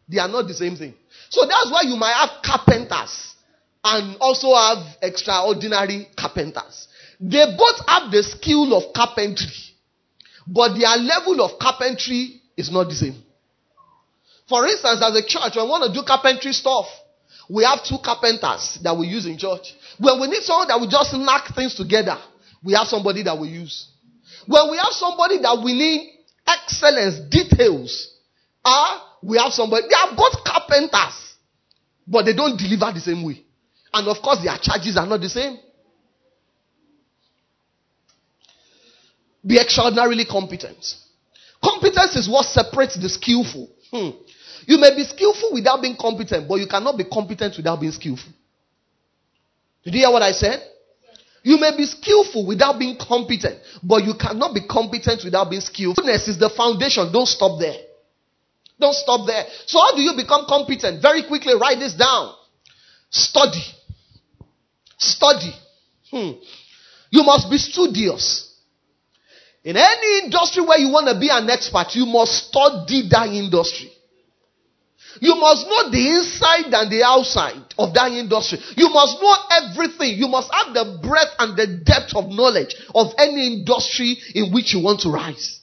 They 0.07 0.19
are 0.19 0.27
not 0.27 0.47
the 0.47 0.53
same 0.53 0.75
thing. 0.75 0.93
So 1.29 1.45
that's 1.45 1.71
why 1.71 1.83
you 1.85 1.95
might 1.95 2.13
have 2.13 2.43
carpenters 2.43 3.35
and 3.83 4.17
also 4.19 4.53
have 4.53 4.97
extraordinary 5.01 6.07
carpenters. 6.17 6.87
They 7.19 7.45
both 7.57 7.79
have 7.87 8.11
the 8.11 8.23
skill 8.23 8.73
of 8.75 8.93
carpentry, 8.93 9.47
but 10.47 10.77
their 10.77 10.95
level 10.97 11.41
of 11.41 11.59
carpentry 11.59 12.41
is 12.57 12.71
not 12.71 12.89
the 12.89 12.95
same. 12.95 13.23
For 14.49 14.65
instance, 14.65 14.99
as 15.01 15.15
a 15.15 15.21
church, 15.25 15.55
when 15.55 15.65
we 15.65 15.69
want 15.69 15.83
to 15.85 15.93
do 15.93 16.03
carpentry 16.05 16.51
stuff, 16.53 16.87
we 17.47 17.63
have 17.63 17.83
two 17.83 17.97
carpenters 18.03 18.79
that 18.81 18.97
we 18.97 19.07
use 19.07 19.25
in 19.25 19.37
church. 19.37 19.73
When 19.99 20.19
we 20.19 20.27
need 20.27 20.41
someone 20.41 20.67
that 20.67 20.79
will 20.79 20.89
just 20.89 21.13
knock 21.13 21.53
things 21.55 21.75
together, 21.75 22.17
we 22.63 22.73
have 22.73 22.87
somebody 22.87 23.23
that 23.23 23.37
we 23.37 23.49
use. 23.49 23.87
When 24.47 24.71
we 24.71 24.77
have 24.77 24.91
somebody 24.91 25.37
that 25.39 25.61
we 25.63 25.73
need 25.73 26.13
excellence, 26.47 27.19
details, 27.29 28.11
ah, 28.65 28.97
uh, 28.97 29.09
we 29.21 29.37
have 29.37 29.53
somebody. 29.53 29.87
They 29.87 29.95
are 29.95 30.15
both 30.15 30.43
carpenters, 30.43 31.35
but 32.07 32.25
they 32.25 32.33
don't 32.33 32.57
deliver 32.57 32.91
the 32.91 33.01
same 33.01 33.23
way. 33.23 33.43
And 33.93 34.07
of 34.07 34.21
course, 34.21 34.39
their 34.43 34.57
charges 34.61 34.97
are 34.97 35.05
not 35.05 35.21
the 35.21 35.29
same. 35.29 35.57
Be 39.45 39.59
extraordinarily 39.59 40.25
competent. 40.25 40.95
Competence 41.63 42.15
is 42.15 42.29
what 42.29 42.45
separates 42.45 42.99
the 42.99 43.09
skillful. 43.09 43.69
Hmm. 43.91 44.09
You 44.67 44.77
may 44.77 44.95
be 44.95 45.03
skillful 45.03 45.53
without 45.53 45.81
being 45.81 45.95
competent, 45.99 46.47
but 46.47 46.55
you 46.55 46.67
cannot 46.67 46.97
be 46.97 47.03
competent 47.03 47.55
without 47.57 47.79
being 47.79 47.91
skillful. 47.91 48.31
Did 49.83 49.93
you 49.93 49.99
hear 50.01 50.11
what 50.11 50.21
I 50.21 50.31
said? 50.31 50.61
You 51.43 51.57
may 51.57 51.75
be 51.75 51.85
skillful 51.85 52.45
without 52.45 52.77
being 52.77 52.97
competent, 52.97 53.59
but 53.81 54.03
you 54.03 54.13
cannot 54.19 54.53
be 54.53 54.61
competent 54.67 55.23
without 55.23 55.49
being 55.49 55.61
skillful. 55.61 56.03
Skillfulness 56.03 56.27
is 56.27 56.37
the 56.37 56.49
foundation. 56.49 57.11
Don't 57.11 57.27
stop 57.27 57.59
there. 57.59 57.77
Don't 58.79 58.93
stop 58.93 59.25
there. 59.27 59.45
So, 59.65 59.79
how 59.79 59.95
do 59.95 60.01
you 60.01 60.13
become 60.15 60.45
competent? 60.47 61.01
Very 61.01 61.23
quickly, 61.23 61.53
write 61.59 61.79
this 61.79 61.93
down. 61.93 62.33
Study. 63.09 63.63
Study. 64.97 65.53
Hmm. 66.11 66.31
You 67.11 67.23
must 67.23 67.49
be 67.49 67.57
studious. 67.57 68.45
In 69.63 69.75
any 69.75 70.25
industry 70.25 70.63
where 70.63 70.79
you 70.79 70.89
want 70.89 71.07
to 71.07 71.19
be 71.19 71.29
an 71.29 71.49
expert, 71.49 71.87
you 71.93 72.05
must 72.05 72.47
study 72.47 73.07
that 73.09 73.27
industry. 73.27 73.91
You 75.19 75.35
must 75.35 75.67
know 75.67 75.91
the 75.91 76.03
inside 76.15 76.73
and 76.73 76.91
the 76.91 77.03
outside 77.03 77.61
of 77.77 77.93
that 77.93 78.11
industry. 78.11 78.59
You 78.75 78.89
must 78.89 79.21
know 79.21 79.35
everything. 79.51 80.17
You 80.17 80.27
must 80.27 80.51
have 80.53 80.73
the 80.73 80.99
breadth 81.01 81.35
and 81.39 81.57
the 81.57 81.83
depth 81.83 82.15
of 82.15 82.29
knowledge 82.29 82.75
of 82.95 83.13
any 83.17 83.59
industry 83.59 84.17
in 84.35 84.53
which 84.53 84.73
you 84.73 84.83
want 84.83 85.01
to 85.01 85.09
rise. 85.09 85.59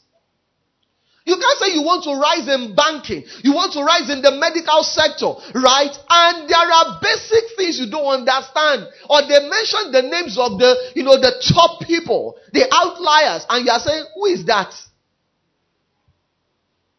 You 1.27 1.35
can't 1.35 1.59
say 1.59 1.75
you 1.75 1.83
want 1.83 2.05
to 2.05 2.15
rise 2.15 2.47
in 2.47 2.77
banking. 2.77 3.27
You 3.43 3.53
want 3.53 3.73
to 3.75 3.83
rise 3.83 4.09
in 4.09 4.23
the 4.23 4.31
medical 4.39 4.87
sector, 4.87 5.35
right? 5.59 5.91
And 6.09 6.49
there 6.49 6.71
are 6.71 7.01
basic 7.03 7.57
things 7.59 7.83
you 7.83 7.91
don't 7.91 8.23
understand. 8.23 8.87
Or 9.11 9.27
they 9.27 9.43
mention 9.43 9.91
the 9.91 10.07
names 10.07 10.39
of 10.39 10.55
the, 10.63 10.93
you 10.95 11.03
know, 11.03 11.19
the 11.19 11.35
top 11.51 11.83
people, 11.83 12.39
the 12.53 12.71
outliers, 12.71 13.45
and 13.51 13.67
you 13.67 13.73
are 13.73 13.81
saying, 13.81 14.05
who 14.15 14.27
is 14.27 14.47
that? 14.47 14.71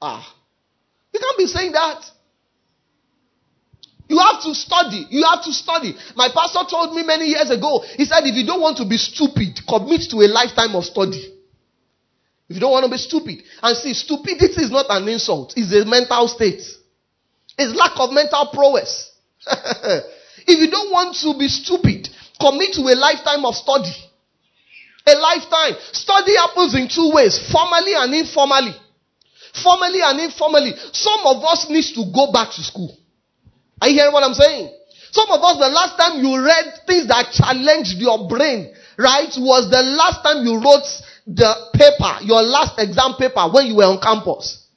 Ah. 0.01 0.27
You 1.13 1.19
can't 1.21 1.37
be 1.37 1.47
saying 1.47 1.71
that. 1.71 2.03
You 4.07 4.17
have 4.19 4.41
to 4.43 4.55
study. 4.55 5.05
You 5.09 5.23
have 5.25 5.43
to 5.43 5.51
study. 5.51 5.95
My 6.15 6.29
pastor 6.33 6.63
told 6.69 6.95
me 6.95 7.03
many 7.03 7.25
years 7.25 7.49
ago, 7.49 7.83
he 7.95 8.05
said, 8.05 8.23
if 8.23 8.35
you 8.35 8.45
don't 8.45 8.61
want 8.61 8.77
to 8.77 8.85
be 8.85 8.97
stupid, 8.97 9.59
commit 9.67 10.09
to 10.11 10.17
a 10.23 10.27
lifetime 10.31 10.75
of 10.75 10.85
study. 10.85 11.33
If 12.49 12.55
you 12.55 12.59
don't 12.61 12.71
want 12.71 12.85
to 12.85 12.91
be 12.91 12.97
stupid. 12.97 13.43
And 13.61 13.75
see, 13.75 13.93
stupidity 13.93 14.63
is 14.63 14.71
not 14.71 14.85
an 14.89 15.07
insult, 15.09 15.53
it's 15.57 15.73
a 15.75 15.83
mental 15.85 16.27
state. 16.27 16.63
It's 17.57 17.75
lack 17.75 17.99
of 17.99 18.13
mental 18.13 18.49
prowess. 18.53 19.11
if 20.47 20.59
you 20.59 20.71
don't 20.71 20.91
want 20.91 21.15
to 21.17 21.37
be 21.37 21.47
stupid, 21.47 22.07
commit 22.39 22.73
to 22.73 22.81
a 22.81 22.95
lifetime 22.95 23.43
of 23.43 23.55
study. 23.55 23.91
A 25.07 25.15
lifetime. 25.15 25.75
Study 25.91 26.35
happens 26.35 26.75
in 26.75 26.87
two 26.87 27.11
ways 27.13 27.39
formally 27.51 27.93
and 27.95 28.13
informally. 28.13 28.75
Formally 29.63 29.99
and 30.03 30.19
informally. 30.19 30.73
Some 30.91 31.21
of 31.25 31.43
us 31.43 31.69
need 31.69 31.85
to 31.95 32.11
go 32.13 32.31
back 32.31 32.51
to 32.51 32.63
school. 32.63 32.96
Are 33.81 33.87
you 33.87 33.95
hearing 33.95 34.13
what 34.13 34.23
I'm 34.23 34.33
saying? 34.33 34.73
Some 35.11 35.29
of 35.31 35.41
us, 35.41 35.57
the 35.57 35.69
last 35.69 35.97
time 35.97 36.19
you 36.23 36.43
read 36.43 36.85
things 36.85 37.07
that 37.07 37.31
challenged 37.31 37.97
your 37.97 38.27
brain, 38.27 38.73
right, 38.97 39.31
was 39.37 39.69
the 39.69 39.81
last 39.81 40.21
time 40.23 40.45
you 40.45 40.55
wrote 40.59 40.85
the 41.27 41.51
paper, 41.73 42.23
your 42.23 42.41
last 42.41 42.79
exam 42.79 43.15
paper 43.17 43.47
when 43.51 43.67
you 43.67 43.75
were 43.75 43.85
on 43.85 43.99
campus. 44.01 44.67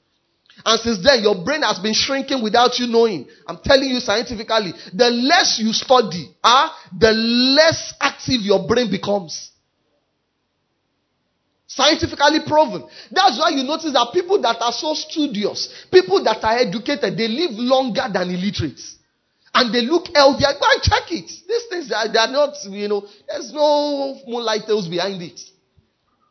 And 0.65 0.79
since 0.81 1.03
then, 1.03 1.23
your 1.23 1.43
brain 1.43 1.63
has 1.63 1.79
been 1.79 1.95
shrinking 1.95 2.43
without 2.43 2.79
you 2.79 2.87
knowing. 2.87 3.27
I'm 3.47 3.59
telling 3.65 3.89
you 3.89 4.01
scientifically, 4.01 4.73
the 4.93 5.11
less 5.11 5.59
you 5.59 5.73
study, 5.73 6.35
ah, 6.45 6.77
the 6.99 7.13
less 7.13 7.95
active 8.01 8.43
your 8.43 8.67
brain 8.67 8.91
becomes. 8.91 9.50
Scientifically 11.71 12.41
proven. 12.49 12.83
That's 13.13 13.39
why 13.39 13.51
you 13.51 13.63
notice 13.63 13.93
that 13.93 14.11
people 14.13 14.43
that 14.43 14.59
are 14.61 14.73
so 14.73 14.93
studious, 14.93 15.87
people 15.93 16.19
that 16.25 16.43
are 16.43 16.59
educated, 16.59 17.17
they 17.17 17.29
live 17.29 17.53
longer 17.55 18.11
than 18.13 18.29
illiterates. 18.35 18.99
And 19.55 19.73
they 19.73 19.83
look 19.83 20.11
healthier. 20.13 20.51
Go 20.59 20.67
and 20.67 20.83
check 20.83 21.07
it. 21.15 21.31
These 21.47 21.67
things, 21.71 21.89
they 21.89 21.95
are, 21.95 22.11
they 22.11 22.19
are 22.19 22.27
not, 22.31 22.59
you 22.67 22.89
know, 22.89 23.07
there's 23.29 23.53
no 23.53 24.19
moonlight 24.27 24.67
tales 24.67 24.89
behind 24.89 25.23
it. 25.23 25.39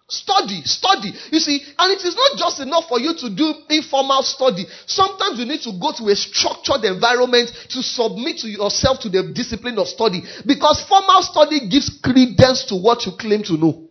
Study, 0.10 0.60
study. 0.66 1.14
You 1.32 1.40
see, 1.40 1.64
and 1.78 1.88
it 1.94 2.04
is 2.04 2.16
not 2.16 2.36
just 2.36 2.60
enough 2.60 2.90
for 2.90 3.00
you 3.00 3.16
to 3.16 3.30
do 3.34 3.54
informal 3.70 4.24
study. 4.24 4.66
Sometimes 4.88 5.40
you 5.40 5.46
need 5.46 5.62
to 5.62 5.72
go 5.80 5.94
to 5.96 6.12
a 6.12 6.16
structured 6.18 6.84
environment 6.84 7.48
to 7.70 7.82
submit 7.82 8.40
to 8.40 8.50
yourself 8.50 9.00
to 9.02 9.10
the 9.10 9.32
discipline 9.32 9.80
of 9.80 9.88
study. 9.88 10.22
Because 10.46 10.84
formal 10.84 11.24
study 11.24 11.70
gives 11.70 11.98
credence 12.04 12.66
to 12.66 12.76
what 12.76 13.06
you 13.06 13.14
claim 13.18 13.44
to 13.44 13.56
know. 13.56 13.89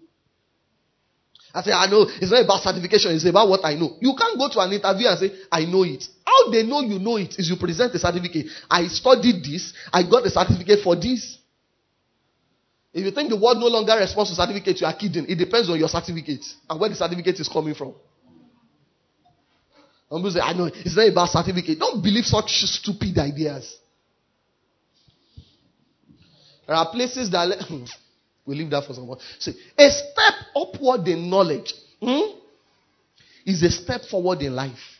I 1.59 1.63
say, 1.63 1.73
I 1.73 1.91
know, 1.91 2.07
it's 2.07 2.31
not 2.31 2.45
about 2.45 2.63
certification, 2.63 3.17
it's 3.17 3.25
about 3.25 3.49
what 3.49 3.65
I 3.65 3.75
know. 3.75 3.97
You 4.01 4.15
can't 4.17 4.39
go 4.39 4.49
to 4.49 4.61
an 4.61 4.73
interview 4.73 5.09
and 5.09 5.19
say, 5.19 5.33
I 5.51 5.65
know 5.65 5.83
it. 5.83 6.05
How 6.25 6.53
they 6.53 6.63
know 6.63 6.83
you 6.83 7.01
know 7.01 7.17
it 7.17 7.35
is 7.37 7.51
you 7.51 7.57
present 7.57 7.93
a 7.95 7.99
certificate. 7.99 8.47
I 8.71 8.87
studied 8.87 9.43
this, 9.43 9.75
I 9.93 10.05
got 10.09 10.25
a 10.25 10.31
certificate 10.31 10.85
for 10.85 10.95
this. 10.95 11.39
If 12.95 13.05
you 13.05 13.11
think 13.11 13.31
the 13.31 13.37
world 13.37 13.59
no 13.59 13.67
longer 13.67 13.97
responds 13.99 14.31
to 14.31 14.37
certificates, 14.37 14.81
you 14.81 14.87
are 14.87 14.95
kidding. 14.95 15.27
It 15.29 15.35
depends 15.35 15.69
on 15.69 15.81
your 15.81 15.89
certificate 15.89 16.45
and 16.71 16.79
where 16.79 16.91
the 16.91 16.95
certificate 16.95 17.41
is 17.41 17.49
coming 17.49 17.75
from. 17.75 17.93
Some 20.09 20.19
people 20.21 20.31
say, 20.31 20.41
I 20.41 20.53
know, 20.53 20.67
it's 20.67 20.97
not 20.97 21.09
about 21.09 21.29
certificate. 21.29 21.81
Don't 21.81 22.01
believe 22.01 22.25
such 22.25 22.51
stupid 22.51 23.19
ideas. 23.19 23.77
There 26.69 26.77
are 26.77 26.89
places 26.93 27.31
that 27.33 27.63
hmm. 27.69 27.85
We 28.49 28.55
leave 28.55 28.71
that 28.71 28.87
for 28.87 28.95
someone. 28.95 29.19
See, 29.39 29.53
a 29.77 29.91
step 29.91 30.35
upward 30.57 31.07
in 31.07 31.29
knowledge 31.29 31.75
hmm, 32.01 32.39
is 33.45 33.63
a 33.63 33.71
step 33.71 34.03
forward 34.03 34.41
in 34.41 34.57
life. 34.57 34.99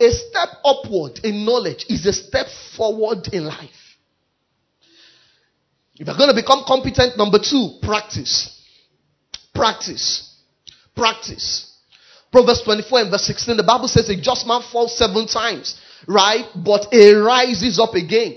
A 0.00 0.10
step 0.10 0.48
upward 0.64 1.20
in 1.22 1.46
knowledge 1.46 1.86
is 1.88 2.04
a 2.04 2.12
step 2.12 2.46
forward 2.76 3.28
in 3.32 3.46
life. 3.46 3.70
If 5.94 6.06
you're 6.06 6.16
going 6.16 6.28
to 6.28 6.34
become 6.34 6.64
competent, 6.66 7.16
number 7.16 7.38
two, 7.38 7.78
practice. 7.80 8.60
Practice. 9.54 10.34
Practice. 10.94 11.72
Proverbs 12.32 12.62
24 12.64 13.00
and 13.00 13.10
verse 13.10 13.26
16, 13.26 13.56
the 13.56 13.62
Bible 13.62 13.88
says 13.88 14.10
a 14.10 14.20
just 14.20 14.46
man 14.46 14.60
falls 14.70 14.98
seven 14.98 15.26
times, 15.26 15.80
right? 16.08 16.44
But 16.54 16.88
he 16.90 17.14
rises 17.14 17.78
up 17.78 17.94
again. 17.94 18.36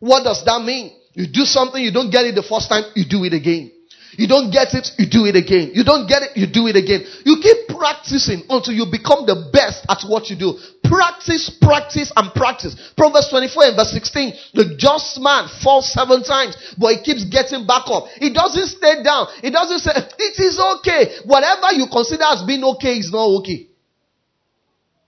What 0.00 0.24
does 0.24 0.44
that 0.46 0.62
mean? 0.64 0.96
You 1.14 1.26
do 1.26 1.44
something, 1.44 1.82
you 1.82 1.92
don't 1.92 2.10
get 2.10 2.24
it 2.24 2.34
the 2.34 2.42
first 2.42 2.68
time, 2.68 2.84
you 2.94 3.04
do 3.08 3.24
it 3.24 3.34
again. 3.34 3.70
You 4.16 4.28
don't 4.28 4.52
get 4.52 4.74
it, 4.76 4.92
you 4.98 5.08
do 5.08 5.24
it 5.24 5.36
again. 5.36 5.72
You 5.72 5.84
don't 5.84 6.04
get 6.06 6.20
it, 6.20 6.36
you 6.36 6.44
do 6.46 6.68
it 6.68 6.76
again. 6.76 7.00
You 7.24 7.40
keep 7.40 7.72
practicing 7.72 8.44
until 8.48 8.76
you 8.76 8.84
become 8.92 9.24
the 9.24 9.48
best 9.52 9.88
at 9.88 10.04
what 10.04 10.28
you 10.28 10.36
do. 10.36 10.60
Practice, 10.84 11.48
practice, 11.48 12.12
and 12.14 12.28
practice. 12.36 12.76
Proverbs 12.92 13.32
24 13.32 13.72
and 13.72 13.76
verse 13.76 13.92
16. 13.96 14.52
The 14.52 14.76
just 14.76 15.16
man 15.16 15.48
falls 15.64 15.88
seven 15.88 16.20
times, 16.22 16.56
but 16.76 16.92
he 16.92 16.98
keeps 17.00 17.24
getting 17.24 17.64
back 17.64 17.88
up. 17.88 18.04
He 18.20 18.28
doesn't 18.28 18.76
stay 18.76 19.00
down. 19.00 19.32
He 19.40 19.48
doesn't 19.48 19.80
say, 19.80 19.96
it 19.96 20.36
is 20.36 20.60
okay. 20.60 21.24
Whatever 21.24 21.72
you 21.72 21.88
consider 21.88 22.28
as 22.28 22.44
being 22.44 22.64
okay 22.76 23.00
is 23.00 23.08
not 23.08 23.40
okay. 23.40 23.68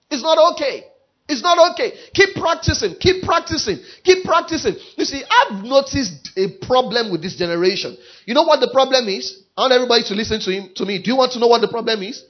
It's 0.08 0.22
not 0.24 0.40
okay. 0.56 0.93
It's 1.26 1.42
not 1.42 1.72
okay. 1.72 1.92
Keep 2.12 2.34
practicing. 2.34 2.94
Keep 2.96 3.24
practicing. 3.24 3.78
Keep 4.02 4.24
practicing. 4.24 4.76
You 4.96 5.04
see, 5.04 5.22
I've 5.24 5.64
noticed 5.64 6.30
a 6.36 6.48
problem 6.66 7.10
with 7.10 7.22
this 7.22 7.36
generation. 7.36 7.96
You 8.26 8.34
know 8.34 8.42
what 8.42 8.60
the 8.60 8.70
problem 8.70 9.08
is? 9.08 9.42
I 9.56 9.62
want 9.62 9.72
everybody 9.72 10.02
to 10.04 10.14
listen 10.14 10.40
to 10.40 10.50
him 10.50 10.70
to 10.76 10.84
me. 10.84 11.02
Do 11.02 11.10
you 11.10 11.16
want 11.16 11.32
to 11.32 11.38
know 11.38 11.46
what 11.46 11.62
the 11.62 11.68
problem 11.68 12.02
is? 12.02 12.22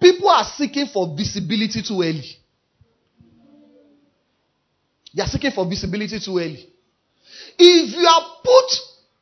People 0.00 0.28
are 0.28 0.44
seeking 0.44 0.86
for 0.86 1.14
visibility 1.16 1.82
too 1.82 2.02
early. 2.02 2.24
They 5.14 5.22
are 5.22 5.28
seeking 5.28 5.52
for 5.52 5.68
visibility 5.68 6.18
too 6.18 6.38
early. 6.38 6.66
If 7.58 7.94
you 7.94 8.06
are 8.06 8.26
put 8.42 8.72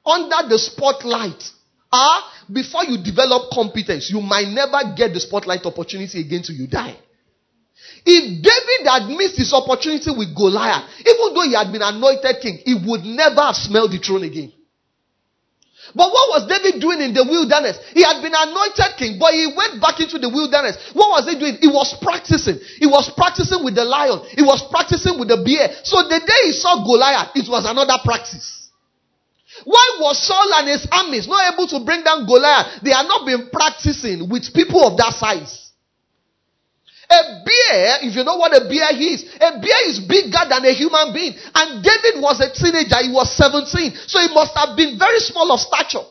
under 0.06 0.48
the 0.48 0.58
spotlight, 0.58 1.42
ah, 1.92 2.24
uh, 2.24 2.52
before 2.52 2.84
you 2.84 3.02
develop 3.02 3.50
competence, 3.52 4.10
you 4.10 4.20
might 4.22 4.48
never 4.48 4.94
get 4.96 5.12
the 5.12 5.20
spotlight 5.20 5.66
opportunity 5.66 6.20
again 6.20 6.42
till 6.42 6.54
you 6.54 6.66
die. 6.66 6.96
If 8.06 8.42
David 8.42 8.82
had 8.88 9.08
missed 9.08 9.36
his 9.36 9.52
opportunity 9.52 10.10
with 10.10 10.34
Goliath, 10.34 10.88
even 11.00 11.34
though 11.34 11.42
he 11.42 11.54
had 11.54 11.72
been 11.72 11.82
anointed 11.82 12.40
king, 12.40 12.58
he 12.64 12.74
would 12.74 13.04
never 13.04 13.40
have 13.40 13.56
smelled 13.56 13.92
the 13.92 13.98
throne 13.98 14.24
again. 14.24 14.52
But 15.94 16.12
what 16.12 16.26
was 16.30 16.46
David 16.46 16.80
doing 16.80 17.00
in 17.00 17.14
the 17.14 17.24
wilderness? 17.24 17.78
He 17.92 18.02
had 18.02 18.22
been 18.22 18.34
anointed 18.34 18.94
king, 18.96 19.18
but 19.18 19.34
he 19.34 19.50
went 19.56 19.80
back 19.82 19.98
into 19.98 20.18
the 20.18 20.28
wilderness. 20.28 20.78
What 20.92 21.10
was 21.10 21.26
he 21.26 21.34
doing? 21.38 21.58
He 21.60 21.66
was 21.66 21.96
practicing. 22.00 22.60
He 22.78 22.86
was 22.86 23.10
practicing 23.10 23.64
with 23.64 23.74
the 23.74 23.84
lion. 23.84 24.22
He 24.36 24.42
was 24.42 24.62
practicing 24.70 25.18
with 25.18 25.28
the 25.28 25.42
bear. 25.42 25.74
So 25.82 26.06
the 26.06 26.20
day 26.20 26.40
he 26.46 26.52
saw 26.52 26.84
Goliath, 26.84 27.34
it 27.34 27.48
was 27.50 27.66
another 27.66 27.98
practice. 28.04 28.70
Why 29.64 29.98
was 30.00 30.22
Saul 30.22 30.54
and 30.62 30.68
his 30.68 30.86
armies 30.92 31.26
not 31.26 31.52
able 31.52 31.66
to 31.68 31.84
bring 31.84 32.04
down 32.04 32.24
Goliath? 32.24 32.80
They 32.82 32.92
had 32.92 33.08
not 33.08 33.26
been 33.26 33.50
practicing 33.50 34.28
with 34.28 34.54
people 34.54 34.86
of 34.86 34.96
that 34.98 35.12
size. 35.14 35.69
A 37.10 37.42
bear, 37.42 38.06
if 38.06 38.14
you 38.14 38.22
know 38.22 38.36
what 38.36 38.54
a 38.54 38.62
bear 38.70 38.94
is, 38.94 39.26
a 39.42 39.58
bear 39.58 39.80
is 39.90 39.98
bigger 39.98 40.46
than 40.46 40.62
a 40.64 40.70
human 40.72 41.12
being. 41.12 41.34
And 41.54 41.82
David 41.82 42.22
was 42.22 42.38
a 42.38 42.54
teenager, 42.54 43.02
he 43.02 43.10
was 43.10 43.34
17. 43.34 43.66
So 44.06 44.20
he 44.22 44.32
must 44.32 44.54
have 44.54 44.76
been 44.76 44.96
very 44.96 45.18
small 45.18 45.50
of 45.50 45.58
stature. 45.58 46.06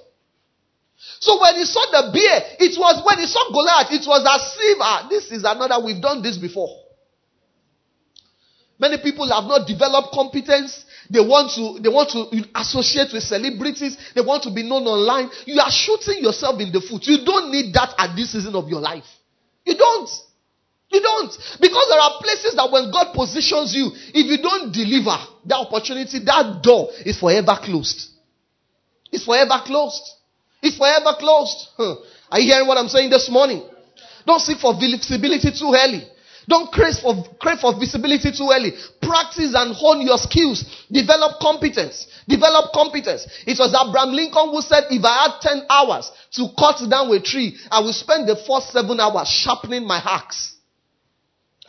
So 1.20 1.40
when 1.40 1.56
he 1.56 1.64
saw 1.64 1.84
the 1.92 2.12
bear, 2.12 2.60
it 2.60 2.76
was 2.80 3.00
when 3.08 3.20
he 3.20 3.28
saw 3.28 3.48
Goliath, 3.48 3.92
it 3.92 4.04
was 4.08 4.28
as 4.28 4.56
if, 4.60 4.78
ah, 4.82 5.08
this 5.10 5.32
is 5.32 5.44
another, 5.44 5.80
we've 5.84 6.02
done 6.02 6.22
this 6.22 6.38
before. 6.38 6.68
Many 8.80 8.98
people 9.00 9.28
have 9.28 9.44
not 9.44 9.68
developed 9.68 10.12
competence. 10.14 10.86
They 11.10 11.20
want 11.20 11.52
to, 11.56 11.80
they 11.84 11.90
want 11.90 12.12
to 12.12 12.44
associate 12.56 13.12
with 13.12 13.24
celebrities. 13.24 13.98
They 14.16 14.22
want 14.22 14.44
to 14.44 14.52
be 14.52 14.64
known 14.64 14.84
online. 14.84 15.30
You 15.46 15.60
are 15.60 15.72
shooting 15.72 16.24
yourself 16.24 16.60
in 16.62 16.72
the 16.72 16.80
foot. 16.80 17.08
You 17.08 17.26
don't 17.26 17.52
need 17.52 17.74
that 17.74 17.96
at 17.98 18.16
this 18.16 18.32
season 18.32 18.56
of 18.56 18.70
your 18.70 18.80
life. 18.80 19.08
You 19.66 19.76
don't. 19.76 20.10
You 20.90 21.02
don't. 21.02 21.32
Because 21.62 21.86
there 21.90 22.00
are 22.02 22.18
places 22.20 22.56
that 22.56 22.70
when 22.72 22.90
God 22.92 23.14
positions 23.14 23.76
you, 23.76 23.92
if 23.94 24.26
you 24.26 24.42
don't 24.42 24.74
deliver 24.74 25.16
that 25.46 25.58
opportunity, 25.62 26.20
that 26.26 26.62
door 26.64 26.90
is 27.06 27.20
forever 27.20 27.58
closed. 27.62 28.10
It's 29.12 29.26
forever 29.26 29.62
closed. 29.66 30.02
It's 30.62 30.78
forever 30.78 31.14
closed. 31.20 31.70
Huh. 31.78 31.96
Are 32.32 32.40
you 32.40 32.52
hearing 32.52 32.68
what 32.68 32.78
I'm 32.78 32.90
saying 32.90 33.10
this 33.10 33.30
morning? 33.30 33.64
Don't 34.26 34.42
seek 34.42 34.58
for 34.58 34.74
visibility 34.74 35.52
too 35.52 35.74
early. 35.78 36.04
Don't 36.50 36.72
crave 36.72 36.98
for, 36.98 37.14
crave 37.40 37.60
for 37.60 37.78
visibility 37.78 38.32
too 38.34 38.50
early. 38.52 38.74
Practice 39.02 39.54
and 39.54 39.76
hone 39.76 40.02
your 40.02 40.18
skills. 40.18 40.66
Develop 40.90 41.40
competence. 41.40 42.08
Develop 42.28 42.74
competence. 42.74 43.28
It 43.46 43.60
was 43.60 43.70
Abraham 43.70 44.10
Lincoln 44.18 44.50
who 44.50 44.62
said, 44.62 44.90
if 44.90 45.06
I 45.06 45.30
had 45.30 45.42
10 45.42 45.70
hours 45.70 46.10
to 46.34 46.50
cut 46.58 46.82
down 46.90 47.14
a 47.14 47.22
tree, 47.22 47.56
I 47.70 47.82
will 47.82 47.94
spend 47.94 48.28
the 48.28 48.36
first 48.36 48.74
seven 48.74 49.00
hours 49.00 49.30
sharpening 49.30 49.86
my 49.86 50.02
axe. 50.04 50.56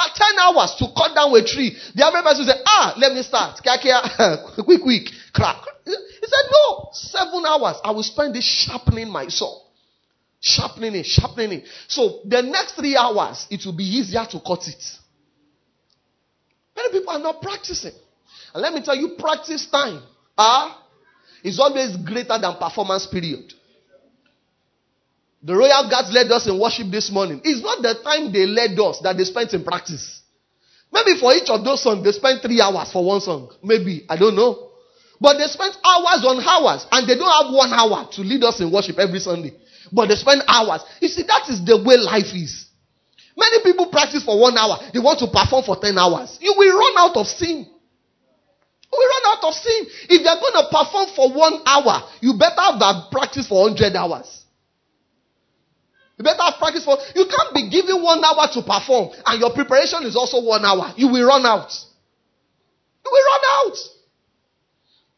At 0.01 0.14
10 0.14 0.38
hours 0.38 0.76
to 0.78 0.86
cut 0.96 1.14
down 1.14 1.36
a 1.36 1.44
tree. 1.44 1.76
The 1.94 2.07
average 2.07 2.24
person 2.24 2.46
say, 2.46 2.62
ah, 2.64 2.94
let 2.96 3.12
me 3.12 3.22
start. 3.22 3.61
quick, 4.64 4.80
quick, 4.80 5.09
crack. 5.34 5.62
He 5.84 5.92
said, 5.92 6.51
no, 6.51 6.88
seven 6.92 7.44
hours. 7.44 7.76
I 7.84 7.90
will 7.90 8.03
spend 8.03 8.34
this 8.34 8.44
sharpening 8.44 9.11
my 9.11 9.28
saw. 9.28 9.61
Sharpening 10.40 10.94
it, 10.94 11.05
sharpening 11.05 11.53
it. 11.61 11.64
So 11.86 12.20
the 12.24 12.40
next 12.40 12.76
three 12.76 12.96
hours, 12.96 13.46
it 13.51 13.66
will 13.66 13.76
be 13.76 13.84
easier 13.84 14.24
to 14.30 14.40
cut 14.40 14.66
it. 14.66 14.82
Many 16.74 16.98
people 16.98 17.12
are 17.12 17.18
not 17.18 17.42
practicing. 17.42 17.92
And 18.55 18.62
let 18.62 18.72
me 18.72 18.82
tell 18.82 18.96
you, 18.96 19.16
practice 19.18 19.66
time 19.66 20.03
ah, 20.38 20.82
is 21.44 21.61
always 21.61 21.94
greater 21.96 22.38
than 22.40 22.57
performance 22.57 23.07
period. 23.07 23.53
The 25.43 25.57
royal 25.57 25.88
guards 25.88 26.12
led 26.12 26.30
us 26.30 26.47
in 26.47 26.61
worship 26.61 26.88
this 26.91 27.11
morning. 27.11 27.41
It's 27.45 27.62
not 27.62 27.80
the 27.80 27.95
time 28.05 28.32
they 28.32 28.45
led 28.45 28.78
us 28.78 29.01
that 29.01 29.16
they 29.16 29.24
spent 29.24 29.55
in 29.55 29.64
practice. 29.64 30.20
Maybe 30.93 31.18
for 31.18 31.32
each 31.32 31.49
of 31.49 31.64
those 31.64 31.82
songs, 31.82 32.05
they 32.05 32.12
spent 32.12 32.43
three 32.43 32.61
hours 32.61 32.93
for 32.93 33.05
one 33.05 33.20
song. 33.20 33.51
Maybe. 33.62 34.05
I 34.09 34.16
don't 34.16 34.36
know. 34.36 34.70
But 35.20 35.38
they 35.38 35.47
spent 35.47 35.76
hours 35.84 36.24
on 36.24 36.41
hours 36.41 36.86
and 36.91 37.09
they 37.09 37.16
don't 37.16 37.30
have 37.30 37.55
one 37.55 37.72
hour 37.72 38.09
to 38.12 38.20
lead 38.22 38.43
us 38.45 38.61
in 38.61 38.72
worship 38.72 38.99
every 38.99 39.20
Sunday. 39.20 39.53
But 39.93 40.09
they 40.09 40.16
spend 40.16 40.43
hours. 40.49 40.82
You 41.01 41.09
see, 41.09 41.22
that 41.24 41.49
is 41.49 41.64
the 41.64 41.76
way 41.76 41.97
life 41.97 42.32
is. 42.34 42.66
Many 43.36 43.62
people 43.62 43.86
practice 43.86 44.24
for 44.24 44.38
one 44.41 44.57
hour. 44.57 44.78
They 44.93 44.99
want 44.99 45.20
to 45.20 45.28
perform 45.28 45.64
for 45.64 45.76
10 45.76 45.97
hours. 45.97 46.38
You 46.41 46.55
will 46.57 46.76
run 46.76 46.95
out 46.99 47.16
of 47.16 47.26
steam. 47.26 47.64
You 48.93 48.99
will 48.99 49.09
run 49.09 49.38
out 49.38 49.45
of 49.49 49.55
steam. 49.55 49.86
If 50.09 50.20
you're 50.20 50.41
going 50.41 50.57
to 50.61 50.66
perform 50.68 51.07
for 51.14 51.32
one 51.32 51.62
hour, 51.64 52.09
you 52.20 52.34
better 52.36 52.61
have 52.61 53.11
practiced 53.11 53.49
for 53.49 53.62
100 53.70 53.95
hours. 53.97 54.39
You 56.20 56.24
better 56.24 56.42
have 56.42 56.58
practice 56.58 56.84
for. 56.84 56.98
You 57.16 57.24
can't 57.24 57.54
be 57.54 57.70
given 57.70 58.02
one 58.02 58.22
hour 58.22 58.46
to 58.52 58.60
perform, 58.60 59.08
and 59.24 59.40
your 59.40 59.54
preparation 59.54 60.04
is 60.04 60.14
also 60.14 60.44
one 60.44 60.62
hour. 60.66 60.92
You 60.94 61.08
will 61.08 61.26
run 61.26 61.46
out. 61.46 61.72
You 63.02 63.10
will 63.10 63.24
run 63.24 63.40
out. 63.48 63.76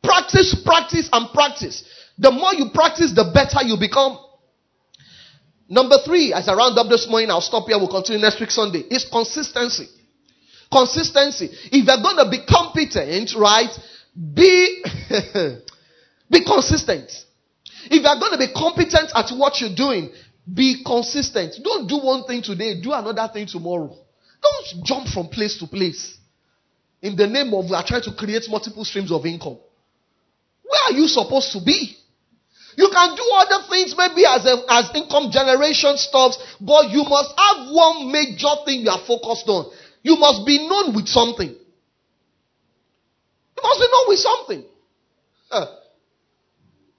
Practice, 0.01 0.63
practice, 0.65 1.09
and 1.13 1.29
practice. 1.35 1.83
The 2.19 2.31
more 2.31 2.55
you 2.55 2.71
practice, 2.73 3.11
the 3.17 3.33
better 3.35 3.67
you 3.67 3.77
become. 3.81 4.17
Number 5.69 5.97
three, 6.05 6.33
as 6.33 6.49
I 6.49 6.55
round 6.55 6.79
up 6.79 6.89
this 6.89 7.09
morning, 7.11 7.31
I'll 7.31 7.41
stop 7.41 7.67
here. 7.67 7.79
We'll 7.79 7.91
continue 7.91 8.23
next 8.23 8.39
week 8.39 8.53
Sunday. 8.53 8.85
Is 8.89 9.05
consistency. 9.11 9.89
Consistency. 10.71 11.51
If 11.73 11.85
you're 11.85 12.01
going 12.01 12.23
to 12.23 12.31
be 12.31 12.47
competent, 12.47 13.35
right, 13.35 13.75
be 14.15 14.85
be 16.31 16.45
consistent. 16.45 17.11
If 17.91 18.03
you 18.03 18.07
are 18.07 18.21
going 18.21 18.33
to 18.33 18.39
be 18.39 18.53
competent 18.55 19.11
at 19.15 19.35
what 19.35 19.61
you're 19.61 19.75
doing, 19.75 20.13
be 20.53 20.83
consistent. 20.85 21.55
Don't 21.63 21.87
do 21.87 21.99
one 21.99 22.25
thing 22.25 22.43
today, 22.43 22.81
do 22.81 22.93
another 22.93 23.31
thing 23.33 23.47
tomorrow. 23.47 23.97
Don't 24.43 24.85
jump 24.85 25.09
from 25.09 25.29
place 25.29 25.57
to 25.59 25.67
place 25.67 26.19
in 27.03 27.17
the 27.17 27.27
name 27.27 27.53
of 27.53 27.67
we 27.67 27.75
are 27.75 27.85
trying 27.85 28.03
to 28.03 28.13
create 28.13 28.49
multiple 28.49 28.85
streams 28.85 29.11
of 29.13 29.27
income. 29.27 29.59
Where 30.63 30.83
are 30.89 30.93
you 30.93 31.09
supposed 31.09 31.53
to 31.53 31.61
be? 31.61 31.97
You 32.77 32.89
can 32.91 33.17
do 33.17 33.23
other 33.35 33.67
things 33.69 33.95
maybe 33.99 34.25
as 34.25 34.47
a, 34.47 34.63
as 34.71 34.91
income 34.95 35.31
generation 35.31 35.99
stuff, 35.99 36.37
but 36.61 36.91
you 36.91 37.05
must 37.05 37.35
have 37.37 37.69
one 37.71 38.11
major 38.11 38.55
thing 38.65 38.81
you 38.81 38.91
are 38.91 39.05
focused 39.07 39.47
on. 39.49 39.71
You 40.03 40.17
must 40.17 40.47
be 40.47 40.67
known 40.67 40.95
with 40.95 41.09
something. 41.09 41.49
You 41.49 41.57
must 43.63 43.81
be 43.81 43.87
known 43.93 44.09
with 44.09 44.19
something. 44.19 44.65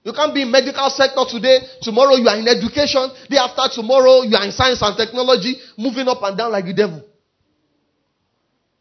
You 0.04 0.12
can't 0.12 0.34
be 0.34 0.42
in 0.42 0.50
medical 0.50 0.88
sector 0.90 1.24
today. 1.26 1.60
Tomorrow 1.80 2.16
you 2.16 2.28
are 2.28 2.36
in 2.36 2.46
education. 2.46 3.08
Day 3.28 3.38
after 3.38 3.80
tomorrow 3.80 4.22
you 4.22 4.36
are 4.36 4.44
in 4.44 4.52
science 4.52 4.82
and 4.82 4.96
technology, 4.96 5.56
moving 5.78 6.06
up 6.06 6.22
and 6.22 6.36
down 6.36 6.52
like 6.52 6.66
the 6.66 6.74
devil. 6.74 7.02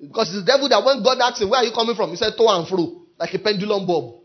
Because 0.02 0.36
it's 0.36 0.46
the 0.46 0.52
devil 0.52 0.68
that 0.68 0.84
when 0.84 1.02
God 1.02 1.18
asked 1.22 1.42
him, 1.42 1.50
where 1.50 1.62
are 1.62 1.64
you 1.64 1.72
coming 1.72 1.96
from? 1.96 2.10
He 2.10 2.18
said, 2.18 2.34
to 2.36 2.44
and 2.44 2.68
fro, 2.68 3.04
like 3.18 3.34
a 3.34 3.40
pendulum 3.40 3.88
bob. 3.88 4.20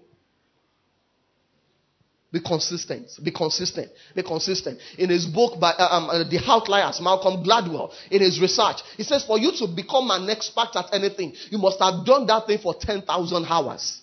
Be 2.32 2.40
consistent. 2.40 3.09
Be 3.22 3.30
consistent. 3.30 3.90
Be 4.14 4.24
consistent. 4.24 4.80
In 4.99 5.09
his 5.09 5.24
book 5.24 5.59
by 5.61 5.70
uh, 5.70 5.88
um, 5.88 6.11
uh, 6.11 6.24
The 6.28 6.40
Outliers, 6.46 7.01
Malcolm 7.01 7.44
Gladwell, 7.44 7.92
in 8.11 8.20
his 8.20 8.40
research, 8.40 8.82
he 8.96 9.05
says 9.05 9.24
for 9.24 9.38
you 9.38 9.53
to 9.53 9.68
become 9.68 10.11
an 10.11 10.28
expert 10.28 10.74
at 10.74 10.92
anything, 10.92 11.32
you 11.51 11.59
must 11.59 11.78
have 11.78 12.05
done 12.05 12.26
that 12.26 12.49
thing 12.49 12.59
for 12.59 12.74
10,000 12.74 13.46
hours. 13.46 14.03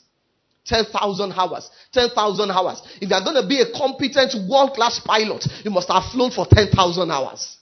10,000 0.65 1.31
hours. 1.33 1.69
10,000 1.93 2.51
hours. 2.51 2.81
If 2.99 3.09
you 3.09 3.15
are 3.15 3.23
going 3.23 3.41
to 3.41 3.47
be 3.47 3.61
a 3.61 3.71
competent 3.71 4.33
world 4.49 4.73
class 4.73 4.99
pilot, 4.99 5.45
you 5.63 5.71
must 5.71 5.89
have 5.89 6.03
flown 6.11 6.31
for 6.31 6.45
10,000 6.45 7.11
hours. 7.11 7.57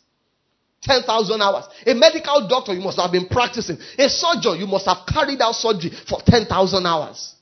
10,000 0.81 1.41
hours. 1.41 1.65
A 1.85 1.93
medical 1.93 2.47
doctor, 2.47 2.73
you 2.73 2.81
must 2.81 2.99
have 2.99 3.11
been 3.11 3.27
practicing. 3.27 3.77
A 3.97 4.09
surgeon, 4.09 4.59
you 4.59 4.67
must 4.67 4.85
have 4.85 5.05
carried 5.07 5.41
out 5.41 5.55
surgery 5.55 5.91
for 6.07 6.19
10,000 6.25 6.85
hours. 6.85 7.35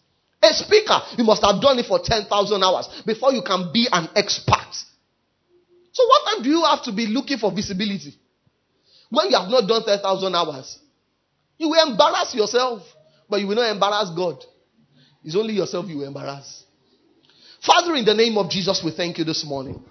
A 0.44 0.54
speaker, 0.54 1.00
you 1.18 1.24
must 1.24 1.44
have 1.44 1.62
done 1.62 1.78
it 1.78 1.86
for 1.86 2.00
10,000 2.00 2.64
hours 2.64 2.88
before 3.06 3.32
you 3.32 3.44
can 3.44 3.72
be 3.72 3.88
an 3.92 4.10
expert. 4.16 4.74
So, 5.92 6.08
what 6.08 6.34
time 6.34 6.44
do 6.44 6.50
you 6.50 6.64
have 6.64 6.84
to 6.84 6.92
be 6.92 7.06
looking 7.08 7.38
for 7.38 7.52
visibility? 7.52 8.16
When 9.10 9.30
you 9.30 9.38
have 9.38 9.50
not 9.50 9.68
done 9.68 9.84
10,000 9.86 10.36
hours, 10.36 10.80
you 11.58 11.70
will 11.70 11.92
embarrass 11.92 12.34
yourself, 12.34 12.82
but 13.30 13.40
you 13.40 13.48
will 13.48 13.56
not 13.56 13.70
embarrass 13.70 14.10
God. 14.16 14.44
It's 15.24 15.36
only 15.36 15.54
yourself 15.54 15.88
you 15.88 16.04
embarrass. 16.04 16.64
Father, 17.62 17.96
in 17.96 18.06
the 18.06 18.14
name 18.14 18.38
of 18.38 18.50
Jesus, 18.50 18.82
we 18.84 18.92
thank 18.92 19.18
you 19.20 19.24
this 19.24 19.46
morning. 19.46 19.84